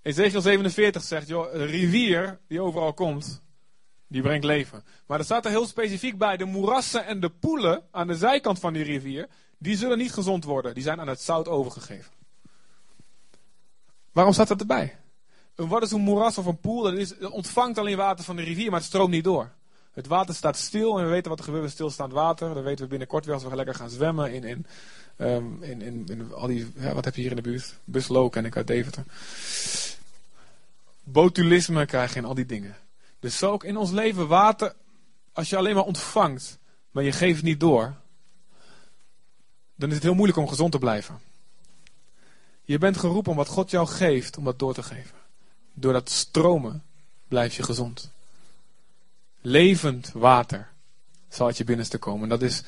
Ezekiel 0.01 0.41
47 0.41 1.03
zegt, 1.03 1.27
joh, 1.27 1.53
een 1.53 1.65
rivier 1.65 2.39
die 2.47 2.61
overal 2.61 2.93
komt, 2.93 3.41
die 4.07 4.21
brengt 4.21 4.45
leven. 4.45 4.83
Maar 5.07 5.19
er 5.19 5.25
staat 5.25 5.45
er 5.45 5.51
heel 5.51 5.65
specifiek 5.65 6.17
bij, 6.17 6.37
de 6.37 6.45
moerassen 6.45 7.05
en 7.05 7.19
de 7.19 7.29
poelen 7.29 7.83
aan 7.91 8.07
de 8.07 8.15
zijkant 8.15 8.59
van 8.59 8.73
die 8.73 8.83
rivier, 8.83 9.27
die 9.57 9.77
zullen 9.77 9.97
niet 9.97 10.13
gezond 10.13 10.43
worden. 10.43 10.73
Die 10.73 10.83
zijn 10.83 10.99
aan 10.99 11.07
het 11.07 11.21
zout 11.21 11.47
overgegeven. 11.47 12.11
Waarom 14.11 14.33
staat 14.33 14.47
dat 14.47 14.59
erbij? 14.59 14.99
Wat 15.55 15.83
is 15.83 15.91
een 15.91 16.01
moeras 16.01 16.37
of 16.37 16.45
een 16.45 16.59
poel? 16.59 16.83
Dat 16.83 16.93
is, 16.93 17.09
het 17.09 17.29
ontvangt 17.29 17.77
alleen 17.77 17.97
water 17.97 18.25
van 18.25 18.35
de 18.35 18.43
rivier, 18.43 18.69
maar 18.69 18.79
het 18.79 18.87
stroomt 18.87 19.11
niet 19.11 19.23
door. 19.23 19.55
Het 19.97 20.07
water 20.07 20.35
staat 20.35 20.57
stil 20.57 20.97
en 20.97 21.05
we 21.05 21.11
weten 21.11 21.29
wat 21.29 21.39
er 21.39 21.45
gebeurt 21.45 21.63
met 21.63 21.73
stilstaand 21.73 22.11
water. 22.11 22.53
Dan 22.53 22.63
weten 22.63 22.83
we 22.83 22.89
binnenkort 22.89 23.25
weer 23.25 23.33
als 23.33 23.43
we 23.43 23.55
lekker 23.55 23.75
gaan 23.75 23.89
zwemmen 23.89 24.33
in, 24.33 24.43
in, 24.43 24.65
um, 25.17 25.63
in, 25.63 25.81
in, 25.81 26.05
in, 26.07 26.33
al 26.33 26.47
die, 26.47 26.67
wat 26.93 27.05
heb 27.05 27.15
je 27.15 27.21
hier 27.21 27.29
in 27.29 27.35
de 27.35 27.41
buurt? 27.41 27.75
Buslo 27.83 28.29
ken 28.29 28.45
ik 28.45 28.55
uit 28.55 28.67
Deventer. 28.67 29.03
Botulisme 31.03 31.85
krijg 31.85 32.13
je 32.13 32.19
en 32.19 32.25
al 32.25 32.33
die 32.33 32.45
dingen. 32.45 32.75
Dus 33.19 33.37
zo 33.37 33.51
ook 33.51 33.63
in 33.63 33.77
ons 33.77 33.91
leven 33.91 34.27
water, 34.27 34.73
als 35.33 35.49
je 35.49 35.57
alleen 35.57 35.75
maar 35.75 35.83
ontvangt, 35.83 36.57
maar 36.91 37.03
je 37.03 37.11
geeft 37.11 37.43
niet 37.43 37.59
door, 37.59 37.95
dan 39.75 39.89
is 39.89 39.95
het 39.95 40.03
heel 40.03 40.15
moeilijk 40.15 40.39
om 40.39 40.47
gezond 40.47 40.71
te 40.71 40.79
blijven. 40.79 41.19
Je 42.63 42.77
bent 42.77 42.97
geroepen 42.97 43.31
om 43.31 43.37
wat 43.37 43.47
God 43.47 43.71
jou 43.71 43.87
geeft, 43.87 44.37
om 44.37 44.43
dat 44.43 44.59
door 44.59 44.73
te 44.73 44.83
geven. 44.83 45.17
Door 45.73 45.93
dat 45.93 46.09
stromen 46.09 46.83
blijf 47.27 47.55
je 47.55 47.63
gezond. 47.63 48.15
Levend 49.47 50.11
water 50.13 50.69
zal 51.29 51.45
uit 51.45 51.57
je 51.57 51.63
binnenste 51.63 51.97
komen. 51.97 52.23
En 52.23 52.29
dat 52.29 52.41
is, 52.41 52.63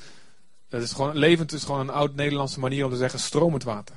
dat 0.68 0.82
is 0.82 0.92
gewoon, 0.92 1.18
levend 1.18 1.54
is 1.54 1.64
gewoon 1.64 1.80
een 1.80 1.90
oud 1.90 2.16
Nederlandse 2.16 2.60
manier 2.60 2.86
om 2.86 2.92
te 2.92 2.98
zeggen 2.98 3.20
stromend 3.20 3.64
water. 3.64 3.96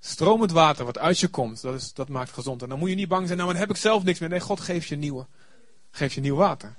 Stromend 0.00 0.50
water 0.50 0.84
wat 0.84 0.98
uit 0.98 1.18
je 1.18 1.28
komt, 1.28 1.62
dat, 1.62 1.74
is, 1.74 1.92
dat 1.92 2.08
maakt 2.08 2.32
gezond. 2.32 2.62
En 2.62 2.68
dan 2.68 2.78
moet 2.78 2.88
je 2.88 2.94
niet 2.94 3.08
bang 3.08 3.26
zijn, 3.26 3.38
nou 3.38 3.50
dan 3.50 3.60
heb 3.60 3.70
ik 3.70 3.76
zelf 3.76 4.04
niks 4.04 4.18
meer. 4.18 4.28
Nee, 4.28 4.40
God 4.40 4.60
geeft 4.60 4.88
je 4.88 4.96
nieuwe, 4.96 5.26
geeft 5.90 6.14
je 6.14 6.20
nieuw 6.20 6.36
water. 6.36 6.74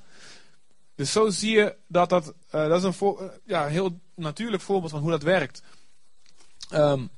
Dus 0.95 1.11
zo 1.11 1.29
zie 1.29 1.51
je 1.51 1.75
dat 1.87 2.09
dat, 2.09 2.27
uh, 2.27 2.67
dat 2.67 2.83
is 2.83 2.99
een 2.99 3.17
uh, 3.21 3.27
ja, 3.45 3.67
heel 3.67 3.99
natuurlijk 4.15 4.63
voorbeeld 4.63 4.91
van 4.91 5.01
hoe 5.01 5.11
dat 5.11 5.23
werkt. 5.23 5.61
Um, 6.73 7.09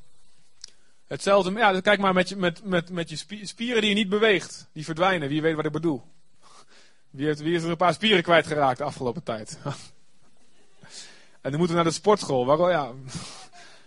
hetzelfde, 1.08 1.52
ja, 1.52 1.82
kijk 1.82 2.00
maar 2.00 2.14
met 2.14 2.30
je, 2.30 2.36
met, 2.36 2.64
met, 2.64 2.90
met 2.90 3.10
je 3.10 3.46
spieren 3.46 3.82
die 3.82 3.90
je 3.90 3.96
niet 3.96 4.10
beweegt, 4.10 4.68
die 4.74 4.86
verdwijnen. 4.86 5.30
Wie 5.30 5.42
weet 5.42 5.56
wat 5.56 5.66
ik 5.66 5.72
bedoel. 5.72 6.04
Wie, 7.10 7.26
heeft, 7.26 7.40
wie 7.40 7.56
is 7.56 7.64
er 7.64 7.70
een 7.70 7.78
paar 7.78 7.94
spieren 7.94 8.24
kwijtgeraakt 8.24 8.78
de 8.78 8.84
afgelopen 8.84 9.24
tijd? 9.24 9.58
en 11.42 11.52
dan 11.52 11.58
moeten 11.58 11.70
we 11.70 11.76
naar 11.76 11.84
de 11.84 11.92
sportschool. 11.92 12.46
Waarom? 12.46 12.70
Ja, 12.70 12.92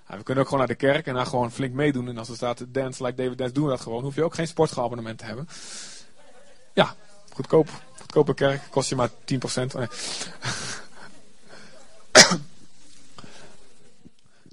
we 0.16 0.22
kunnen 0.22 0.44
ook 0.44 0.50
gewoon 0.50 0.66
naar 0.66 0.76
de 0.78 0.86
kerk 0.86 1.06
en 1.06 1.14
dan 1.14 1.26
gewoon 1.26 1.52
flink 1.52 1.74
meedoen. 1.74 2.08
En 2.08 2.18
als 2.18 2.28
er 2.28 2.36
staat 2.36 2.64
dance 2.68 3.04
like 3.04 3.22
David 3.22 3.38
Dance, 3.38 3.54
doen 3.54 3.64
we 3.64 3.70
dat 3.70 3.80
gewoon. 3.80 4.02
Hoef 4.02 4.14
je 4.14 4.24
ook 4.24 4.34
geen 4.34 4.46
sportschoolabonnement 4.46 5.18
te 5.18 5.24
hebben. 5.24 5.48
Ja, 6.72 6.94
goedkoop. 7.32 7.68
Goedkope 7.98 8.34
kerk, 8.34 8.62
kost 8.70 8.88
je 8.88 8.96
maar 8.96 9.10
10%. 9.10 9.14
Nee. 9.24 9.86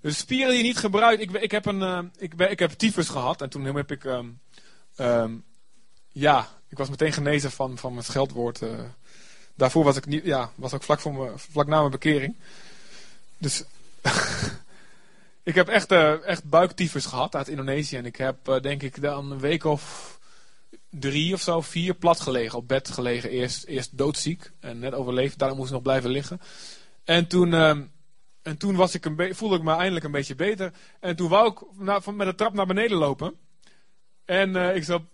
dus 0.01 0.17
spieren 0.17 0.49
die 0.49 0.57
je 0.57 0.63
niet 0.63 0.77
gebruikt. 0.77 1.21
Ik, 1.21 1.31
ik 1.31 1.51
heb 1.51 1.65
een, 1.65 1.81
uh, 1.81 1.99
ik, 2.17 2.33
ik 2.33 2.59
heb 2.59 2.71
tyfus 2.71 3.09
gehad 3.09 3.41
en 3.41 3.49
toen 3.49 3.65
heb 3.65 3.91
ik, 3.91 4.03
um, 4.03 4.39
um, 4.97 5.43
ja, 6.19 6.47
ik 6.69 6.77
was 6.77 6.89
meteen 6.89 7.13
genezen 7.13 7.51
van, 7.51 7.77
van 7.77 7.93
mijn 7.93 8.05
scheldwoord. 8.05 8.61
Uh, 8.61 8.69
daarvoor 9.55 9.83
was 9.83 9.95
ik 9.95 10.05
niet, 10.05 10.25
ja, 10.25 10.51
was 10.55 10.73
ook 10.73 10.83
vlak, 10.83 10.99
voor 10.99 11.39
vlak 11.39 11.67
na 11.67 11.79
mijn 11.79 11.91
bekering. 11.91 12.35
Dus 13.37 13.63
ik 15.43 15.55
heb 15.55 15.67
echt, 15.67 15.91
uh, 15.91 16.27
echt 16.27 16.43
buiktyfus 16.43 17.05
gehad 17.05 17.35
uit 17.35 17.47
Indonesië. 17.47 17.97
En 17.97 18.05
ik 18.05 18.15
heb 18.15 18.47
uh, 18.47 18.59
denk 18.59 18.83
ik 18.83 19.01
dan 19.01 19.31
een 19.31 19.39
week 19.39 19.63
of 19.63 20.17
drie 20.89 21.33
of 21.33 21.41
zo, 21.41 21.61
vier 21.61 21.93
plat 21.93 22.19
gelegen. 22.19 22.57
Op 22.57 22.67
bed 22.67 22.89
gelegen. 22.89 23.29
Eerst, 23.29 23.63
eerst 23.63 23.97
doodziek. 23.97 24.51
En 24.59 24.79
net 24.79 24.93
overleefd. 24.93 25.39
Daarom 25.39 25.57
moest 25.57 25.69
ik 25.69 25.75
nog 25.75 25.83
blijven 25.83 26.09
liggen. 26.09 26.41
En 27.03 27.27
toen, 27.27 27.51
uh, 27.53 27.69
en 28.41 28.57
toen 28.57 28.75
was 28.75 28.93
ik 28.93 29.05
een 29.05 29.35
voelde 29.35 29.55
ik 29.55 29.63
me 29.63 29.73
eindelijk 29.73 30.05
een 30.05 30.11
beetje 30.11 30.35
beter. 30.35 30.71
En 30.99 31.15
toen 31.15 31.29
wou 31.29 31.51
ik 31.51 31.61
na, 31.77 32.01
van, 32.01 32.15
met 32.15 32.27
de 32.27 32.35
trap 32.35 32.53
naar 32.53 32.65
beneden 32.65 32.97
lopen. 32.97 33.33
En 34.25 34.55
ik 34.55 34.83
zo... 34.83 35.05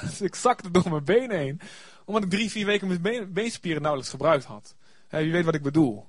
Dus 0.00 0.20
ik 0.28 0.34
zakte 0.34 0.70
door 0.70 0.90
mijn 0.90 1.04
benen 1.04 1.38
heen. 1.38 1.60
Omdat 2.04 2.22
ik 2.22 2.30
drie, 2.30 2.50
vier 2.50 2.66
weken 2.66 2.88
mijn 2.88 3.02
been, 3.02 3.32
beenspieren 3.32 3.80
nauwelijks 3.82 4.14
gebruikt 4.14 4.44
had. 4.44 4.74
Hey, 5.08 5.24
je 5.24 5.32
weet 5.32 5.44
wat 5.44 5.54
ik 5.54 5.62
bedoel. 5.62 6.06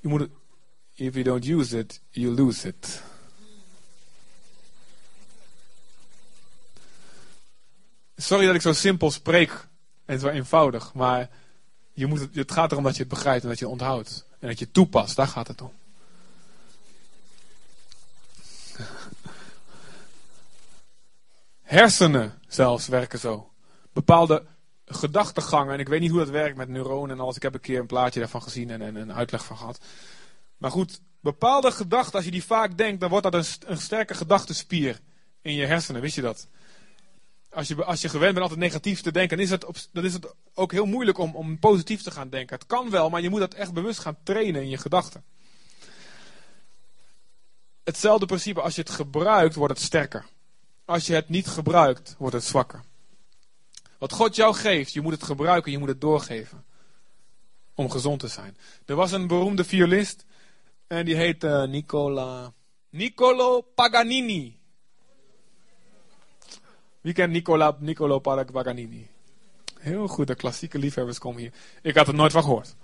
Moet 0.00 0.28
if 0.94 1.14
you 1.14 1.22
don't 1.24 1.46
use 1.46 1.78
it, 1.78 2.00
you 2.10 2.34
lose 2.34 2.68
it. 2.68 3.02
Sorry 8.16 8.46
dat 8.46 8.54
ik 8.54 8.60
zo 8.60 8.72
simpel 8.72 9.10
spreek 9.10 9.68
en 10.04 10.20
zo 10.20 10.28
eenvoudig, 10.28 10.94
maar 10.94 11.30
je 11.92 12.06
moet 12.06 12.20
het, 12.20 12.34
het 12.34 12.52
gaat 12.52 12.72
erom 12.72 12.84
dat 12.84 12.96
je 12.96 13.00
het 13.02 13.08
begrijpt 13.08 13.42
en 13.42 13.48
dat 13.48 13.58
je 13.58 13.64
het 13.64 13.72
onthoudt. 13.72 14.26
En 14.38 14.48
dat 14.48 14.58
je 14.58 14.64
het 14.64 14.74
toepast, 14.74 15.16
daar 15.16 15.26
gaat 15.26 15.48
het 15.48 15.60
om. 15.60 15.72
Hersenen 21.68 22.40
zelfs 22.46 22.88
werken 22.88 23.18
zo. 23.18 23.50
Bepaalde 23.92 24.46
gedachtegangen, 24.84 25.72
en 25.72 25.80
ik 25.80 25.88
weet 25.88 26.00
niet 26.00 26.10
hoe 26.10 26.18
dat 26.18 26.28
werkt 26.28 26.56
met 26.56 26.68
neuronen 26.68 27.16
en 27.16 27.22
alles. 27.22 27.36
Ik 27.36 27.42
heb 27.42 27.54
een 27.54 27.60
keer 27.60 27.80
een 27.80 27.86
plaatje 27.86 28.20
daarvan 28.20 28.42
gezien 28.42 28.70
en, 28.70 28.82
en 28.82 28.96
een 28.96 29.12
uitleg 29.12 29.44
van 29.44 29.56
gehad. 29.56 29.80
Maar 30.56 30.70
goed, 30.70 31.00
bepaalde 31.20 31.70
gedachten, 31.70 32.14
als 32.14 32.24
je 32.24 32.30
die 32.30 32.44
vaak 32.44 32.76
denkt, 32.76 33.00
dan 33.00 33.10
wordt 33.10 33.30
dat 33.30 33.34
een, 33.34 33.44
een 33.66 33.78
sterke 33.78 34.14
gedachtenspier 34.14 35.00
in 35.42 35.54
je 35.54 35.66
hersenen. 35.66 36.00
Wist 36.00 36.14
je 36.14 36.22
dat? 36.22 36.48
Als 37.50 37.68
je, 37.68 37.84
als 37.84 38.00
je 38.00 38.08
gewend 38.08 38.32
bent 38.32 38.42
altijd 38.42 38.60
negatief 38.60 39.00
te 39.00 39.12
denken, 39.12 39.36
dan 39.36 39.46
is 39.46 39.50
het, 39.50 39.88
is 39.92 40.12
het 40.12 40.34
ook 40.54 40.72
heel 40.72 40.86
moeilijk 40.86 41.18
om, 41.18 41.34
om 41.34 41.58
positief 41.58 42.02
te 42.02 42.10
gaan 42.10 42.28
denken. 42.28 42.56
Het 42.56 42.66
kan 42.66 42.90
wel, 42.90 43.10
maar 43.10 43.20
je 43.20 43.30
moet 43.30 43.40
dat 43.40 43.54
echt 43.54 43.72
bewust 43.72 43.98
gaan 43.98 44.18
trainen 44.22 44.62
in 44.62 44.68
je 44.68 44.78
gedachten. 44.78 45.24
Hetzelfde 47.84 48.26
principe, 48.26 48.60
als 48.60 48.74
je 48.74 48.80
het 48.80 48.90
gebruikt, 48.90 49.54
wordt 49.54 49.74
het 49.74 49.82
sterker. 49.82 50.26
Als 50.88 51.06
je 51.06 51.14
het 51.14 51.28
niet 51.28 51.46
gebruikt, 51.46 52.14
wordt 52.18 52.34
het 52.34 52.44
zwakker. 52.44 52.80
Wat 53.98 54.12
God 54.12 54.36
jou 54.36 54.54
geeft, 54.54 54.92
je 54.92 55.00
moet 55.00 55.12
het 55.12 55.22
gebruiken, 55.22 55.72
je 55.72 55.78
moet 55.78 55.88
het 55.88 56.00
doorgeven. 56.00 56.64
Om 57.74 57.90
gezond 57.90 58.20
te 58.20 58.28
zijn. 58.28 58.56
Er 58.86 58.94
was 58.94 59.12
een 59.12 59.26
beroemde 59.26 59.64
violist, 59.64 60.24
en 60.86 61.04
die 61.04 61.16
heette 61.16 61.46
uh, 61.46 61.62
Nicola, 61.62 62.52
Niccolo 62.90 63.60
Paganini. 63.60 64.58
Wie 67.00 67.12
kent 67.12 67.32
Nicola, 67.32 67.76
Niccolo 67.80 68.18
Paganini? 68.18 69.08
Heel 69.78 70.06
goed, 70.06 70.26
de 70.26 70.34
klassieke 70.34 70.78
liefhebbers 70.78 71.18
komen 71.18 71.40
hier. 71.40 71.52
Ik 71.82 71.96
had 71.96 72.08
er 72.08 72.14
nooit 72.14 72.32
van 72.32 72.42
gehoord. 72.42 72.74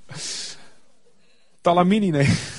Talamini, 1.60 2.10
nee. 2.10 2.54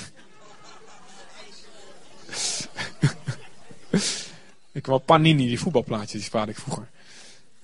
Wou 4.88 5.00
Panini, 5.00 5.46
die 5.46 5.60
voetbalplaatjes, 5.60 6.12
die 6.12 6.22
spaarde 6.22 6.52
ik 6.52 6.58
vroeger. 6.58 6.90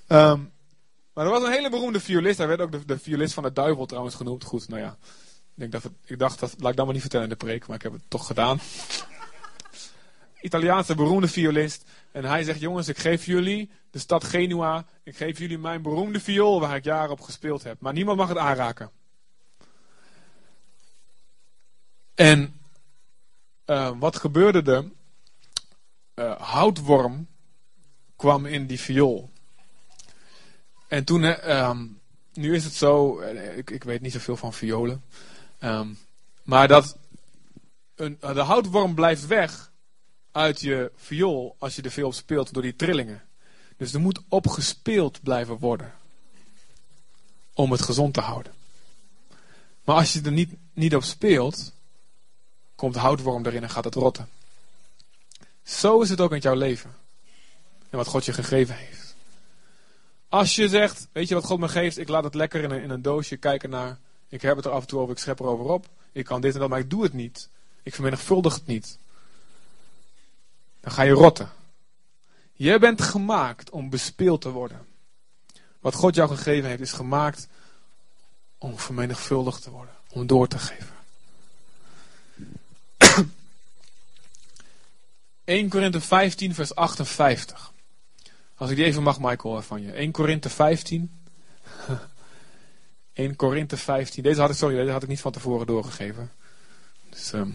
Um, 0.09 0.53
maar 1.15 1.25
er 1.25 1.31
was 1.31 1.43
een 1.43 1.53
hele 1.53 1.71
beroemde 1.71 2.01
violist. 2.01 2.39
Hij 2.39 2.47
werd 2.47 2.61
ook 2.61 2.73
de, 2.73 2.85
de 2.85 2.99
violist 2.99 3.35
van 3.35 3.43
de 3.43 3.53
duivel 3.53 3.87
trouwens 3.87 4.15
genoemd. 4.15 4.45
Goed, 4.45 4.69
nou 4.69 4.81
ja. 4.81 4.97
Ik, 5.57 5.71
dat 5.71 5.83
het, 5.83 5.93
ik 6.05 6.19
dacht, 6.19 6.41
dat 6.41 6.55
laat 6.59 6.71
ik 6.71 6.77
dan 6.77 6.85
maar 6.85 6.95
niet 6.95 7.03
vertellen 7.03 7.27
in 7.27 7.33
de 7.39 7.45
preek, 7.45 7.67
maar 7.67 7.77
ik 7.77 7.83
heb 7.83 7.93
het 7.93 8.03
toch 8.09 8.27
gedaan. 8.27 8.61
Italiaanse 10.41 10.95
beroemde 10.95 11.29
violist. 11.29 11.85
En 12.13 12.25
hij 12.25 12.43
zegt, 12.43 12.61
jongens, 12.61 12.89
ik 12.89 12.99
geef 12.99 13.27
jullie 13.27 13.71
de 13.91 13.99
stad 13.99 14.25
Genua. 14.25 14.85
Ik 15.03 15.17
geef 15.17 15.39
jullie 15.39 15.59
mijn 15.59 15.83
beroemde 15.83 16.21
viool 16.21 16.61
waar 16.61 16.77
ik 16.77 16.85
jaren 16.85 17.11
op 17.11 17.21
gespeeld 17.21 17.63
heb. 17.63 17.81
Maar 17.81 17.93
niemand 17.93 18.19
mag 18.19 18.29
het 18.29 18.39
aanraken. 18.39 18.91
En 22.15 22.61
uh, 23.67 23.91
wat 23.99 24.17
gebeurde 24.17 24.73
er? 24.73 24.85
Uh, 26.15 26.41
houtworm 26.41 27.27
kwam 28.17 28.47
in 28.47 28.67
die 28.67 28.81
viool. 28.81 29.31
En 30.89 31.05
toen, 31.05 31.23
uh, 31.23 31.81
nu 32.33 32.55
is 32.55 32.65
het 32.65 32.75
zo, 32.75 33.19
eh, 33.19 33.57
ik, 33.57 33.71
ik 33.71 33.85
weet 33.85 34.01
niet 34.01 34.13
zoveel 34.13 34.37
van 34.37 34.53
violen. 34.53 35.05
Um, 35.61 35.99
maar 36.43 36.69
dat 36.69 36.97
een, 37.95 38.19
de 38.21 38.41
houtworm 38.41 38.95
blijft 38.95 39.27
weg 39.27 39.73
uit 40.33 40.61
je 40.61 40.93
viool 40.97 41.57
als 41.59 41.77
je 41.77 41.83
er 41.83 41.91
veel 41.91 42.07
op 42.07 42.15
speelt 42.15 42.53
door 42.53 42.63
die 42.63 42.77
trillingen. 42.77 43.23
Dus 43.77 43.93
er 43.93 44.01
moet 44.01 44.21
op 44.29 44.49
gespeeld 44.49 45.23
blijven 45.23 45.59
worden. 45.59 45.95
Om 47.55 47.71
het 47.71 47.83
gezond 47.83 48.15
te 48.15 48.21
houden. 48.21 48.53
Maar 49.85 49.97
als 49.97 50.13
je 50.13 50.21
er 50.23 50.33
niet, 50.33 50.53
niet 50.73 50.95
op 50.95 51.03
speelt, 51.03 51.73
komt 52.75 52.97
houtworm 52.97 53.47
erin 53.47 53.63
en 53.63 53.71
gaat 53.71 53.85
het 53.85 53.95
rotten. 53.95 54.29
Zo 55.65 56.01
is 56.01 56.11
het 56.11 56.21
ook 56.21 56.33
in 56.33 56.39
jouw 56.39 56.55
leven. 56.55 56.95
En 57.91 57.99
wat 57.99 58.07
God 58.07 58.25
je 58.25 58.33
gegeven 58.33 58.77
heeft. 58.77 59.15
Als 60.29 60.57
je 60.57 60.69
zegt, 60.69 61.09
weet 61.13 61.29
je 61.29 61.35
wat 61.35 61.45
God 61.45 61.59
me 61.59 61.69
geeft, 61.69 61.99
ik 61.99 62.09
laat 62.09 62.25
het 62.25 62.35
lekker 62.35 62.63
in 62.63 62.71
een, 62.71 62.83
in 62.83 62.91
een 62.91 63.03
doosje 63.03 63.37
kijken 63.37 63.71
naar. 63.71 63.99
Ik 64.29 64.43
heb 64.43 64.57
het 64.57 64.65
er 64.65 64.71
af 64.71 64.81
en 64.81 64.87
toe 64.87 65.01
over, 65.01 65.15
ik 65.15 65.21
schep 65.21 65.39
er 65.39 65.47
over 65.47 65.65
op. 65.65 65.87
Ik 66.13 66.25
kan 66.25 66.41
dit 66.41 66.55
en 66.55 66.61
dat, 66.61 66.69
maar 66.69 66.79
ik 66.79 66.91
doe 66.91 67.03
het 67.03 67.13
niet. 67.13 67.49
Ik 67.83 67.95
vermenigvuldig 67.95 68.55
het 68.55 68.67
niet. 68.67 68.99
Dan 70.81 70.93
ga 70.93 71.03
je 71.03 71.13
rotten. 71.13 71.51
Je 72.53 72.79
bent 72.79 73.03
gemaakt 73.03 73.71
om 73.71 73.91
bespeeld 73.91 74.41
te 74.41 74.51
worden. 74.51 74.87
Wat 75.81 75.95
God 75.95 76.15
jou 76.15 76.29
gegeven 76.29 76.69
heeft, 76.69 76.81
is 76.81 76.93
gemaakt 76.93 77.49
om 78.59 78.79
vermenigvuldigd 78.79 79.63
te 79.63 79.71
worden. 79.71 79.95
Om 80.11 80.27
door 80.27 80.49
te 80.49 80.59
geven. 80.59 80.94
1 85.45 85.69
Korinthe 85.69 86.01
15, 86.01 86.55
vers 86.55 86.75
58. 86.75 87.73
Als 88.55 88.71
ik 88.71 88.77
die 88.77 88.85
even 88.85 89.03
mag, 89.03 89.21
Michael, 89.21 89.63
van 89.63 89.83
je. 89.83 89.93
1 89.93 90.11
Korinthe 90.11 90.51
15. 90.51 91.21
1 93.13 93.37
Korinthe 93.43 93.77
15. 93.77 94.23
Deze 94.23 94.41
had 94.41 94.51
ik, 94.51 94.57
sorry, 94.57 94.77
deze 94.77 94.91
had 94.91 95.03
ik 95.03 95.09
niet 95.09 95.21
van 95.21 95.33
tevoren 95.33 95.67
doorgegeven. 95.67 96.33
Dus, 97.11 97.33
um, 97.33 97.41
ehm, 97.41 97.51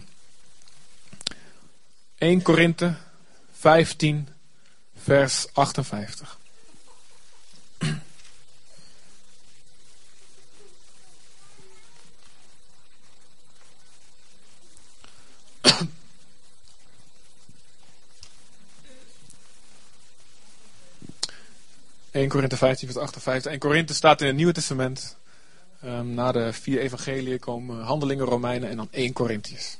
1 2.18 2.42
Korinthe 2.42 2.94
15, 3.52 4.28
vers 4.94 5.46
58. 5.52 6.39
...1 22.20 22.26
Korinthe 22.26 22.56
15 22.56 22.88
vers 22.88 22.98
58. 22.98 23.52
1 23.52 23.58
Korinthe 23.58 23.94
staat 23.94 24.20
in 24.20 24.26
het 24.26 24.36
Nieuwe 24.36 24.52
Testament. 24.52 25.16
Um, 25.84 26.14
na 26.14 26.32
de 26.32 26.52
vier 26.52 26.80
evangeliën 26.80 27.38
komen 27.38 27.82
Handelingen, 27.82 28.24
Romeinen 28.24 28.68
en 28.68 28.76
dan 28.76 28.88
1 28.90 29.12
Corinthiërs. 29.12 29.76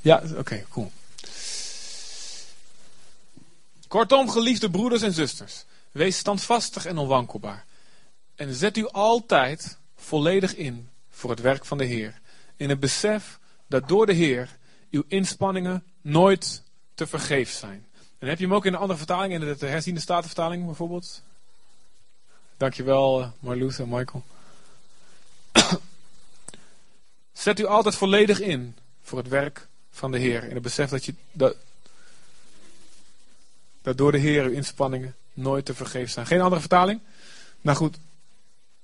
Ja, 0.00 0.22
oké, 0.36 0.64
cool. 0.68 0.92
Kortom, 3.88 4.30
geliefde 4.30 4.70
broeders 4.70 5.02
en 5.02 5.12
zusters, 5.12 5.64
wees 5.92 6.18
standvastig 6.18 6.86
en 6.86 6.98
onwankelbaar. 6.98 7.64
En 8.34 8.54
zet 8.54 8.76
u 8.76 8.88
altijd 8.88 9.78
volledig 9.96 10.54
in 10.54 10.88
voor 11.10 11.30
het 11.30 11.40
werk 11.40 11.64
van 11.64 11.78
de 11.78 11.84
Heer. 11.84 12.20
In 12.56 12.68
het 12.68 12.80
besef 12.80 13.38
dat 13.66 13.88
door 13.88 14.06
de 14.06 14.12
Heer 14.12 14.58
uw 14.90 15.04
inspanningen 15.08 15.84
nooit 16.00 16.62
te 16.94 17.06
vergeefs 17.06 17.58
zijn. 17.58 17.86
En 18.18 18.28
heb 18.28 18.38
je 18.38 18.44
hem 18.44 18.54
ook 18.54 18.66
in 18.66 18.72
een 18.72 18.78
andere 18.78 18.98
vertaling, 18.98 19.32
in 19.32 19.56
de 19.58 19.66
herziende 19.66 20.00
statenvertaling 20.00 20.64
bijvoorbeeld? 20.64 21.22
Dankjewel 22.56 23.20
uh, 23.20 23.28
Marloes 23.40 23.78
en 23.78 23.88
Michael. 23.88 24.24
Zet 27.32 27.60
u 27.60 27.64
altijd 27.64 27.94
volledig 27.94 28.40
in 28.40 28.76
voor 29.02 29.18
het 29.18 29.28
werk 29.28 29.68
van 29.90 30.10
de 30.10 30.18
Heer. 30.18 30.44
In 30.44 30.54
het 30.54 30.62
besef 30.62 30.90
dat, 30.90 31.04
je, 31.04 31.14
dat, 31.32 31.56
dat 33.82 33.96
door 33.98 34.12
de 34.12 34.18
Heer 34.18 34.44
uw 34.44 34.52
inspanningen 34.52 35.14
nooit 35.32 35.64
te 35.64 35.74
vergeefs 35.74 36.12
zijn. 36.12 36.26
Geen 36.26 36.40
andere 36.40 36.60
vertaling? 36.60 37.00
Nou 37.60 37.76
goed, 37.76 37.98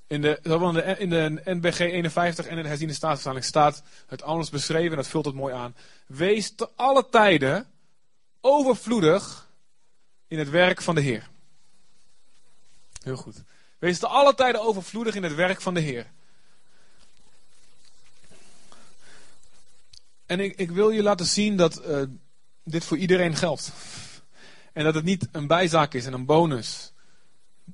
in 0.07 0.21
de, 0.21 0.97
in 0.99 1.11
de, 1.11 1.41
NBG 1.45 1.79
51 1.79 2.47
en 2.47 2.57
in 2.57 2.63
de 2.63 2.69
herziende 2.69 2.95
staatsvertaling 2.95 3.45
staat 3.45 3.83
het 4.07 4.23
anders 4.23 4.51
beschreven 4.51 4.91
en 4.91 4.97
dat 4.97 5.07
vult 5.07 5.25
het 5.25 5.35
mooi 5.35 5.55
aan. 5.55 5.77
Wees 6.07 6.55
te 6.55 6.69
alle 6.77 7.09
tijden 7.11 7.67
overvloedig 8.41 9.49
in 10.29 10.39
het 10.39 10.51
werk 10.51 10.83
van 10.83 10.95
de 10.95 11.01
Heer. 11.01 11.29
Heel 13.03 13.17
goed. 13.17 13.43
Wees 13.79 13.99
te 13.99 14.07
alle 14.07 14.35
tijden 14.35 14.61
overvloedig 14.61 15.15
in 15.15 15.23
het 15.23 15.35
werk 15.35 15.61
van 15.61 15.75
de 15.75 15.81
Heer. 15.81 16.07
En 20.27 20.41
ik, 20.41 20.57
ik 20.57 20.71
wil 20.71 20.91
je 20.91 21.03
laten 21.03 21.27
zien 21.27 21.57
dat 21.57 21.87
uh, 21.87 22.03
dit 22.65 22.85
voor 22.85 22.97
iedereen 22.97 23.37
geldt. 23.37 23.73
En 24.73 24.85
dat 24.85 24.95
het 24.95 25.05
niet 25.05 25.29
een 25.33 25.47
bijzaak 25.47 25.95
is 25.95 26.07
en 26.07 26.13
een 26.13 26.25
bonus. 26.25 26.93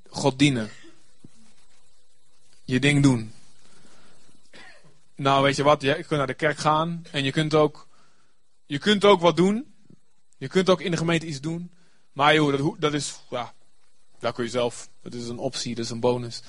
God 0.09 0.39
dienen. 0.39 0.71
Je 2.73 2.81
ding 2.81 3.03
doen. 3.03 3.33
Nou, 5.17 5.43
weet 5.43 5.57
je 5.57 5.63
wat? 5.63 5.83
Je 5.83 5.95
kunt 5.95 6.11
naar 6.11 6.27
de 6.27 6.35
kerk 6.35 6.59
gaan 6.59 7.05
en 7.11 7.25
je 7.25 7.31
kunt 7.31 7.55
ook, 7.55 7.89
je 8.67 8.79
kunt 8.79 9.05
ook 9.05 9.21
wat 9.21 9.37
doen. 9.37 9.75
Je 10.39 10.49
kunt 10.49 10.71
ook 10.71 10.81
in 10.81 10.91
de 10.91 10.97
gemeente 10.97 11.27
iets 11.27 11.41
doen. 11.41 11.73
Maar 12.13 12.35
joh, 12.35 12.57
dat, 12.57 12.81
dat 12.81 12.95
is, 12.95 13.21
ja, 13.31 13.55
daar 14.19 14.33
kun 14.33 14.45
je 14.45 14.51
zelf. 14.51 14.89
Dat 15.03 15.15
is 15.15 15.29
een 15.29 15.39
optie, 15.39 15.75
dat 15.75 15.85
is 15.85 15.91
een 15.91 16.01
bonus. 16.01 16.43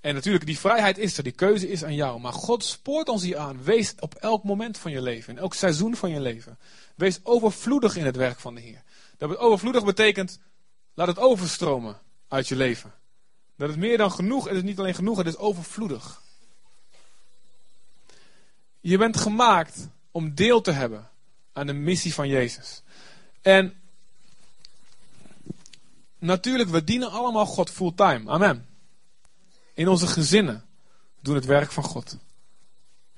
En 0.00 0.14
natuurlijk, 0.14 0.46
die 0.46 0.58
vrijheid 0.58 0.98
is 0.98 1.16
er, 1.16 1.22
die 1.22 1.32
keuze 1.32 1.68
is 1.68 1.84
aan 1.84 1.94
jou. 1.94 2.20
Maar 2.20 2.32
God 2.32 2.64
spoort 2.64 3.08
ons 3.08 3.22
hier 3.22 3.38
aan. 3.38 3.62
Wees 3.62 3.94
op 3.98 4.14
elk 4.14 4.44
moment 4.44 4.78
van 4.78 4.90
je 4.90 5.02
leven, 5.02 5.32
in 5.34 5.40
elk 5.40 5.54
seizoen 5.54 5.96
van 5.96 6.10
je 6.10 6.20
leven. 6.20 6.58
Wees 6.94 7.20
overvloedig 7.22 7.96
in 7.96 8.04
het 8.04 8.16
werk 8.16 8.40
van 8.40 8.54
de 8.54 8.60
Heer. 8.60 8.82
Dat 9.16 9.36
overvloedig 9.36 9.84
betekent, 9.84 10.38
laat 10.94 11.06
het 11.06 11.18
overstromen 11.18 12.00
uit 12.28 12.48
je 12.48 12.56
leven. 12.56 12.92
Dat 13.56 13.68
het 13.68 13.78
meer 13.78 13.98
dan 13.98 14.12
genoeg, 14.12 14.44
het 14.44 14.56
is 14.56 14.62
niet 14.62 14.78
alleen 14.78 14.94
genoeg, 14.94 15.18
het 15.18 15.26
is 15.26 15.36
overvloedig. 15.36 16.22
Je 18.80 18.98
bent 18.98 19.16
gemaakt 19.16 19.88
om 20.10 20.34
deel 20.34 20.60
te 20.60 20.70
hebben 20.70 21.08
aan 21.52 21.66
de 21.66 21.72
missie 21.72 22.14
van 22.14 22.28
Jezus. 22.28 22.82
En 23.42 23.74
natuurlijk, 26.18 26.68
we 26.68 26.84
dienen 26.84 27.10
allemaal 27.10 27.46
God 27.46 27.70
fulltime. 27.70 28.30
Amen. 28.30 28.66
In 29.74 29.88
onze 29.88 30.06
gezinnen 30.06 30.64
doen 31.20 31.34
het 31.34 31.44
werk 31.44 31.72
van 31.72 31.84
God. 31.84 32.16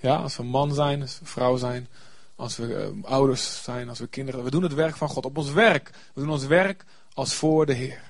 Ja, 0.00 0.16
als 0.16 0.36
we 0.36 0.42
man 0.42 0.74
zijn, 0.74 1.00
als 1.00 1.18
we 1.18 1.26
vrouw 1.26 1.56
zijn, 1.56 1.88
als 2.36 2.56
we 2.56 2.92
uh, 2.96 3.04
ouders 3.04 3.62
zijn, 3.62 3.88
als 3.88 3.98
we 3.98 4.06
kinderen. 4.06 4.44
We 4.44 4.50
doen 4.50 4.62
het 4.62 4.74
werk 4.74 4.96
van 4.96 5.08
God. 5.08 5.24
Op 5.24 5.36
ons 5.36 5.50
werk. 5.50 5.90
We 6.14 6.20
doen 6.20 6.30
ons 6.30 6.46
werk 6.46 6.84
als 7.14 7.34
voor 7.34 7.66
de 7.66 7.72
Heer. 7.72 8.07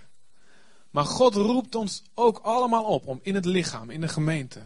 Maar 0.90 1.04
God 1.04 1.34
roept 1.34 1.74
ons 1.74 2.02
ook 2.14 2.38
allemaal 2.38 2.84
op 2.84 3.06
om 3.06 3.20
in 3.22 3.34
het 3.34 3.44
lichaam, 3.44 3.90
in 3.90 4.00
de 4.00 4.08
gemeente, 4.08 4.60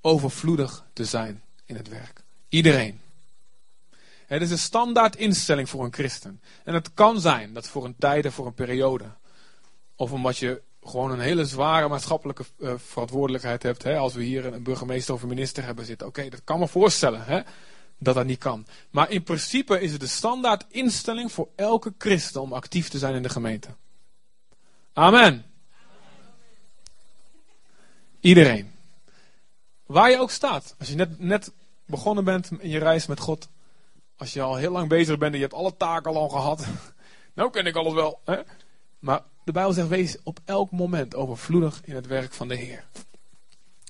overvloedig 0.00 0.84
te 0.92 1.04
zijn 1.04 1.42
in 1.64 1.76
het 1.76 1.88
werk. 1.88 2.22
Iedereen. 2.48 3.00
Het 4.26 4.42
is 4.42 4.50
een 4.50 4.58
standaard 4.58 5.16
instelling 5.16 5.68
voor 5.68 5.84
een 5.84 5.92
christen. 5.92 6.40
En 6.64 6.74
het 6.74 6.94
kan 6.94 7.20
zijn 7.20 7.52
dat 7.52 7.68
voor 7.68 7.84
een 7.84 7.96
tijd, 7.98 8.32
voor 8.32 8.46
een 8.46 8.54
periode. 8.54 9.04
Of 9.96 10.12
omdat 10.12 10.36
je 10.36 10.62
gewoon 10.82 11.10
een 11.10 11.20
hele 11.20 11.44
zware 11.44 11.88
maatschappelijke 11.88 12.44
uh, 12.58 12.72
verantwoordelijkheid 12.76 13.62
hebt. 13.62 13.82
Hè, 13.82 13.96
als 13.96 14.14
we 14.14 14.22
hier 14.22 14.46
een 14.46 14.62
burgemeester 14.62 15.14
of 15.14 15.22
een 15.22 15.28
minister 15.28 15.64
hebben 15.64 15.84
zitten. 15.84 16.06
Oké, 16.06 16.28
dat 16.28 16.44
kan 16.44 16.58
me 16.58 16.68
voorstellen 16.68 17.24
hè, 17.24 17.40
dat 17.98 18.14
dat 18.14 18.26
niet 18.26 18.38
kan. 18.38 18.66
Maar 18.90 19.10
in 19.10 19.22
principe 19.22 19.80
is 19.80 19.92
het 19.92 20.00
de 20.00 20.06
standaard 20.06 20.64
instelling 20.68 21.32
voor 21.32 21.48
elke 21.56 21.94
christen 21.98 22.40
om 22.40 22.52
actief 22.52 22.88
te 22.88 22.98
zijn 22.98 23.14
in 23.14 23.22
de 23.22 23.28
gemeente. 23.28 23.68
Amen. 24.92 25.44
Iedereen. 28.26 28.72
Waar 29.86 30.10
je 30.10 30.18
ook 30.18 30.30
staat. 30.30 30.74
Als 30.78 30.88
je 30.88 30.94
net, 30.94 31.18
net 31.18 31.52
begonnen 31.84 32.24
bent 32.24 32.50
in 32.58 32.68
je 32.68 32.78
reis 32.78 33.06
met 33.06 33.20
God. 33.20 33.48
Als 34.16 34.32
je 34.32 34.42
al 34.42 34.56
heel 34.56 34.70
lang 34.70 34.88
bezig 34.88 35.18
bent 35.18 35.32
en 35.32 35.38
je 35.38 35.44
hebt 35.44 35.56
alle 35.56 35.76
taken 35.76 36.14
al 36.14 36.28
gehad. 36.28 36.66
Nou 37.34 37.50
ken 37.50 37.66
ik 37.66 37.76
alles 37.76 37.92
wel. 37.92 38.20
Hè? 38.24 38.40
Maar 38.98 39.22
de 39.44 39.52
Bijbel 39.52 39.72
zegt, 39.72 39.88
wees 39.88 40.16
op 40.22 40.38
elk 40.44 40.70
moment 40.70 41.14
overvloedig 41.14 41.80
in 41.84 41.94
het 41.94 42.06
werk 42.06 42.32
van 42.32 42.48
de 42.48 42.54
Heer. 42.54 42.84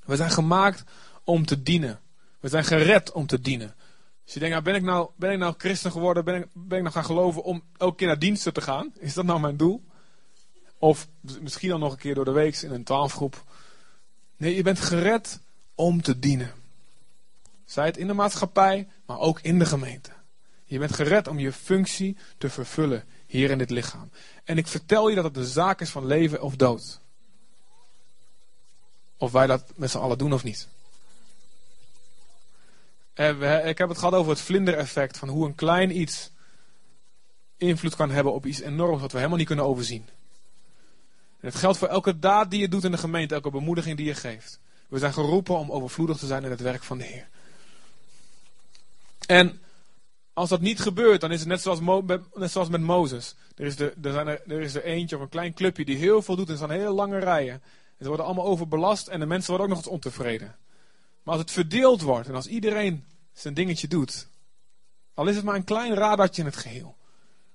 We 0.04 0.16
zijn 0.16 0.30
gemaakt 0.30 0.84
om 1.24 1.46
te 1.46 1.62
dienen. 1.62 2.00
We 2.40 2.48
zijn 2.48 2.64
gered 2.64 3.12
om 3.12 3.26
te 3.26 3.40
dienen. 3.40 3.74
Als 4.24 4.34
je 4.34 4.40
denkt, 4.40 4.54
nou, 4.54 4.64
ben, 4.64 4.74
ik 4.74 4.82
nou, 4.82 5.10
ben 5.16 5.32
ik 5.32 5.38
nou 5.38 5.54
christen 5.58 5.90
geworden? 5.90 6.24
Ben 6.24 6.34
ik, 6.34 6.46
ben 6.52 6.76
ik 6.76 6.82
nou 6.82 6.94
gaan 6.94 7.04
geloven 7.04 7.42
om 7.42 7.62
elke 7.76 7.96
keer 7.96 8.06
naar 8.06 8.18
diensten 8.18 8.52
te 8.52 8.60
gaan? 8.60 8.92
Is 8.98 9.14
dat 9.14 9.24
nou 9.24 9.40
mijn 9.40 9.56
doel? 9.56 9.84
Of 10.78 11.08
misschien 11.40 11.72
al 11.72 11.78
nog 11.78 11.92
een 11.92 11.98
keer 11.98 12.14
door 12.14 12.24
de 12.24 12.30
week 12.30 12.56
in 12.56 12.72
een 12.72 12.84
twaalfgroep. 12.84 13.44
Nee, 14.36 14.54
je 14.54 14.62
bent 14.62 14.80
gered 14.80 15.40
om 15.74 16.02
te 16.02 16.18
dienen. 16.18 16.52
Zij 17.64 17.86
het 17.86 17.96
in 17.96 18.06
de 18.06 18.12
maatschappij, 18.12 18.88
maar 19.06 19.18
ook 19.18 19.40
in 19.40 19.58
de 19.58 19.66
gemeente. 19.66 20.10
Je 20.64 20.78
bent 20.78 20.94
gered 20.94 21.28
om 21.28 21.38
je 21.38 21.52
functie 21.52 22.16
te 22.38 22.50
vervullen 22.50 23.04
hier 23.26 23.50
in 23.50 23.58
dit 23.58 23.70
lichaam. 23.70 24.10
En 24.44 24.58
ik 24.58 24.66
vertel 24.66 25.08
je 25.08 25.14
dat 25.14 25.24
het 25.24 25.36
een 25.36 25.44
zaak 25.44 25.80
is 25.80 25.90
van 25.90 26.06
leven 26.06 26.42
of 26.42 26.56
dood. 26.56 27.00
Of 29.16 29.32
wij 29.32 29.46
dat 29.46 29.72
met 29.76 29.90
z'n 29.90 29.98
allen 29.98 30.18
doen 30.18 30.32
of 30.32 30.44
niet. 30.44 30.68
Ik 33.64 33.78
heb 33.78 33.88
het 33.88 33.98
gehad 33.98 34.14
over 34.14 34.30
het 34.30 34.40
vlindereffect. 34.40 35.18
Van 35.18 35.28
hoe 35.28 35.46
een 35.46 35.54
klein 35.54 36.00
iets 36.00 36.30
invloed 37.56 37.96
kan 37.96 38.10
hebben 38.10 38.32
op 38.32 38.46
iets 38.46 38.60
enorms 38.60 39.00
wat 39.00 39.10
we 39.10 39.16
helemaal 39.16 39.38
niet 39.38 39.46
kunnen 39.46 39.64
overzien. 39.64 40.08
En 41.40 41.48
het 41.48 41.54
geldt 41.54 41.78
voor 41.78 41.88
elke 41.88 42.18
daad 42.18 42.50
die 42.50 42.60
je 42.60 42.68
doet 42.68 42.84
in 42.84 42.90
de 42.90 42.98
gemeente, 42.98 43.34
elke 43.34 43.50
bemoediging 43.50 43.96
die 43.96 44.06
je 44.06 44.14
geeft. 44.14 44.60
We 44.88 44.98
zijn 44.98 45.12
geroepen 45.12 45.58
om 45.58 45.72
overvloedig 45.72 46.16
te 46.16 46.26
zijn 46.26 46.44
in 46.44 46.50
het 46.50 46.60
werk 46.60 46.82
van 46.82 46.98
de 46.98 47.04
Heer. 47.04 47.28
En 49.26 49.60
als 50.32 50.48
dat 50.48 50.60
niet 50.60 50.80
gebeurt, 50.80 51.20
dan 51.20 51.32
is 51.32 51.38
het 51.38 51.48
net 51.48 51.60
zoals, 51.60 51.80
net 52.34 52.50
zoals 52.50 52.68
met 52.68 52.80
Mozes. 52.80 53.34
Er 53.56 53.66
is, 53.66 53.78
er, 53.78 53.92
zijn 54.02 54.26
er, 54.26 54.42
er 54.46 54.60
is 54.60 54.74
er 54.74 54.84
eentje 54.84 55.16
of 55.16 55.22
een 55.22 55.28
klein 55.28 55.54
clubje 55.54 55.84
die 55.84 55.96
heel 55.96 56.22
veel 56.22 56.36
doet 56.36 56.46
en 56.46 56.52
er 56.52 56.58
zijn 56.58 56.70
hele 56.70 56.90
lange 56.90 57.18
rijen. 57.18 57.54
En 57.54 58.02
ze 58.02 58.08
worden 58.08 58.26
allemaal 58.26 58.44
overbelast 58.44 59.06
en 59.06 59.20
de 59.20 59.26
mensen 59.26 59.50
worden 59.50 59.66
ook 59.66 59.76
nog 59.76 59.84
eens 59.84 59.94
ontevreden. 59.94 60.56
Maar 61.22 61.34
als 61.34 61.42
het 61.42 61.52
verdeeld 61.52 62.02
wordt 62.02 62.28
en 62.28 62.34
als 62.34 62.46
iedereen 62.46 63.04
zijn 63.32 63.54
dingetje 63.54 63.88
doet, 63.88 64.28
al 65.14 65.28
is 65.28 65.36
het 65.36 65.44
maar 65.44 65.54
een 65.54 65.64
klein 65.64 65.94
radartje 65.94 66.42
in 66.42 66.48
het 66.48 66.56
geheel, 66.56 66.96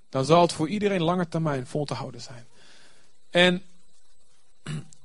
dan 0.10 0.26
zal 0.26 0.42
het 0.42 0.54
voor 0.54 0.68
iedereen 0.68 1.04
lange 1.04 1.28
termijn 1.28 1.68
vol 1.68 1.86
te 1.86 1.94
houden 1.94 2.22
zijn. 2.22 2.46
En 3.30 3.64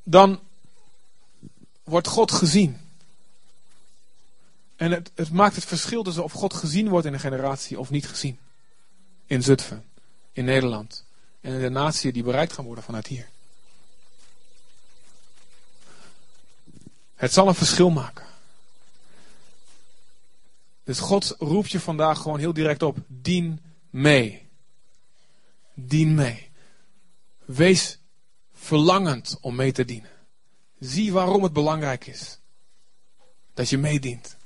dan 0.03 0.41
wordt 1.85 2.07
God 2.07 2.33
gezien. 2.33 2.81
En 4.77 4.91
het, 4.91 5.11
het, 5.15 5.31
maakt 5.31 5.55
het 5.55 5.65
verschil 5.65 6.03
tussen 6.03 6.25
of 6.25 6.33
God 6.33 6.55
gezien 6.55 6.89
wordt 6.89 7.07
in 7.07 7.13
een 7.13 7.21
generatie 7.21 7.79
of 7.79 7.91
niet 7.91 8.07
gezien. 8.07 8.39
In 9.27 9.43
Zutphen, 9.43 9.85
in 10.33 10.45
Nederland 10.45 11.05
en 11.41 11.53
in 11.53 11.61
de 11.61 11.69
natie 11.69 12.13
die 12.13 12.23
bereikt 12.23 12.53
gaan 12.53 12.65
worden 12.65 12.85
vanuit 12.85 13.07
hier. 13.07 13.29
Het 17.15 17.33
zal 17.33 17.49
een 17.49 17.55
verschil 17.55 17.91
maken. 17.91 18.25
Dus 20.85 20.99
God 20.99 21.35
roept 21.39 21.71
je 21.71 21.81
vandaag 21.81 22.19
gewoon 22.21 22.39
heel 22.39 22.53
direct 22.53 22.83
op. 22.83 22.97
Dien 23.07 23.61
mee. 23.91 24.49
Dien 25.75 26.15
mee. 26.15 26.51
Wees 27.45 27.99
verlangend 28.67 29.39
om 29.41 29.55
mee 29.55 29.73
te 29.73 29.85
dienen. 29.85 30.11
Zie 30.79 31.13
waarom 31.13 31.43
het 31.43 31.53
belangrijk 31.53 32.07
is. 32.07 32.39
Dat 33.55 33.69
je 33.69 33.79
meedient. 33.79 34.37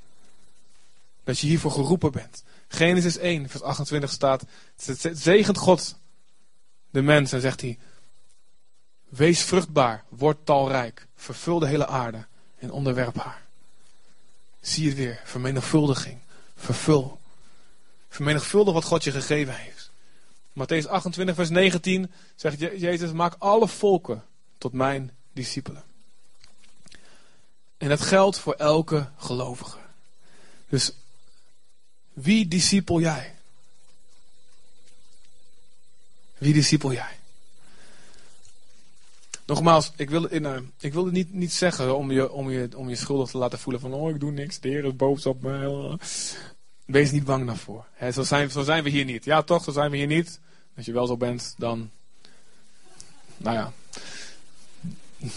Dat 1.25 1.39
je 1.39 1.47
hiervoor 1.47 1.71
geroepen 1.71 2.13
bent. 2.13 2.43
Genesis 2.69 3.17
1, 3.17 3.49
vers 3.49 3.63
28 3.63 4.11
staat: 4.11 4.45
Zegent 5.13 5.59
God 5.59 5.97
de 6.91 7.03
mens 7.03 7.33
en 7.33 7.41
zegt 7.41 7.61
hij: 7.61 7.79
Wees 9.09 9.43
vruchtbaar, 9.43 10.05
word 10.09 10.39
talrijk, 10.45 11.07
vervul 11.17 11.59
de 11.59 11.67
hele 11.67 11.87
aarde 11.87 12.27
en 12.59 12.71
onderwerp 12.71 13.17
haar. 13.17 13.43
Zie 14.61 14.89
het 14.89 14.97
weer, 14.97 15.21
vermenigvuldiging, 15.25 16.19
vervul. 16.57 17.19
Vermenigvuldig 18.09 18.75
wat 18.75 18.85
God 18.85 19.05
je 19.05 19.11
gegeven 19.11 19.57
heeft. 19.57 19.80
Matthäus 20.61 20.87
28, 20.87 21.35
vers 21.35 21.51
19 21.51 22.11
zegt 22.35 22.59
Jezus: 22.59 23.12
Maak 23.12 23.35
alle 23.38 23.68
volken 23.68 24.23
tot 24.59 24.73
mijn 24.73 25.11
discipelen. 25.33 25.83
En 27.79 27.88
dat 27.88 28.01
geldt 28.01 28.38
voor 28.38 28.55
elke 28.55 29.09
gelovige. 29.16 29.79
Dus 30.68 30.92
wie 32.12 32.49
discipel 32.49 33.01
jij? 33.01 33.35
Wie 36.38 36.53
discipel 36.53 36.92
jij? 36.92 37.18
Nogmaals, 39.46 39.92
ik 39.96 40.11
wil, 40.11 40.25
in, 40.25 40.42
uh, 40.42 40.57
ik 40.79 40.92
wil 40.92 41.05
het 41.05 41.12
niet, 41.12 41.33
niet 41.33 41.53
zeggen 41.53 41.96
om 41.96 42.11
je, 42.11 42.31
om, 42.31 42.51
je, 42.51 42.68
om 42.77 42.88
je 42.88 42.96
schuldig 42.96 43.31
te 43.31 43.38
laten 43.38 43.59
voelen 43.59 43.81
van 43.81 43.92
oh 43.92 44.11
ik 44.11 44.20
doe 44.20 44.31
niks, 44.31 44.61
de 44.61 44.68
Heer 44.68 44.85
is 44.85 44.96
boos 44.96 45.27
op 45.27 45.42
me. 45.42 45.99
Wees 46.85 47.11
niet 47.11 47.25
bang 47.25 47.46
daarvoor. 47.46 47.85
Zo, 48.12 48.23
zijn, 48.23 48.51
zo 48.51 48.62
zijn 48.62 48.83
we 48.83 48.90
hier 48.90 49.05
niet. 49.05 49.25
Ja 49.25 49.42
toch, 49.42 49.64
zo 49.64 49.73
zijn 49.73 49.90
we 49.90 49.96
hier 49.96 50.07
niet. 50.07 50.40
Als 50.81 50.88
je 50.88 50.95
wel 50.95 51.07
zo 51.07 51.16
bent, 51.16 51.55
dan... 51.57 51.90
Nou 53.37 53.57
ja. 53.57 53.73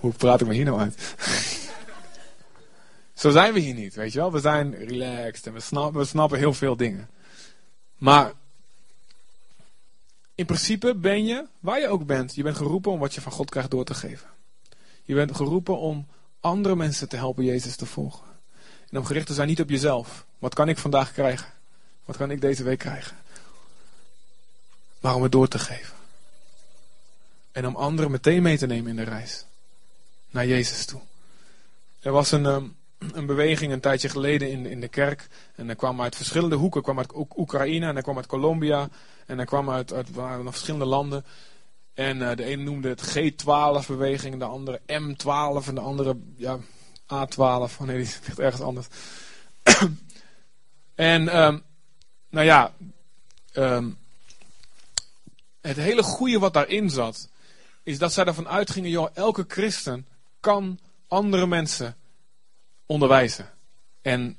Hoe 0.00 0.12
praat 0.12 0.40
ik 0.40 0.46
me 0.46 0.54
hier 0.54 0.64
nou 0.64 0.80
uit? 0.80 1.14
Zo 3.14 3.30
zijn 3.30 3.52
we 3.52 3.60
hier 3.60 3.74
niet, 3.74 3.94
weet 3.94 4.12
je 4.12 4.18
wel. 4.18 4.32
We 4.32 4.40
zijn 4.40 4.74
relaxed 4.74 5.46
en 5.46 5.52
we 5.52 5.60
snappen, 5.60 6.00
we 6.00 6.06
snappen 6.06 6.38
heel 6.38 6.54
veel 6.54 6.76
dingen. 6.76 7.10
Maar 7.96 8.32
in 10.34 10.46
principe 10.46 10.94
ben 10.94 11.24
je, 11.24 11.46
waar 11.60 11.80
je 11.80 11.88
ook 11.88 12.06
bent, 12.06 12.34
je 12.34 12.42
bent 12.42 12.56
geroepen 12.56 12.92
om 12.92 12.98
wat 12.98 13.14
je 13.14 13.20
van 13.20 13.32
God 13.32 13.50
krijgt 13.50 13.70
door 13.70 13.84
te 13.84 13.94
geven. 13.94 14.28
Je 15.02 15.14
bent 15.14 15.36
geroepen 15.36 15.78
om 15.78 16.06
andere 16.40 16.76
mensen 16.76 17.08
te 17.08 17.16
helpen 17.16 17.44
Jezus 17.44 17.76
te 17.76 17.86
volgen. 17.86 18.26
En 18.90 18.98
om 18.98 19.04
gericht 19.04 19.26
te 19.26 19.34
zijn 19.34 19.48
niet 19.48 19.60
op 19.60 19.70
jezelf. 19.70 20.26
Wat 20.38 20.54
kan 20.54 20.68
ik 20.68 20.78
vandaag 20.78 21.12
krijgen? 21.12 21.52
Wat 22.04 22.16
kan 22.16 22.30
ik 22.30 22.40
deze 22.40 22.62
week 22.62 22.78
krijgen? 22.78 23.16
Maar 25.00 25.14
om 25.14 25.22
het 25.22 25.32
door 25.32 25.48
te 25.48 25.58
geven. 25.58 25.94
En 27.52 27.66
om 27.66 27.76
anderen 27.76 28.10
meteen 28.10 28.42
mee 28.42 28.58
te 28.58 28.66
nemen 28.66 28.90
in 28.90 28.96
de 28.96 29.02
reis. 29.02 29.44
Naar 30.30 30.46
Jezus 30.46 30.84
toe. 30.84 31.00
Er 32.00 32.12
was 32.12 32.32
een, 32.32 32.46
ehm, 32.46 32.64
een 33.12 33.26
beweging 33.26 33.72
een 33.72 33.80
tijdje 33.80 34.08
geleden 34.08 34.50
in, 34.50 34.66
in 34.66 34.80
de 34.80 34.88
kerk. 34.88 35.28
En 35.54 35.68
er 35.68 35.76
kwam 35.76 36.00
uit 36.00 36.16
verschillende 36.16 36.56
hoeken. 36.56 36.82
kwam 36.82 36.98
uit 36.98 37.12
Oekraïne 37.36 37.86
en 37.86 37.96
er 37.96 38.02
kwam 38.02 38.16
uit 38.16 38.26
Colombia. 38.26 38.88
En 39.26 39.38
er 39.38 39.46
kwam 39.46 39.70
uit, 39.70 39.92
uit 39.92 40.08
verschillende 40.44 40.86
landen. 40.86 41.24
En 41.94 42.16
uh, 42.16 42.34
de 42.34 42.44
ene 42.44 42.62
noemde 42.62 42.88
het 42.88 43.18
G12-beweging, 43.18 44.38
de 44.38 44.44
andere 44.44 44.80
M12 44.80 45.66
en 45.66 45.74
de 45.74 45.80
andere 45.80 46.16
ja, 46.36 46.58
A12. 47.14 47.38
Oh 47.38 47.80
nee, 47.80 47.96
die 47.96 48.16
ligt 48.26 48.38
ergens 48.38 48.62
anders. 48.62 48.86
en 50.94 51.42
um, 51.42 51.62
nou 52.28 52.46
ja, 52.46 52.72
um, 53.54 53.98
het 55.60 55.76
hele 55.76 56.02
goede 56.02 56.38
wat 56.38 56.52
daarin 56.52 56.90
zat, 56.90 57.28
is 57.82 57.98
dat 57.98 58.12
zij 58.12 58.24
ervan 58.24 58.48
uitgingen, 58.48 58.90
joh, 58.90 59.08
elke 59.14 59.44
christen 59.48 60.06
kan 60.40 60.78
andere 61.08 61.46
mensen 61.46 61.96
onderwijzen. 62.86 63.50
En 64.02 64.36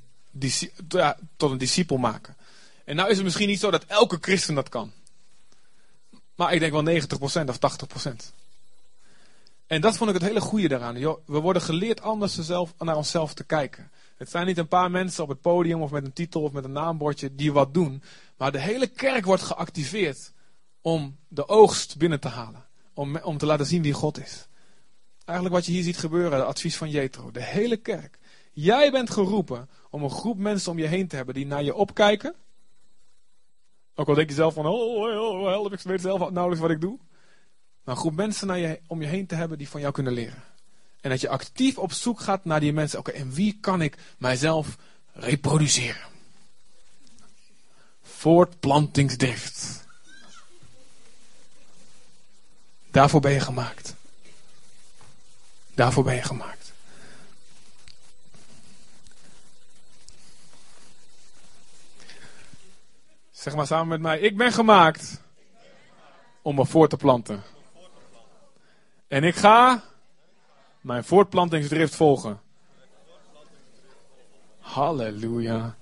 tot 1.36 1.51
een 1.51 1.57
discipel 1.57 1.97
maken. 1.97 2.36
En 2.86 2.95
nou 2.95 3.10
is 3.10 3.15
het 3.15 3.25
misschien 3.25 3.47
niet 3.47 3.60
zo 3.60 3.71
dat 3.71 3.86
elke 3.86 4.17
christen 4.21 4.55
dat 4.55 4.69
kan. 4.69 4.91
Maar 6.36 6.53
ik 6.53 6.60
denk 6.60 6.71
wel 6.71 6.84
90% 6.84 7.49
of 7.49 7.60
80%. 8.07 8.12
En 9.67 9.81
dat 9.81 9.97
vond 9.97 10.10
ik 10.10 10.15
het 10.15 10.25
hele 10.27 10.41
goede 10.41 10.67
daaraan. 10.67 10.95
we 11.25 11.39
worden 11.39 11.62
geleerd 11.62 12.01
anders 12.01 12.47
naar 12.77 12.95
onszelf 12.95 13.34
te 13.34 13.43
kijken. 13.43 13.91
Het 14.17 14.29
zijn 14.29 14.45
niet 14.45 14.57
een 14.57 14.67
paar 14.67 14.91
mensen 14.91 15.23
op 15.23 15.29
het 15.29 15.41
podium 15.41 15.81
of 15.81 15.91
met 15.91 16.05
een 16.05 16.13
titel 16.13 16.41
of 16.41 16.51
met 16.51 16.63
een 16.63 16.71
naambordje 16.71 17.36
die 17.36 17.53
wat 17.53 17.73
doen. 17.73 18.03
Maar 18.38 18.51
de 18.51 18.60
hele 18.60 18.88
kerk 18.88 19.25
wordt 19.25 19.43
geactiveerd 19.43 20.31
om 20.82 21.17
de 21.28 21.48
oogst 21.48 21.98
binnen 21.98 22.20
te 22.20 22.28
halen. 22.28 22.65
Om, 22.94 23.17
om 23.17 23.38
te 23.38 23.46
laten 23.46 23.65
zien 23.65 23.82
wie 23.82 23.94
God 23.94 24.20
is. 24.20 24.48
Eigenlijk 25.26 25.56
wat 25.56 25.65
je 25.65 25.72
hier 25.72 25.84
ziet 25.84 25.98
gebeuren, 25.98 26.39
het 26.39 26.48
advies 26.48 26.78
van 26.78 26.89
Jetro. 26.89 27.32
De 27.32 27.44
hele 27.44 27.78
kerk. 27.78 28.20
Jij 28.54 28.91
bent 28.91 29.10
geroepen 29.10 29.70
om 29.89 30.04
een 30.04 30.10
groep 30.10 30.38
mensen 30.38 30.72
om 30.72 30.78
je 30.78 30.88
heen 30.88 31.08
te 31.08 31.15
hebben 31.15 31.36
die 31.36 31.46
naar 31.46 31.63
je 31.63 31.76
opkijken. 31.76 32.36
Ook 33.96 34.08
al 34.08 34.15
denk 34.15 34.30
je 34.30 34.36
zelf 34.36 34.54
van, 34.54 34.65
oh, 34.65 34.96
oh, 34.96 35.41
oh 35.41 35.48
help, 35.48 35.74
ik 35.74 35.80
weet 35.80 36.02
zelf 36.02 36.20
nauwelijks 36.20 36.62
wat 36.62 36.72
ik 36.72 36.82
doe. 36.82 37.00
Maar 37.84 37.96
een 37.96 38.02
groep 38.02 38.15
mensen 38.15 38.48
naar 38.48 38.58
je, 38.58 38.80
om 38.88 39.02
je 39.02 39.08
heen 39.08 39.28
te 39.28 39.36
hebben 39.36 39.58
die 39.58 39.70
van 39.70 39.82
jou 39.82 39.94
kunnen 39.94 40.13
leren. 40.13 40.44
En 41.02 41.10
dat 41.10 41.22
je 41.22 41.30
actief 41.30 41.78
op 41.78 41.91
zoek 41.91 42.20
gaat 42.20 42.46
naar 42.46 42.60
die 42.60 42.74
mensen. 42.74 43.00
Oké, 43.00 43.12
en 43.12 43.34
wie 43.34 43.58
kan 43.62 43.82
ik 43.82 43.98
mijzelf 44.17 44.78
reproduceren? 45.13 46.10
Voortplantingsdrift. 48.02 49.81
Daarvoor 52.91 53.21
ben 53.21 53.32
je 53.32 53.39
gemaakt. 53.39 53.95
Daarvoor 55.73 56.04
ben 56.04 56.15
je 56.15 56.21
gemaakt. 56.21 56.73
Zeg 63.32 63.56
maar 63.56 63.67
samen 63.67 63.88
met 63.88 64.01
mij. 64.01 64.19
Ik 64.19 64.38
ben 64.38 64.51
gemaakt 64.51 65.21
om 66.41 66.56
me 66.56 66.65
voor 66.65 66.88
te 66.88 66.97
planten. 66.97 67.43
En 69.08 69.23
ik 69.23 69.36
ga 69.36 69.84
mijn 70.82 71.04
voortplantingsdrift 71.04 71.95
volgen. 71.95 72.41
Halleluja. 74.60 75.75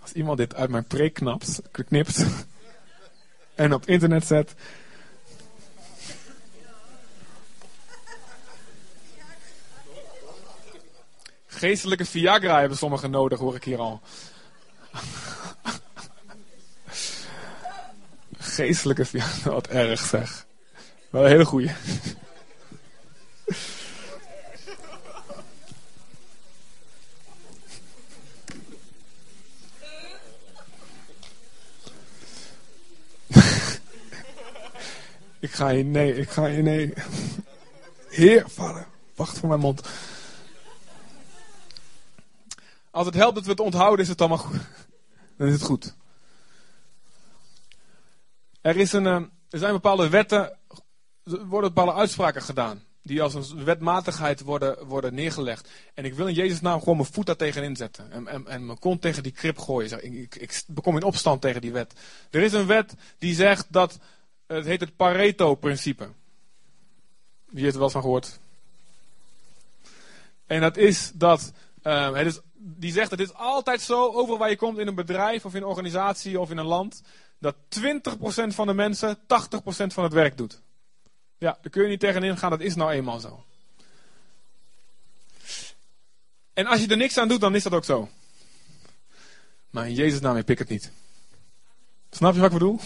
Als 0.00 0.12
iemand 0.12 0.38
dit 0.38 0.54
uit 0.54 0.70
mijn 0.70 0.84
preek 0.84 1.20
knipt 1.70 2.26
en 3.54 3.72
op 3.72 3.86
internet 3.86 4.26
zet. 4.26 4.54
Geestelijke 11.62 12.04
Viagra 12.04 12.58
hebben 12.58 12.78
sommigen 12.78 13.10
nodig, 13.10 13.38
hoor 13.38 13.54
ik 13.54 13.64
hier 13.64 13.78
al. 13.78 14.00
Geestelijke 18.38 19.04
Viagra, 19.04 19.50
wat 19.50 19.66
erg 19.66 20.00
zeg. 20.00 20.46
Wel 21.10 21.24
een 21.24 21.30
hele 21.30 21.44
goeie. 21.44 21.70
ik 35.40 35.52
ga 35.52 35.68
je 35.68 35.84
nee, 35.84 36.16
ik 36.16 36.30
ga 36.30 36.46
je 36.46 36.62
nee. 36.62 36.92
Heer, 38.08 38.44
vader, 38.48 38.86
wacht 39.14 39.38
voor 39.38 39.48
mijn 39.48 39.60
mond. 39.60 39.82
Als 43.02 43.10
het 43.10 43.20
helpt 43.20 43.34
dat 43.34 43.44
we 43.44 43.50
het 43.50 43.60
onthouden, 43.60 44.00
is 44.00 44.08
het 44.08 44.20
allemaal 44.20 44.38
goed. 44.38 44.60
Dan 45.36 45.46
is 45.46 45.52
het 45.52 45.62
goed. 45.62 45.94
Er, 48.60 48.76
is 48.76 48.92
een, 48.92 49.06
eh, 49.06 49.22
er 49.48 49.58
zijn 49.58 49.72
bepaalde 49.72 50.08
wetten, 50.08 50.58
er 51.24 51.46
worden 51.46 51.74
bepaalde 51.74 52.00
uitspraken 52.00 52.42
gedaan. 52.42 52.82
Die 53.02 53.22
als 53.22 53.34
een 53.34 53.64
wetmatigheid 53.64 54.40
worden, 54.40 54.86
worden 54.86 55.14
neergelegd. 55.14 55.68
En 55.94 56.04
ik 56.04 56.14
wil 56.14 56.26
in 56.26 56.34
Jezus' 56.34 56.60
naam 56.60 56.78
gewoon 56.78 56.96
mijn 56.96 57.12
voet 57.12 57.26
daar 57.26 57.36
tegenin 57.36 57.76
zetten. 57.76 58.12
En, 58.12 58.28
en, 58.28 58.46
en 58.46 58.66
mijn 58.66 58.78
kont 58.78 59.00
tegen 59.00 59.22
die 59.22 59.32
krip 59.32 59.58
gooien. 59.58 60.04
Ik, 60.04 60.12
ik, 60.12 60.34
ik 60.34 60.62
bekom 60.66 60.96
in 60.96 61.02
opstand 61.02 61.40
tegen 61.40 61.60
die 61.60 61.72
wet. 61.72 61.92
Er 62.30 62.42
is 62.42 62.52
een 62.52 62.66
wet 62.66 62.94
die 63.18 63.34
zegt 63.34 63.66
dat, 63.68 63.98
het 64.46 64.64
heet 64.64 64.80
het 64.80 64.96
Pareto-principe. 64.96 66.08
Wie 67.44 67.62
heeft 67.62 67.72
er 67.72 67.80
wel 67.80 67.82
eens 67.82 67.92
van 67.92 68.02
gehoord? 68.02 68.38
En 70.46 70.60
dat 70.60 70.76
is 70.76 71.12
dat, 71.14 71.52
uh, 71.82 72.14
het 72.14 72.26
is, 72.26 72.40
die 72.64 72.92
zegt 72.92 73.10
het 73.10 73.20
is 73.20 73.34
altijd 73.34 73.80
zo, 73.80 74.12
over 74.12 74.38
waar 74.38 74.50
je 74.50 74.56
komt 74.56 74.78
in 74.78 74.86
een 74.86 74.94
bedrijf 74.94 75.44
of 75.44 75.54
in 75.54 75.62
een 75.62 75.68
organisatie 75.68 76.40
of 76.40 76.50
in 76.50 76.56
een 76.56 76.66
land 76.66 77.02
dat 77.38 77.54
20% 77.80 77.84
van 78.46 78.66
de 78.66 78.74
mensen 78.74 79.18
80% 79.18 79.20
van 79.86 80.04
het 80.04 80.12
werk 80.12 80.36
doet. 80.36 80.62
Ja, 81.38 81.58
daar 81.62 81.70
kun 81.70 81.82
je 81.82 81.88
niet 81.88 82.00
tegenin 82.00 82.36
gaan, 82.36 82.50
dat 82.50 82.60
is 82.60 82.74
nou 82.74 82.90
eenmaal 82.90 83.20
zo. 83.20 83.44
En 86.52 86.66
als 86.66 86.80
je 86.80 86.86
er 86.86 86.96
niks 86.96 87.18
aan 87.18 87.28
doet, 87.28 87.40
dan 87.40 87.54
is 87.54 87.62
dat 87.62 87.72
ook 87.72 87.84
zo. 87.84 88.08
Maar 89.70 89.88
in 89.88 89.94
Jezus' 89.94 90.20
naam, 90.20 90.36
ik 90.36 90.44
pik 90.44 90.58
het 90.58 90.68
niet. 90.68 90.92
Snap 92.10 92.34
je 92.34 92.40
wat 92.40 92.52
ik 92.52 92.58
bedoel? 92.58 92.80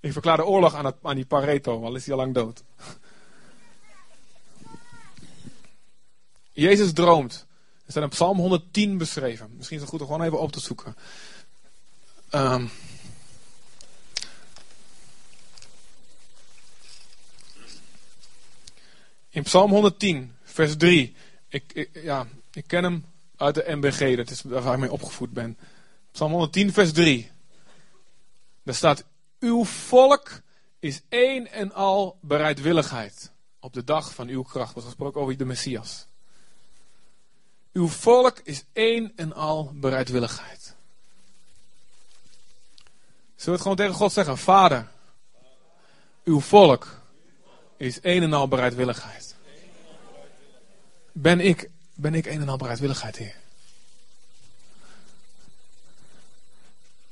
Ik 0.00 0.12
verklaar 0.12 0.36
de 0.36 0.44
oorlog 0.44 0.74
aan, 0.74 0.84
het, 0.84 0.96
aan 1.02 1.14
die 1.14 1.26
Pareto, 1.26 1.84
al 1.84 1.94
is 1.94 2.06
hij 2.06 2.14
al 2.14 2.20
lang 2.20 2.34
dood. 2.34 2.62
Jezus 6.52 6.92
droomt. 6.92 7.45
Er 7.86 7.92
staat 7.92 8.02
in 8.02 8.08
Psalm 8.08 8.38
110 8.38 8.98
beschreven. 8.98 9.50
Misschien 9.56 9.76
is 9.76 9.82
het 9.82 9.90
goed 9.90 10.00
om 10.00 10.06
gewoon 10.06 10.22
even 10.22 10.40
op 10.40 10.52
te 10.52 10.60
zoeken. 10.60 10.96
Um, 12.30 12.70
In 19.36 19.42
Psalm 19.42 19.70
110, 19.70 20.34
vers 20.42 20.76
3. 20.76 21.14
Ik, 21.48 21.88
ja, 21.92 22.26
ik 22.52 22.64
ken 22.66 22.84
hem 22.84 23.04
uit 23.36 23.54
de 23.54 23.64
MBG, 23.66 24.16
dat 24.16 24.30
is 24.30 24.42
waar 24.42 24.72
ik 24.72 24.80
mee 24.80 24.92
opgevoed 24.92 25.30
ben. 25.30 25.58
Psalm 26.12 26.30
110, 26.30 26.72
vers 26.72 26.92
3. 26.92 27.30
Daar 28.62 28.74
staat: 28.74 29.04
Uw 29.40 29.64
volk 29.64 30.40
is 30.78 31.00
één 31.08 31.52
en 31.52 31.72
al 31.72 32.18
bereidwilligheid. 32.20 33.30
Op 33.60 33.72
de 33.72 33.84
dag 33.84 34.14
van 34.14 34.28
uw 34.28 34.42
kracht 34.42 34.74
was 34.74 34.84
gesproken 34.84 35.20
over 35.20 35.36
de 35.36 35.44
Messias. 35.44 36.06
Uw 37.76 37.88
volk 37.88 38.38
is 38.44 38.64
één 38.72 39.12
en 39.16 39.32
al 39.32 39.72
bereidwilligheid. 39.74 40.74
Zullen 43.34 43.44
we 43.44 43.50
het 43.50 43.60
gewoon 43.60 43.76
tegen 43.76 43.94
God 43.94 44.12
zeggen? 44.12 44.38
Vader, 44.38 44.88
uw 46.24 46.40
volk 46.40 47.00
is 47.76 47.98
een 48.02 48.22
en 48.22 48.32
al 48.32 48.48
bereidwilligheid. 48.48 49.34
Ben 51.12 51.40
ik, 51.40 51.70
ben 51.94 52.14
ik 52.14 52.26
een 52.26 52.40
en 52.40 52.48
al 52.48 52.56
bereidwilligheid, 52.56 53.16
Heer? 53.16 53.36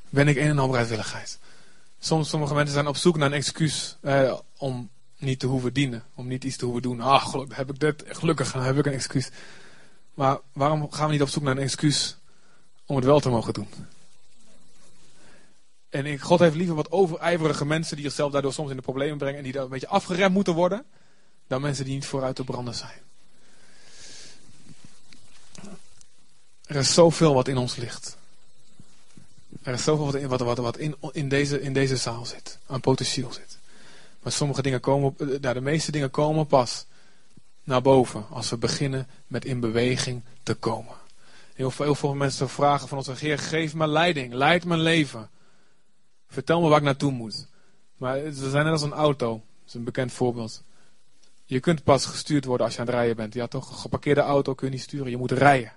Ben 0.08 0.28
ik 0.28 0.36
een 0.36 0.48
en 0.48 0.58
al 0.58 0.68
bereidwilligheid? 0.68 1.38
Soms, 1.98 2.28
sommige 2.28 2.54
mensen 2.54 2.74
zijn 2.74 2.86
op 2.86 2.96
zoek 2.96 3.16
naar 3.16 3.26
een 3.26 3.36
excuus 3.36 3.96
eh, 4.00 4.38
om 4.56 4.90
niet 5.16 5.38
te 5.38 5.46
hoeven 5.46 5.72
dienen. 5.72 6.04
Om 6.14 6.26
niet 6.26 6.44
iets 6.44 6.56
te 6.56 6.64
hoeven 6.64 6.82
doen. 6.82 7.00
Ah, 7.00 7.28
gelukkig 7.28 7.56
heb 7.56 7.70
ik 7.70 7.80
dit, 7.80 8.04
gelukkig 8.06 8.52
heb 8.52 8.78
ik 8.78 8.86
een 8.86 8.92
excuus. 8.92 9.30
Maar 10.14 10.38
waarom 10.52 10.92
gaan 10.92 11.06
we 11.06 11.12
niet 11.12 11.22
op 11.22 11.28
zoek 11.28 11.42
naar 11.42 11.56
een 11.56 11.62
excuus 11.62 12.16
om 12.86 12.96
het 12.96 13.04
wel 13.04 13.20
te 13.20 13.28
mogen 13.28 13.54
doen? 13.54 13.68
En 15.88 16.18
God 16.18 16.38
heeft 16.38 16.54
liever 16.56 16.74
wat 16.74 16.90
overijverige 16.90 17.64
mensen 17.64 17.96
die 17.96 18.04
zichzelf 18.04 18.32
daardoor 18.32 18.52
soms 18.52 18.70
in 18.70 18.76
de 18.76 18.82
problemen 18.82 19.18
brengen 19.18 19.38
en 19.38 19.44
die 19.44 19.52
daar 19.52 19.62
een 19.62 19.68
beetje 19.68 19.88
afgeremd 19.88 20.34
moeten 20.34 20.54
worden, 20.54 20.84
dan 21.46 21.60
mensen 21.60 21.84
die 21.84 21.94
niet 21.94 22.06
vooruit 22.06 22.36
te 22.36 22.44
branden 22.44 22.74
zijn. 22.74 23.02
Er 26.66 26.76
is 26.76 26.94
zoveel 26.94 27.34
wat 27.34 27.48
in 27.48 27.56
ons 27.56 27.76
ligt. 27.76 28.16
Er 29.62 29.72
is 29.72 29.84
zoveel 29.84 30.04
wat 30.04 30.14
in, 30.14 30.28
wat, 30.28 30.58
wat, 30.58 30.78
in, 30.78 30.96
in, 31.12 31.28
deze, 31.28 31.60
in 31.60 31.72
deze 31.72 31.96
zaal 31.96 32.26
zit, 32.26 32.58
aan 32.66 32.80
potentieel 32.80 33.32
zit. 33.32 33.58
Maar 34.22 34.32
sommige 34.32 34.62
dingen 34.62 34.80
komen, 34.80 35.14
nou, 35.18 35.54
de 35.54 35.60
meeste 35.60 35.90
dingen 35.90 36.10
komen 36.10 36.46
pas 36.46 36.86
naar 37.64 37.82
boven 37.82 38.26
als 38.30 38.50
we 38.50 38.56
beginnen 38.56 39.08
met 39.26 39.44
in 39.44 39.60
beweging 39.60 40.24
te 40.42 40.54
komen. 40.54 40.94
Heel 41.54 41.94
veel, 41.94 42.14
mensen 42.14 42.48
vragen 42.48 42.88
van 42.88 42.98
ons, 42.98 43.20
Heer, 43.20 43.38
geef 43.38 43.74
me 43.74 43.86
leiding, 43.86 44.32
leid 44.32 44.64
mijn 44.64 44.80
leven. 44.80 45.30
Vertel 46.28 46.60
me 46.60 46.68
waar 46.68 46.78
ik 46.78 46.84
naartoe 46.84 47.12
moet. 47.12 47.46
Maar 47.96 48.18
ze 48.18 48.50
zijn 48.50 48.64
net 48.64 48.72
als 48.72 48.82
een 48.82 48.92
auto. 48.92 49.32
Dat 49.32 49.66
is 49.66 49.74
een 49.74 49.84
bekend 49.84 50.12
voorbeeld. 50.12 50.62
Je 51.44 51.60
kunt 51.60 51.84
pas 51.84 52.06
gestuurd 52.06 52.44
worden 52.44 52.66
als 52.66 52.74
je 52.74 52.80
aan 52.80 52.86
het 52.86 52.94
rijden 52.94 53.16
bent. 53.16 53.34
Ja, 53.34 53.46
toch? 53.46 53.70
Een 53.70 53.76
geparkeerde 53.76 54.20
auto 54.20 54.54
kun 54.54 54.66
je 54.66 54.72
niet 54.72 54.82
sturen. 54.82 55.10
Je 55.10 55.16
moet 55.16 55.32
rijden. 55.32 55.72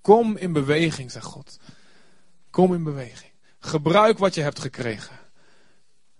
Kom 0.00 0.36
in 0.36 0.52
beweging, 0.52 1.10
zegt 1.10 1.24
God. 1.24 1.58
Kom 2.50 2.74
in 2.74 2.82
beweging. 2.82 3.32
Gebruik 3.58 4.18
wat 4.18 4.34
je 4.34 4.40
hebt 4.40 4.58
gekregen. 4.58 5.18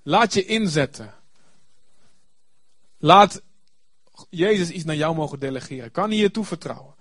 Laat 0.02 0.34
je 0.34 0.44
inzetten. 0.44 1.14
Laat 2.98 3.42
Jezus 4.30 4.70
iets 4.70 4.84
naar 4.84 4.96
jou 4.96 5.14
mogen 5.14 5.38
delegeren. 5.38 5.90
Kan 5.90 6.08
hij 6.08 6.18
je 6.18 6.30
toevertrouwen. 6.30 6.94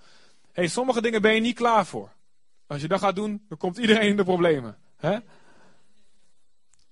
hey, 0.52 0.68
sommige 0.68 1.02
dingen 1.02 1.22
ben 1.22 1.34
je 1.34 1.40
niet 1.40 1.56
klaar 1.56 1.86
voor. 1.86 2.12
Als 2.66 2.80
je 2.80 2.88
dat 2.88 3.00
gaat 3.00 3.16
doen, 3.16 3.44
dan 3.48 3.58
komt 3.58 3.76
iedereen 3.76 4.08
in 4.08 4.16
de 4.16 4.24
problemen. 4.24 4.76
Hè? 4.96 5.18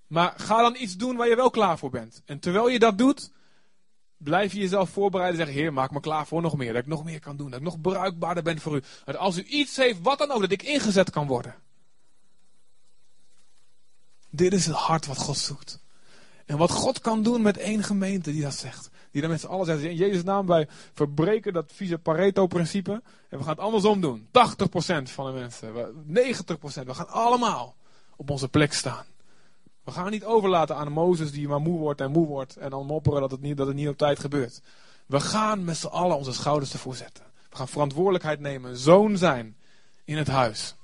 Maar 0.07 0.35
ga 0.37 0.63
dan 0.63 0.77
iets 0.79 0.97
doen 0.97 1.17
waar 1.17 1.29
je 1.29 1.37
wel 1.37 1.51
klaar 1.51 1.79
voor 1.79 1.91
bent. 1.91 2.23
En 2.25 2.39
terwijl 2.39 2.69
je 2.69 2.79
dat 2.79 2.99
doet, 2.99 3.31
blijf 4.17 4.53
je 4.53 4.59
jezelf 4.59 4.91
voorbereiden 4.91 5.41
en 5.41 5.47
zeggen: 5.47 5.63
Heer, 5.63 5.73
maak 5.73 5.91
me 5.91 6.01
klaar 6.01 6.27
voor 6.27 6.43
nog 6.43 6.57
meer. 6.57 6.73
Dat 6.73 6.83
ik 6.83 6.89
nog 6.89 7.05
meer 7.05 7.21
kan 7.21 7.37
doen. 7.37 7.51
Dat 7.51 7.59
ik 7.59 7.65
nog 7.65 7.81
bruikbaarder 7.81 8.43
ben 8.43 8.61
voor 8.61 8.77
u. 8.77 8.83
Dat 9.05 9.17
als 9.17 9.39
u 9.39 9.43
iets 9.43 9.77
heeft, 9.77 10.01
wat 10.01 10.19
dan 10.19 10.31
ook, 10.31 10.41
dat 10.41 10.51
ik 10.51 10.63
ingezet 10.63 11.11
kan 11.11 11.27
worden. 11.27 11.55
Dit 14.31 14.53
is 14.53 14.67
het 14.67 14.75
hart 14.75 15.07
wat 15.07 15.19
God 15.19 15.39
zoekt. 15.39 15.81
En 16.47 16.57
wat 16.57 16.71
God 16.71 17.01
kan 17.01 17.23
doen 17.23 17.43
met 17.43 17.57
één 17.57 17.83
gemeente 17.83 18.33
die 18.33 18.43
dat 18.43 18.55
zegt. 18.55 18.91
Die 19.17 19.25
dan 19.25 19.35
met 19.35 19.45
z'n 19.45 19.47
allen 19.47 19.67
zegt, 19.67 19.83
in 19.83 19.95
Jezus' 19.95 20.23
naam, 20.23 20.47
wij 20.47 20.69
verbreken 20.93 21.53
dat 21.53 21.73
vieze 21.75 21.99
Pareto-principe. 21.99 23.03
En 23.29 23.39
we 23.39 23.45
gaan 23.45 23.49
het 23.49 23.59
andersom 23.59 24.01
doen. 24.01 24.27
80% 24.27 24.31
van 25.03 25.27
de 25.27 25.33
mensen, 25.33 25.73
90%, 26.09 26.87
we 26.87 26.95
gaan 26.95 27.09
allemaal 27.09 27.75
op 28.17 28.31
onze 28.31 28.49
plek 28.49 28.73
staan. 28.73 29.05
We 29.85 29.91
gaan 29.91 30.11
niet 30.11 30.25
overlaten 30.25 30.77
aan 30.77 30.93
Mozes 30.93 31.33
die 31.33 31.49
maar 31.49 31.61
moe 31.61 31.79
wordt 31.79 32.01
en 32.01 32.11
moe 32.11 32.27
wordt. 32.27 32.57
En 32.57 32.71
dan 32.71 32.87
mopperen 32.87 33.21
dat 33.21 33.31
het 33.31 33.41
niet, 33.41 33.57
dat 33.57 33.67
het 33.67 33.77
niet 33.77 33.89
op 33.89 33.97
tijd 33.97 34.19
gebeurt. 34.19 34.61
We 35.07 35.21
gaan 35.21 35.65
met 35.65 35.77
z'n 35.77 35.87
allen 35.87 36.17
onze 36.17 36.33
schouders 36.33 36.73
ervoor 36.73 36.95
zetten. 36.95 37.25
We 37.51 37.57
gaan 37.57 37.69
verantwoordelijkheid 37.69 38.41
nemen. 38.41 38.77
Zoon 38.77 39.17
zijn 39.17 39.57
in 40.05 40.17
het 40.17 40.29
huis. 40.29 40.75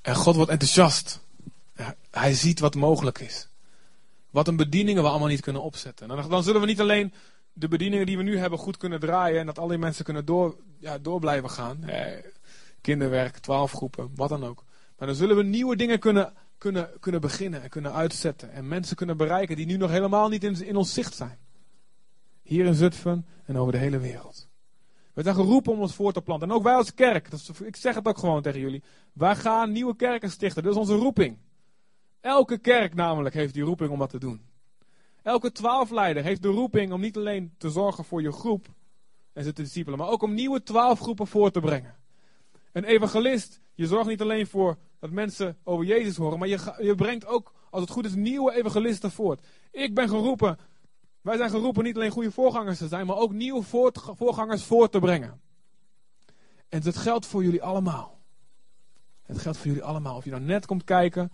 En 0.00 0.14
God 0.14 0.36
wordt 0.36 0.50
enthousiast. 0.50 1.20
Hij 2.10 2.34
ziet 2.34 2.60
wat 2.60 2.74
mogelijk 2.74 3.18
is. 3.18 3.50
Wat 4.32 4.48
een 4.48 4.56
bedieningen 4.56 5.02
we 5.02 5.08
allemaal 5.08 5.28
niet 5.28 5.40
kunnen 5.40 5.62
opzetten. 5.62 6.08
Dan, 6.08 6.42
zullen 6.42 6.60
we 6.60 6.66
niet 6.66 6.80
alleen 6.80 7.12
de 7.52 7.68
bedieningen 7.68 8.06
die 8.06 8.16
we 8.16 8.22
nu 8.22 8.38
hebben 8.38 8.58
goed 8.58 8.76
kunnen 8.76 9.00
draaien. 9.00 9.40
En 9.40 9.46
dat 9.46 9.58
al 9.58 9.68
die 9.68 9.78
mensen 9.78 10.04
kunnen 10.04 10.24
door, 10.24 10.56
ja, 10.78 10.98
door 10.98 11.20
blijven 11.20 11.50
gaan. 11.50 11.84
Eh, 11.84 12.24
kinderwerk, 12.80 13.38
twaalf 13.38 13.72
groepen, 13.72 14.10
wat 14.14 14.28
dan 14.28 14.44
ook. 14.44 14.64
Maar 14.98 15.06
dan 15.06 15.16
zullen 15.16 15.36
we 15.36 15.42
nieuwe 15.42 15.76
dingen 15.76 15.98
kunnen, 15.98 16.32
kunnen, 16.58 16.90
kunnen 17.00 17.20
beginnen 17.20 17.62
en 17.62 17.68
kunnen 17.68 17.92
uitzetten. 17.92 18.52
En 18.52 18.68
mensen 18.68 18.96
kunnen 18.96 19.16
bereiken 19.16 19.56
die 19.56 19.66
nu 19.66 19.76
nog 19.76 19.90
helemaal 19.90 20.28
niet 20.28 20.44
in, 20.44 20.66
in 20.66 20.76
ons 20.76 20.94
zicht 20.94 21.14
zijn. 21.14 21.38
Hier 22.42 22.64
in 22.64 22.74
Zutphen 22.74 23.26
en 23.44 23.56
over 23.56 23.72
de 23.72 23.78
hele 23.78 23.98
wereld. 23.98 24.48
We 25.14 25.22
zijn 25.22 25.34
geroepen 25.34 25.72
om 25.72 25.80
ons 25.80 25.94
voor 25.94 26.12
te 26.12 26.22
planten. 26.22 26.48
En 26.48 26.54
ook 26.54 26.62
wij 26.62 26.74
als 26.74 26.94
kerk, 26.94 27.30
dat 27.30 27.50
ik 27.64 27.76
zeg 27.76 27.94
het 27.94 28.06
ook 28.06 28.18
gewoon 28.18 28.42
tegen 28.42 28.60
jullie. 28.60 28.82
Wij 29.12 29.36
gaan 29.36 29.72
nieuwe 29.72 29.96
kerken 29.96 30.30
stichten. 30.30 30.62
Dat 30.62 30.72
is 30.72 30.78
onze 30.78 30.94
roeping. 30.94 31.38
Elke 32.22 32.58
kerk 32.58 32.94
namelijk 32.94 33.34
heeft 33.34 33.54
die 33.54 33.62
roeping 33.62 33.90
om 33.90 33.98
dat 33.98 34.10
te 34.10 34.18
doen. 34.18 34.40
Elke 35.22 35.52
twaalfleider 35.52 36.22
heeft 36.22 36.42
de 36.42 36.48
roeping 36.48 36.92
om 36.92 37.00
niet 37.00 37.16
alleen 37.16 37.54
te 37.58 37.70
zorgen 37.70 38.04
voor 38.04 38.22
je 38.22 38.32
groep 38.32 38.66
en 39.32 39.44
te 39.44 39.52
discipelen, 39.52 39.98
maar 39.98 40.08
ook 40.08 40.22
om 40.22 40.34
nieuwe 40.34 40.62
twaalfgroepen 40.62 41.26
voor 41.26 41.50
te 41.50 41.60
brengen. 41.60 41.94
Een 42.72 42.84
evangelist, 42.84 43.60
je 43.74 43.86
zorgt 43.86 44.08
niet 44.08 44.20
alleen 44.20 44.46
voor 44.46 44.76
dat 44.98 45.10
mensen 45.10 45.56
over 45.64 45.84
Jezus 45.84 46.16
horen, 46.16 46.38
maar 46.38 46.48
je, 46.48 46.74
je 46.78 46.94
brengt 46.94 47.26
ook, 47.26 47.52
als 47.70 47.80
het 47.80 47.90
goed 47.90 48.04
is, 48.04 48.14
nieuwe 48.14 48.54
evangelisten 48.54 49.10
voort. 49.10 49.46
Ik 49.70 49.94
ben 49.94 50.08
geroepen, 50.08 50.58
wij 51.20 51.36
zijn 51.36 51.50
geroepen 51.50 51.84
niet 51.84 51.96
alleen 51.96 52.10
goede 52.10 52.30
voorgangers 52.30 52.78
te 52.78 52.88
zijn, 52.88 53.06
maar 53.06 53.16
ook 53.16 53.32
nieuwe 53.32 53.62
voorgangers 54.14 54.64
voor 54.64 54.88
te 54.88 54.98
brengen. 54.98 55.40
En 56.68 56.80
dat 56.80 56.96
geldt 56.96 57.26
voor 57.26 57.44
jullie 57.44 57.62
allemaal. 57.62 58.20
Het 59.22 59.38
geldt 59.38 59.58
voor 59.58 59.66
jullie 59.66 59.84
allemaal. 59.84 60.16
Of 60.16 60.24
je 60.24 60.30
nou 60.30 60.42
net 60.42 60.66
komt 60.66 60.84
kijken, 60.84 61.32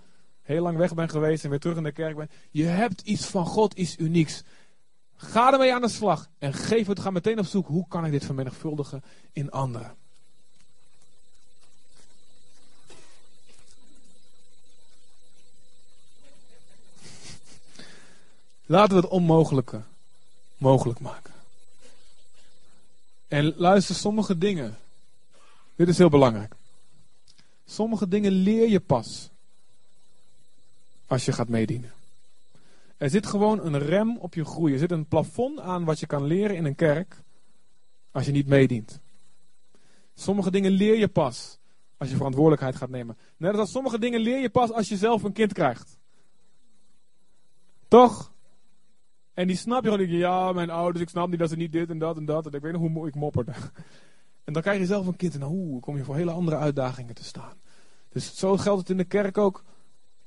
heel 0.48 0.62
lang 0.62 0.76
weg 0.76 0.94
bent 0.94 1.10
geweest 1.10 1.44
en 1.44 1.50
weer 1.50 1.58
terug 1.58 1.76
in 1.76 1.82
de 1.82 1.92
kerk 1.92 2.16
bent. 2.16 2.30
Je 2.50 2.64
hebt 2.64 3.00
iets 3.00 3.26
van 3.26 3.46
God, 3.46 3.74
iets 3.74 3.96
unieks. 3.96 4.42
Ga 5.16 5.52
ermee 5.52 5.74
aan 5.74 5.80
de 5.80 5.88
slag 5.88 6.28
en 6.38 6.52
geef 6.52 6.86
het. 6.86 7.00
Ga 7.00 7.10
meteen 7.10 7.38
op 7.38 7.46
zoek. 7.46 7.66
Hoe 7.66 7.88
kan 7.88 8.04
ik 8.04 8.10
dit 8.10 8.24
vermenigvuldigen 8.24 9.02
in 9.32 9.50
anderen? 9.50 9.96
Laten 18.66 18.94
we 18.94 19.00
het 19.00 19.10
onmogelijke 19.10 19.82
mogelijk 20.56 21.00
maken. 21.00 21.34
En 23.28 23.54
luister, 23.56 23.94
sommige 23.94 24.38
dingen. 24.38 24.78
Dit 25.76 25.88
is 25.88 25.98
heel 25.98 26.08
belangrijk. 26.08 26.54
Sommige 27.66 28.08
dingen 28.08 28.32
leer 28.32 28.68
je 28.68 28.80
pas 28.80 29.30
als 31.08 31.24
je 31.24 31.32
gaat 31.32 31.48
meedienen. 31.48 31.90
Er 32.96 33.10
zit 33.10 33.26
gewoon 33.26 33.64
een 33.64 33.78
rem 33.78 34.16
op 34.16 34.34
je 34.34 34.44
groei. 34.44 34.72
Er 34.72 34.78
zit 34.78 34.90
een 34.90 35.06
plafond 35.06 35.60
aan 35.60 35.84
wat 35.84 36.00
je 36.00 36.06
kan 36.06 36.24
leren 36.24 36.56
in 36.56 36.64
een 36.64 36.74
kerk 36.74 37.22
als 38.10 38.26
je 38.26 38.32
niet 38.32 38.46
meedient. 38.46 39.00
Sommige 40.14 40.50
dingen 40.50 40.70
leer 40.70 40.98
je 40.98 41.08
pas 41.08 41.58
als 41.96 42.08
je 42.08 42.16
verantwoordelijkheid 42.16 42.76
gaat 42.76 42.88
nemen. 42.88 43.16
Net 43.36 43.54
als 43.54 43.70
sommige 43.70 43.98
dingen 43.98 44.20
leer 44.20 44.40
je 44.40 44.50
pas 44.50 44.72
als 44.72 44.88
je 44.88 44.96
zelf 44.96 45.22
een 45.22 45.32
kind 45.32 45.52
krijgt. 45.52 45.98
Toch? 47.88 48.32
En 49.34 49.46
die 49.46 49.56
snap 49.56 49.84
je 49.84 49.90
gewoon. 49.90 50.08
Ja, 50.08 50.52
mijn 50.52 50.70
ouders, 50.70 51.02
ik 51.02 51.08
snap 51.08 51.28
niet 51.28 51.38
dat 51.38 51.48
ze 51.48 51.56
niet 51.56 51.72
dit 51.72 51.90
en 51.90 51.98
dat 51.98 52.16
en 52.16 52.24
dat. 52.24 52.46
En 52.46 52.52
ik 52.52 52.62
weet 52.62 52.72
nog 52.72 52.92
hoe 52.92 53.08
ik 53.08 53.14
mopperde. 53.14 53.52
En 54.44 54.54
dan 54.54 54.62
krijg 54.62 54.78
je 54.78 54.86
zelf 54.86 55.06
een 55.06 55.16
kind 55.16 55.34
en 55.34 55.40
dan 55.40 55.78
kom 55.80 55.96
je 55.96 56.04
voor 56.04 56.16
hele 56.16 56.30
andere 56.30 56.56
uitdagingen 56.56 57.14
te 57.14 57.24
staan. 57.24 57.56
Dus 58.08 58.36
zo 58.36 58.56
geldt 58.56 58.80
het 58.80 58.90
in 58.90 58.96
de 58.96 59.04
kerk 59.04 59.38
ook 59.38 59.64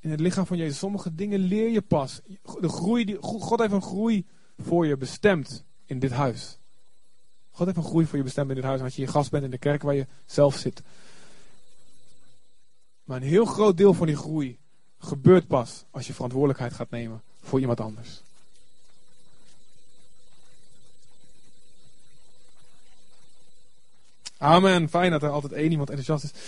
in 0.01 0.11
het 0.11 0.19
lichaam 0.19 0.45
van 0.45 0.57
Jezus. 0.57 0.77
Sommige 0.77 1.15
dingen 1.15 1.39
leer 1.39 1.69
je 1.69 1.81
pas. 1.81 2.21
De 2.59 2.69
groei 2.69 3.05
die, 3.05 3.17
God 3.21 3.59
heeft 3.59 3.71
een 3.71 3.81
groei 3.81 4.25
voor 4.57 4.87
je 4.87 4.97
bestemd 4.97 5.65
in 5.85 5.99
dit 5.99 6.11
huis. 6.11 6.59
God 7.51 7.65
heeft 7.65 7.77
een 7.77 7.83
groei 7.83 8.05
voor 8.05 8.17
je 8.17 8.23
bestemd 8.23 8.49
in 8.49 8.55
dit 8.55 8.63
huis. 8.63 8.81
Als 8.81 8.95
je 8.95 9.01
je 9.01 9.07
gast 9.07 9.31
bent 9.31 9.43
in 9.43 9.51
de 9.51 9.57
kerk 9.57 9.81
waar 9.81 9.95
je 9.95 10.07
zelf 10.25 10.57
zit. 10.57 10.81
Maar 13.03 13.17
een 13.17 13.27
heel 13.27 13.45
groot 13.45 13.77
deel 13.77 13.93
van 13.93 14.07
die 14.07 14.15
groei 14.15 14.59
gebeurt 14.97 15.47
pas 15.47 15.85
als 15.91 16.07
je 16.07 16.13
verantwoordelijkheid 16.13 16.73
gaat 16.73 16.89
nemen 16.89 17.21
voor 17.41 17.59
iemand 17.59 17.79
anders. 17.79 18.21
Amen. 24.37 24.89
Fijn 24.89 25.11
dat 25.11 25.23
er 25.23 25.29
altijd 25.29 25.53
één 25.53 25.71
iemand 25.71 25.89
enthousiast 25.89 26.23
is. 26.23 26.41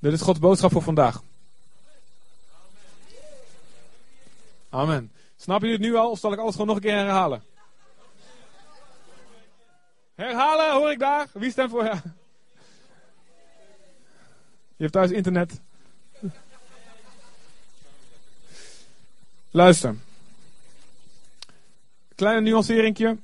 Dit 0.00 0.12
is 0.12 0.20
Gods 0.20 0.38
boodschap 0.38 0.72
voor 0.72 0.82
vandaag. 0.82 1.22
Amen. 4.68 5.12
Snap 5.36 5.62
je 5.62 5.68
het 5.68 5.80
nu 5.80 5.94
al 5.94 6.10
of 6.10 6.18
zal 6.18 6.32
ik 6.32 6.38
alles 6.38 6.52
gewoon 6.52 6.66
nog 6.66 6.76
een 6.76 6.82
keer 6.82 6.96
herhalen? 6.96 7.42
Herhalen, 10.14 10.72
hoor 10.72 10.90
ik 10.90 10.98
daar? 10.98 11.28
Wie 11.32 11.50
stemt 11.50 11.70
voor? 11.70 11.84
Ja. 11.84 12.02
Je 14.76 14.86
hebt 14.86 14.92
thuis 14.92 15.10
internet. 15.10 15.60
Luister. 19.50 19.96
Kleine 22.14 22.40
nuanceringje. 22.40 23.18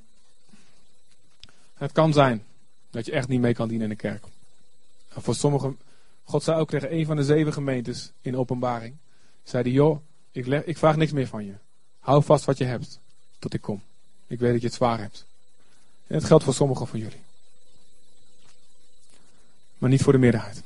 Het 1.73 1.91
kan 1.91 2.13
zijn 2.13 2.45
dat 2.89 3.05
je 3.05 3.11
echt 3.11 3.27
niet 3.27 3.41
mee 3.41 3.53
kan 3.53 3.67
dienen 3.67 3.89
in 3.89 3.95
de 3.95 4.01
kerk. 4.01 4.25
En 5.13 5.21
voor 5.21 5.35
sommigen, 5.35 5.79
God 6.29 6.43
zei 6.43 6.59
ook 6.59 6.69
tegen 6.69 6.93
een 6.93 7.05
van 7.05 7.15
de 7.15 7.23
zeven 7.23 7.53
gemeentes 7.53 8.11
in 8.21 8.37
openbaring. 8.37 8.95
Zei 9.43 9.63
hij, 9.63 9.71
joh, 9.71 9.99
ik, 10.31 10.45
leg, 10.45 10.63
ik 10.63 10.77
vraag 10.77 10.95
niks 10.95 11.11
meer 11.11 11.27
van 11.27 11.45
je. 11.45 11.53
Hou 11.99 12.23
vast 12.23 12.45
wat 12.45 12.57
je 12.57 12.65
hebt, 12.65 12.99
tot 13.39 13.53
ik 13.53 13.61
kom. 13.61 13.81
Ik 14.27 14.39
weet 14.39 14.51
dat 14.51 14.61
je 14.61 14.67
het 14.67 14.75
zwaar 14.75 14.99
hebt. 14.99 15.25
En 16.07 16.15
het 16.15 16.23
geldt 16.23 16.43
voor 16.43 16.53
sommigen 16.53 16.87
van 16.87 16.99
jullie. 16.99 17.21
Maar 19.77 19.89
niet 19.89 20.01
voor 20.01 20.13
de 20.13 20.19
meerderheid. 20.19 20.63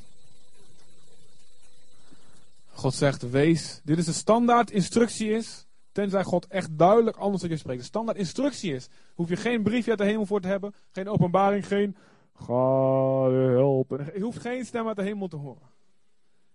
God 2.72 2.94
zegt, 2.94 3.30
wees, 3.30 3.80
dit 3.84 3.98
is 3.98 4.04
de 4.04 4.12
standaard 4.12 4.70
instructie 4.70 5.30
is, 5.30 5.66
tenzij 5.92 6.24
God 6.24 6.46
echt 6.46 6.78
duidelijk 6.78 7.16
anders 7.16 7.42
tot 7.42 7.50
je 7.50 7.56
spreekt. 7.56 7.80
De 7.80 7.86
standaard 7.86 8.18
instructie 8.18 8.74
is, 8.74 8.88
hoef 9.14 9.28
je 9.28 9.36
geen 9.36 9.62
briefje 9.62 9.90
uit 9.90 9.98
de 9.98 10.04
hemel 10.04 10.26
voor 10.26 10.40
te 10.40 10.48
hebben, 10.48 10.74
geen 10.92 11.08
openbaring, 11.08 11.66
geen 11.66 11.96
ga 12.44 13.30
helpen. 13.30 14.10
Je 14.14 14.20
hoeft 14.20 14.40
geen 14.40 14.64
stem 14.64 14.86
uit 14.88 14.96
de 14.96 15.02
hemel 15.02 15.28
te 15.28 15.36
horen. 15.36 15.70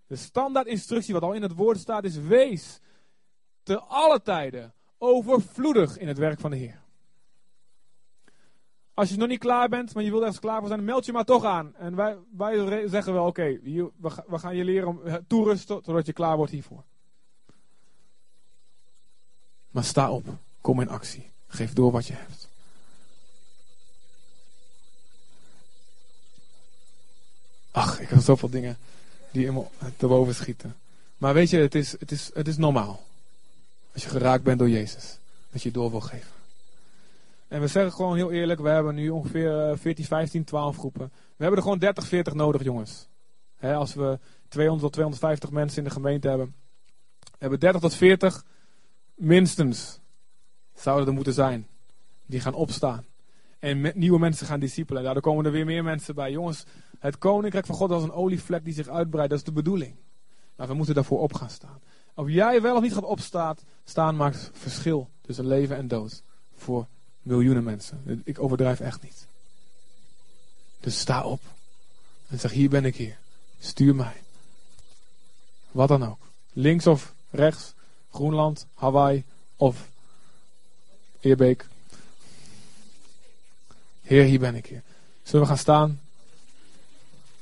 De 0.07 0.15
standaard 0.15 0.67
instructie 0.67 1.13
wat 1.13 1.23
al 1.23 1.33
in 1.33 1.41
het 1.41 1.55
woord 1.55 1.77
staat 1.77 2.03
is, 2.03 2.17
wees 2.17 2.79
te 3.63 3.79
alle 3.79 4.21
tijden 4.21 4.73
overvloedig 4.97 5.97
in 5.97 6.07
het 6.07 6.17
werk 6.17 6.39
van 6.39 6.51
de 6.51 6.57
Heer. 6.57 6.81
Als 8.93 9.09
je 9.09 9.17
nog 9.17 9.27
niet 9.27 9.39
klaar 9.39 9.69
bent, 9.69 9.93
maar 9.93 10.03
je 10.03 10.09
wilt 10.09 10.21
ergens 10.21 10.39
klaar 10.39 10.59
voor 10.59 10.67
zijn, 10.67 10.83
meld 10.83 11.05
je 11.05 11.11
maar 11.11 11.25
toch 11.25 11.43
aan. 11.43 11.75
En 11.75 11.95
wij, 11.95 12.17
wij 12.37 12.87
zeggen 12.87 13.13
wel, 13.13 13.25
oké, 13.25 13.59
we, 13.63 13.91
we 14.27 14.39
gaan 14.39 14.55
je 14.55 14.63
leren 14.63 14.87
om 14.87 15.01
toerusten 15.27 15.83
totdat 15.83 16.05
je 16.05 16.13
klaar 16.13 16.37
wordt 16.37 16.51
hiervoor. 16.51 16.83
Maar 19.71 19.83
sta 19.83 20.11
op, 20.11 20.25
kom 20.61 20.81
in 20.81 20.89
actie, 20.89 21.31
geef 21.47 21.73
door 21.73 21.91
wat 21.91 22.07
je 22.07 22.13
hebt. 22.13 22.49
Ach, 27.77 27.99
ik 27.99 28.09
heb 28.09 28.19
zoveel 28.19 28.49
dingen 28.49 28.77
die 29.31 29.41
helemaal 29.41 29.71
te 29.97 30.07
boven 30.07 30.35
schieten. 30.35 30.75
Maar 31.17 31.33
weet 31.33 31.49
je, 31.49 31.57
het 31.57 31.75
is, 31.75 31.91
het, 31.99 32.11
is, 32.11 32.31
het 32.33 32.47
is 32.47 32.57
normaal. 32.57 33.03
Als 33.93 34.03
je 34.03 34.09
geraakt 34.09 34.43
bent 34.43 34.59
door 34.59 34.69
Jezus. 34.69 35.17
Dat 35.51 35.63
je 35.63 35.71
door 35.71 35.91
wil 35.91 35.99
geven. 35.99 36.31
En 37.47 37.61
we 37.61 37.67
zeggen 37.67 37.91
gewoon 37.91 38.15
heel 38.15 38.31
eerlijk, 38.31 38.59
we 38.59 38.69
hebben 38.69 38.95
nu 38.95 39.09
ongeveer 39.09 39.77
14, 39.77 40.05
15, 40.05 40.43
12 40.43 40.77
groepen. 40.77 41.11
We 41.11 41.43
hebben 41.43 41.57
er 41.57 41.63
gewoon 41.63 41.79
30, 41.79 42.07
40 42.07 42.33
nodig, 42.33 42.63
jongens. 42.63 43.07
als 43.61 43.93
we 43.93 44.19
200 44.47 44.83
tot 44.83 44.93
250 44.93 45.51
mensen 45.51 45.77
in 45.77 45.83
de 45.83 45.89
gemeente 45.89 46.27
hebben. 46.27 46.55
We 47.21 47.37
hebben 47.37 47.59
30 47.59 47.81
tot 47.81 47.93
40 47.93 48.43
minstens 49.15 49.99
zouden 50.75 51.07
er 51.07 51.13
moeten 51.13 51.33
zijn. 51.33 51.67
Die 52.25 52.39
gaan 52.39 52.53
opstaan. 52.53 53.05
En 53.59 53.91
nieuwe 53.95 54.19
mensen 54.19 54.47
gaan 54.47 54.59
discipelen. 54.59 55.03
Daardoor 55.03 55.23
komen 55.23 55.45
er 55.45 55.51
weer 55.51 55.65
meer 55.65 55.83
mensen 55.83 56.15
bij. 56.15 56.31
Jongens, 56.31 56.63
het 56.99 57.17
koninkrijk 57.17 57.65
van 57.65 57.75
God 57.75 57.91
als 57.91 58.03
een 58.03 58.11
olievlek 58.11 58.63
die 58.63 58.73
zich 58.73 58.87
uitbreidt. 58.87 59.29
Dat 59.29 59.39
is 59.39 59.45
de 59.45 59.51
bedoeling. 59.51 59.95
Maar 60.55 60.67
we 60.67 60.73
moeten 60.73 60.95
daarvoor 60.95 61.19
op 61.19 61.33
gaan 61.33 61.49
staan. 61.49 61.79
Of 62.15 62.29
jij 62.29 62.61
wel 62.61 62.75
of 62.75 62.81
niet 62.81 62.93
gaat 62.93 63.03
opstaan, 63.03 63.55
staan 63.83 64.15
maakt 64.15 64.49
verschil 64.53 65.09
tussen 65.21 65.47
leven 65.47 65.75
en 65.75 65.87
dood. 65.87 66.23
Voor 66.55 66.87
miljoenen 67.21 67.63
mensen. 67.63 68.21
Ik 68.23 68.39
overdrijf 68.39 68.79
echt 68.79 69.01
niet. 69.01 69.27
Dus 70.79 70.99
sta 70.99 71.23
op. 71.23 71.41
En 72.27 72.39
zeg, 72.39 72.51
hier 72.51 72.69
ben 72.69 72.85
ik 72.85 72.95
hier. 72.95 73.17
Stuur 73.59 73.95
mij. 73.95 74.21
Wat 75.71 75.87
dan 75.87 76.03
ook. 76.05 76.19
Links 76.53 76.87
of 76.87 77.13
rechts. 77.29 77.73
Groenland, 78.11 78.67
Hawaii 78.73 79.23
of 79.55 79.89
Eerbeek. 81.19 81.67
Heer, 84.07 84.23
hier 84.23 84.39
ben 84.39 84.55
ik 84.55 84.65
hier. 84.65 84.81
Zullen 85.21 85.41
we 85.41 85.47
gaan 85.47 85.57
staan? 85.57 85.99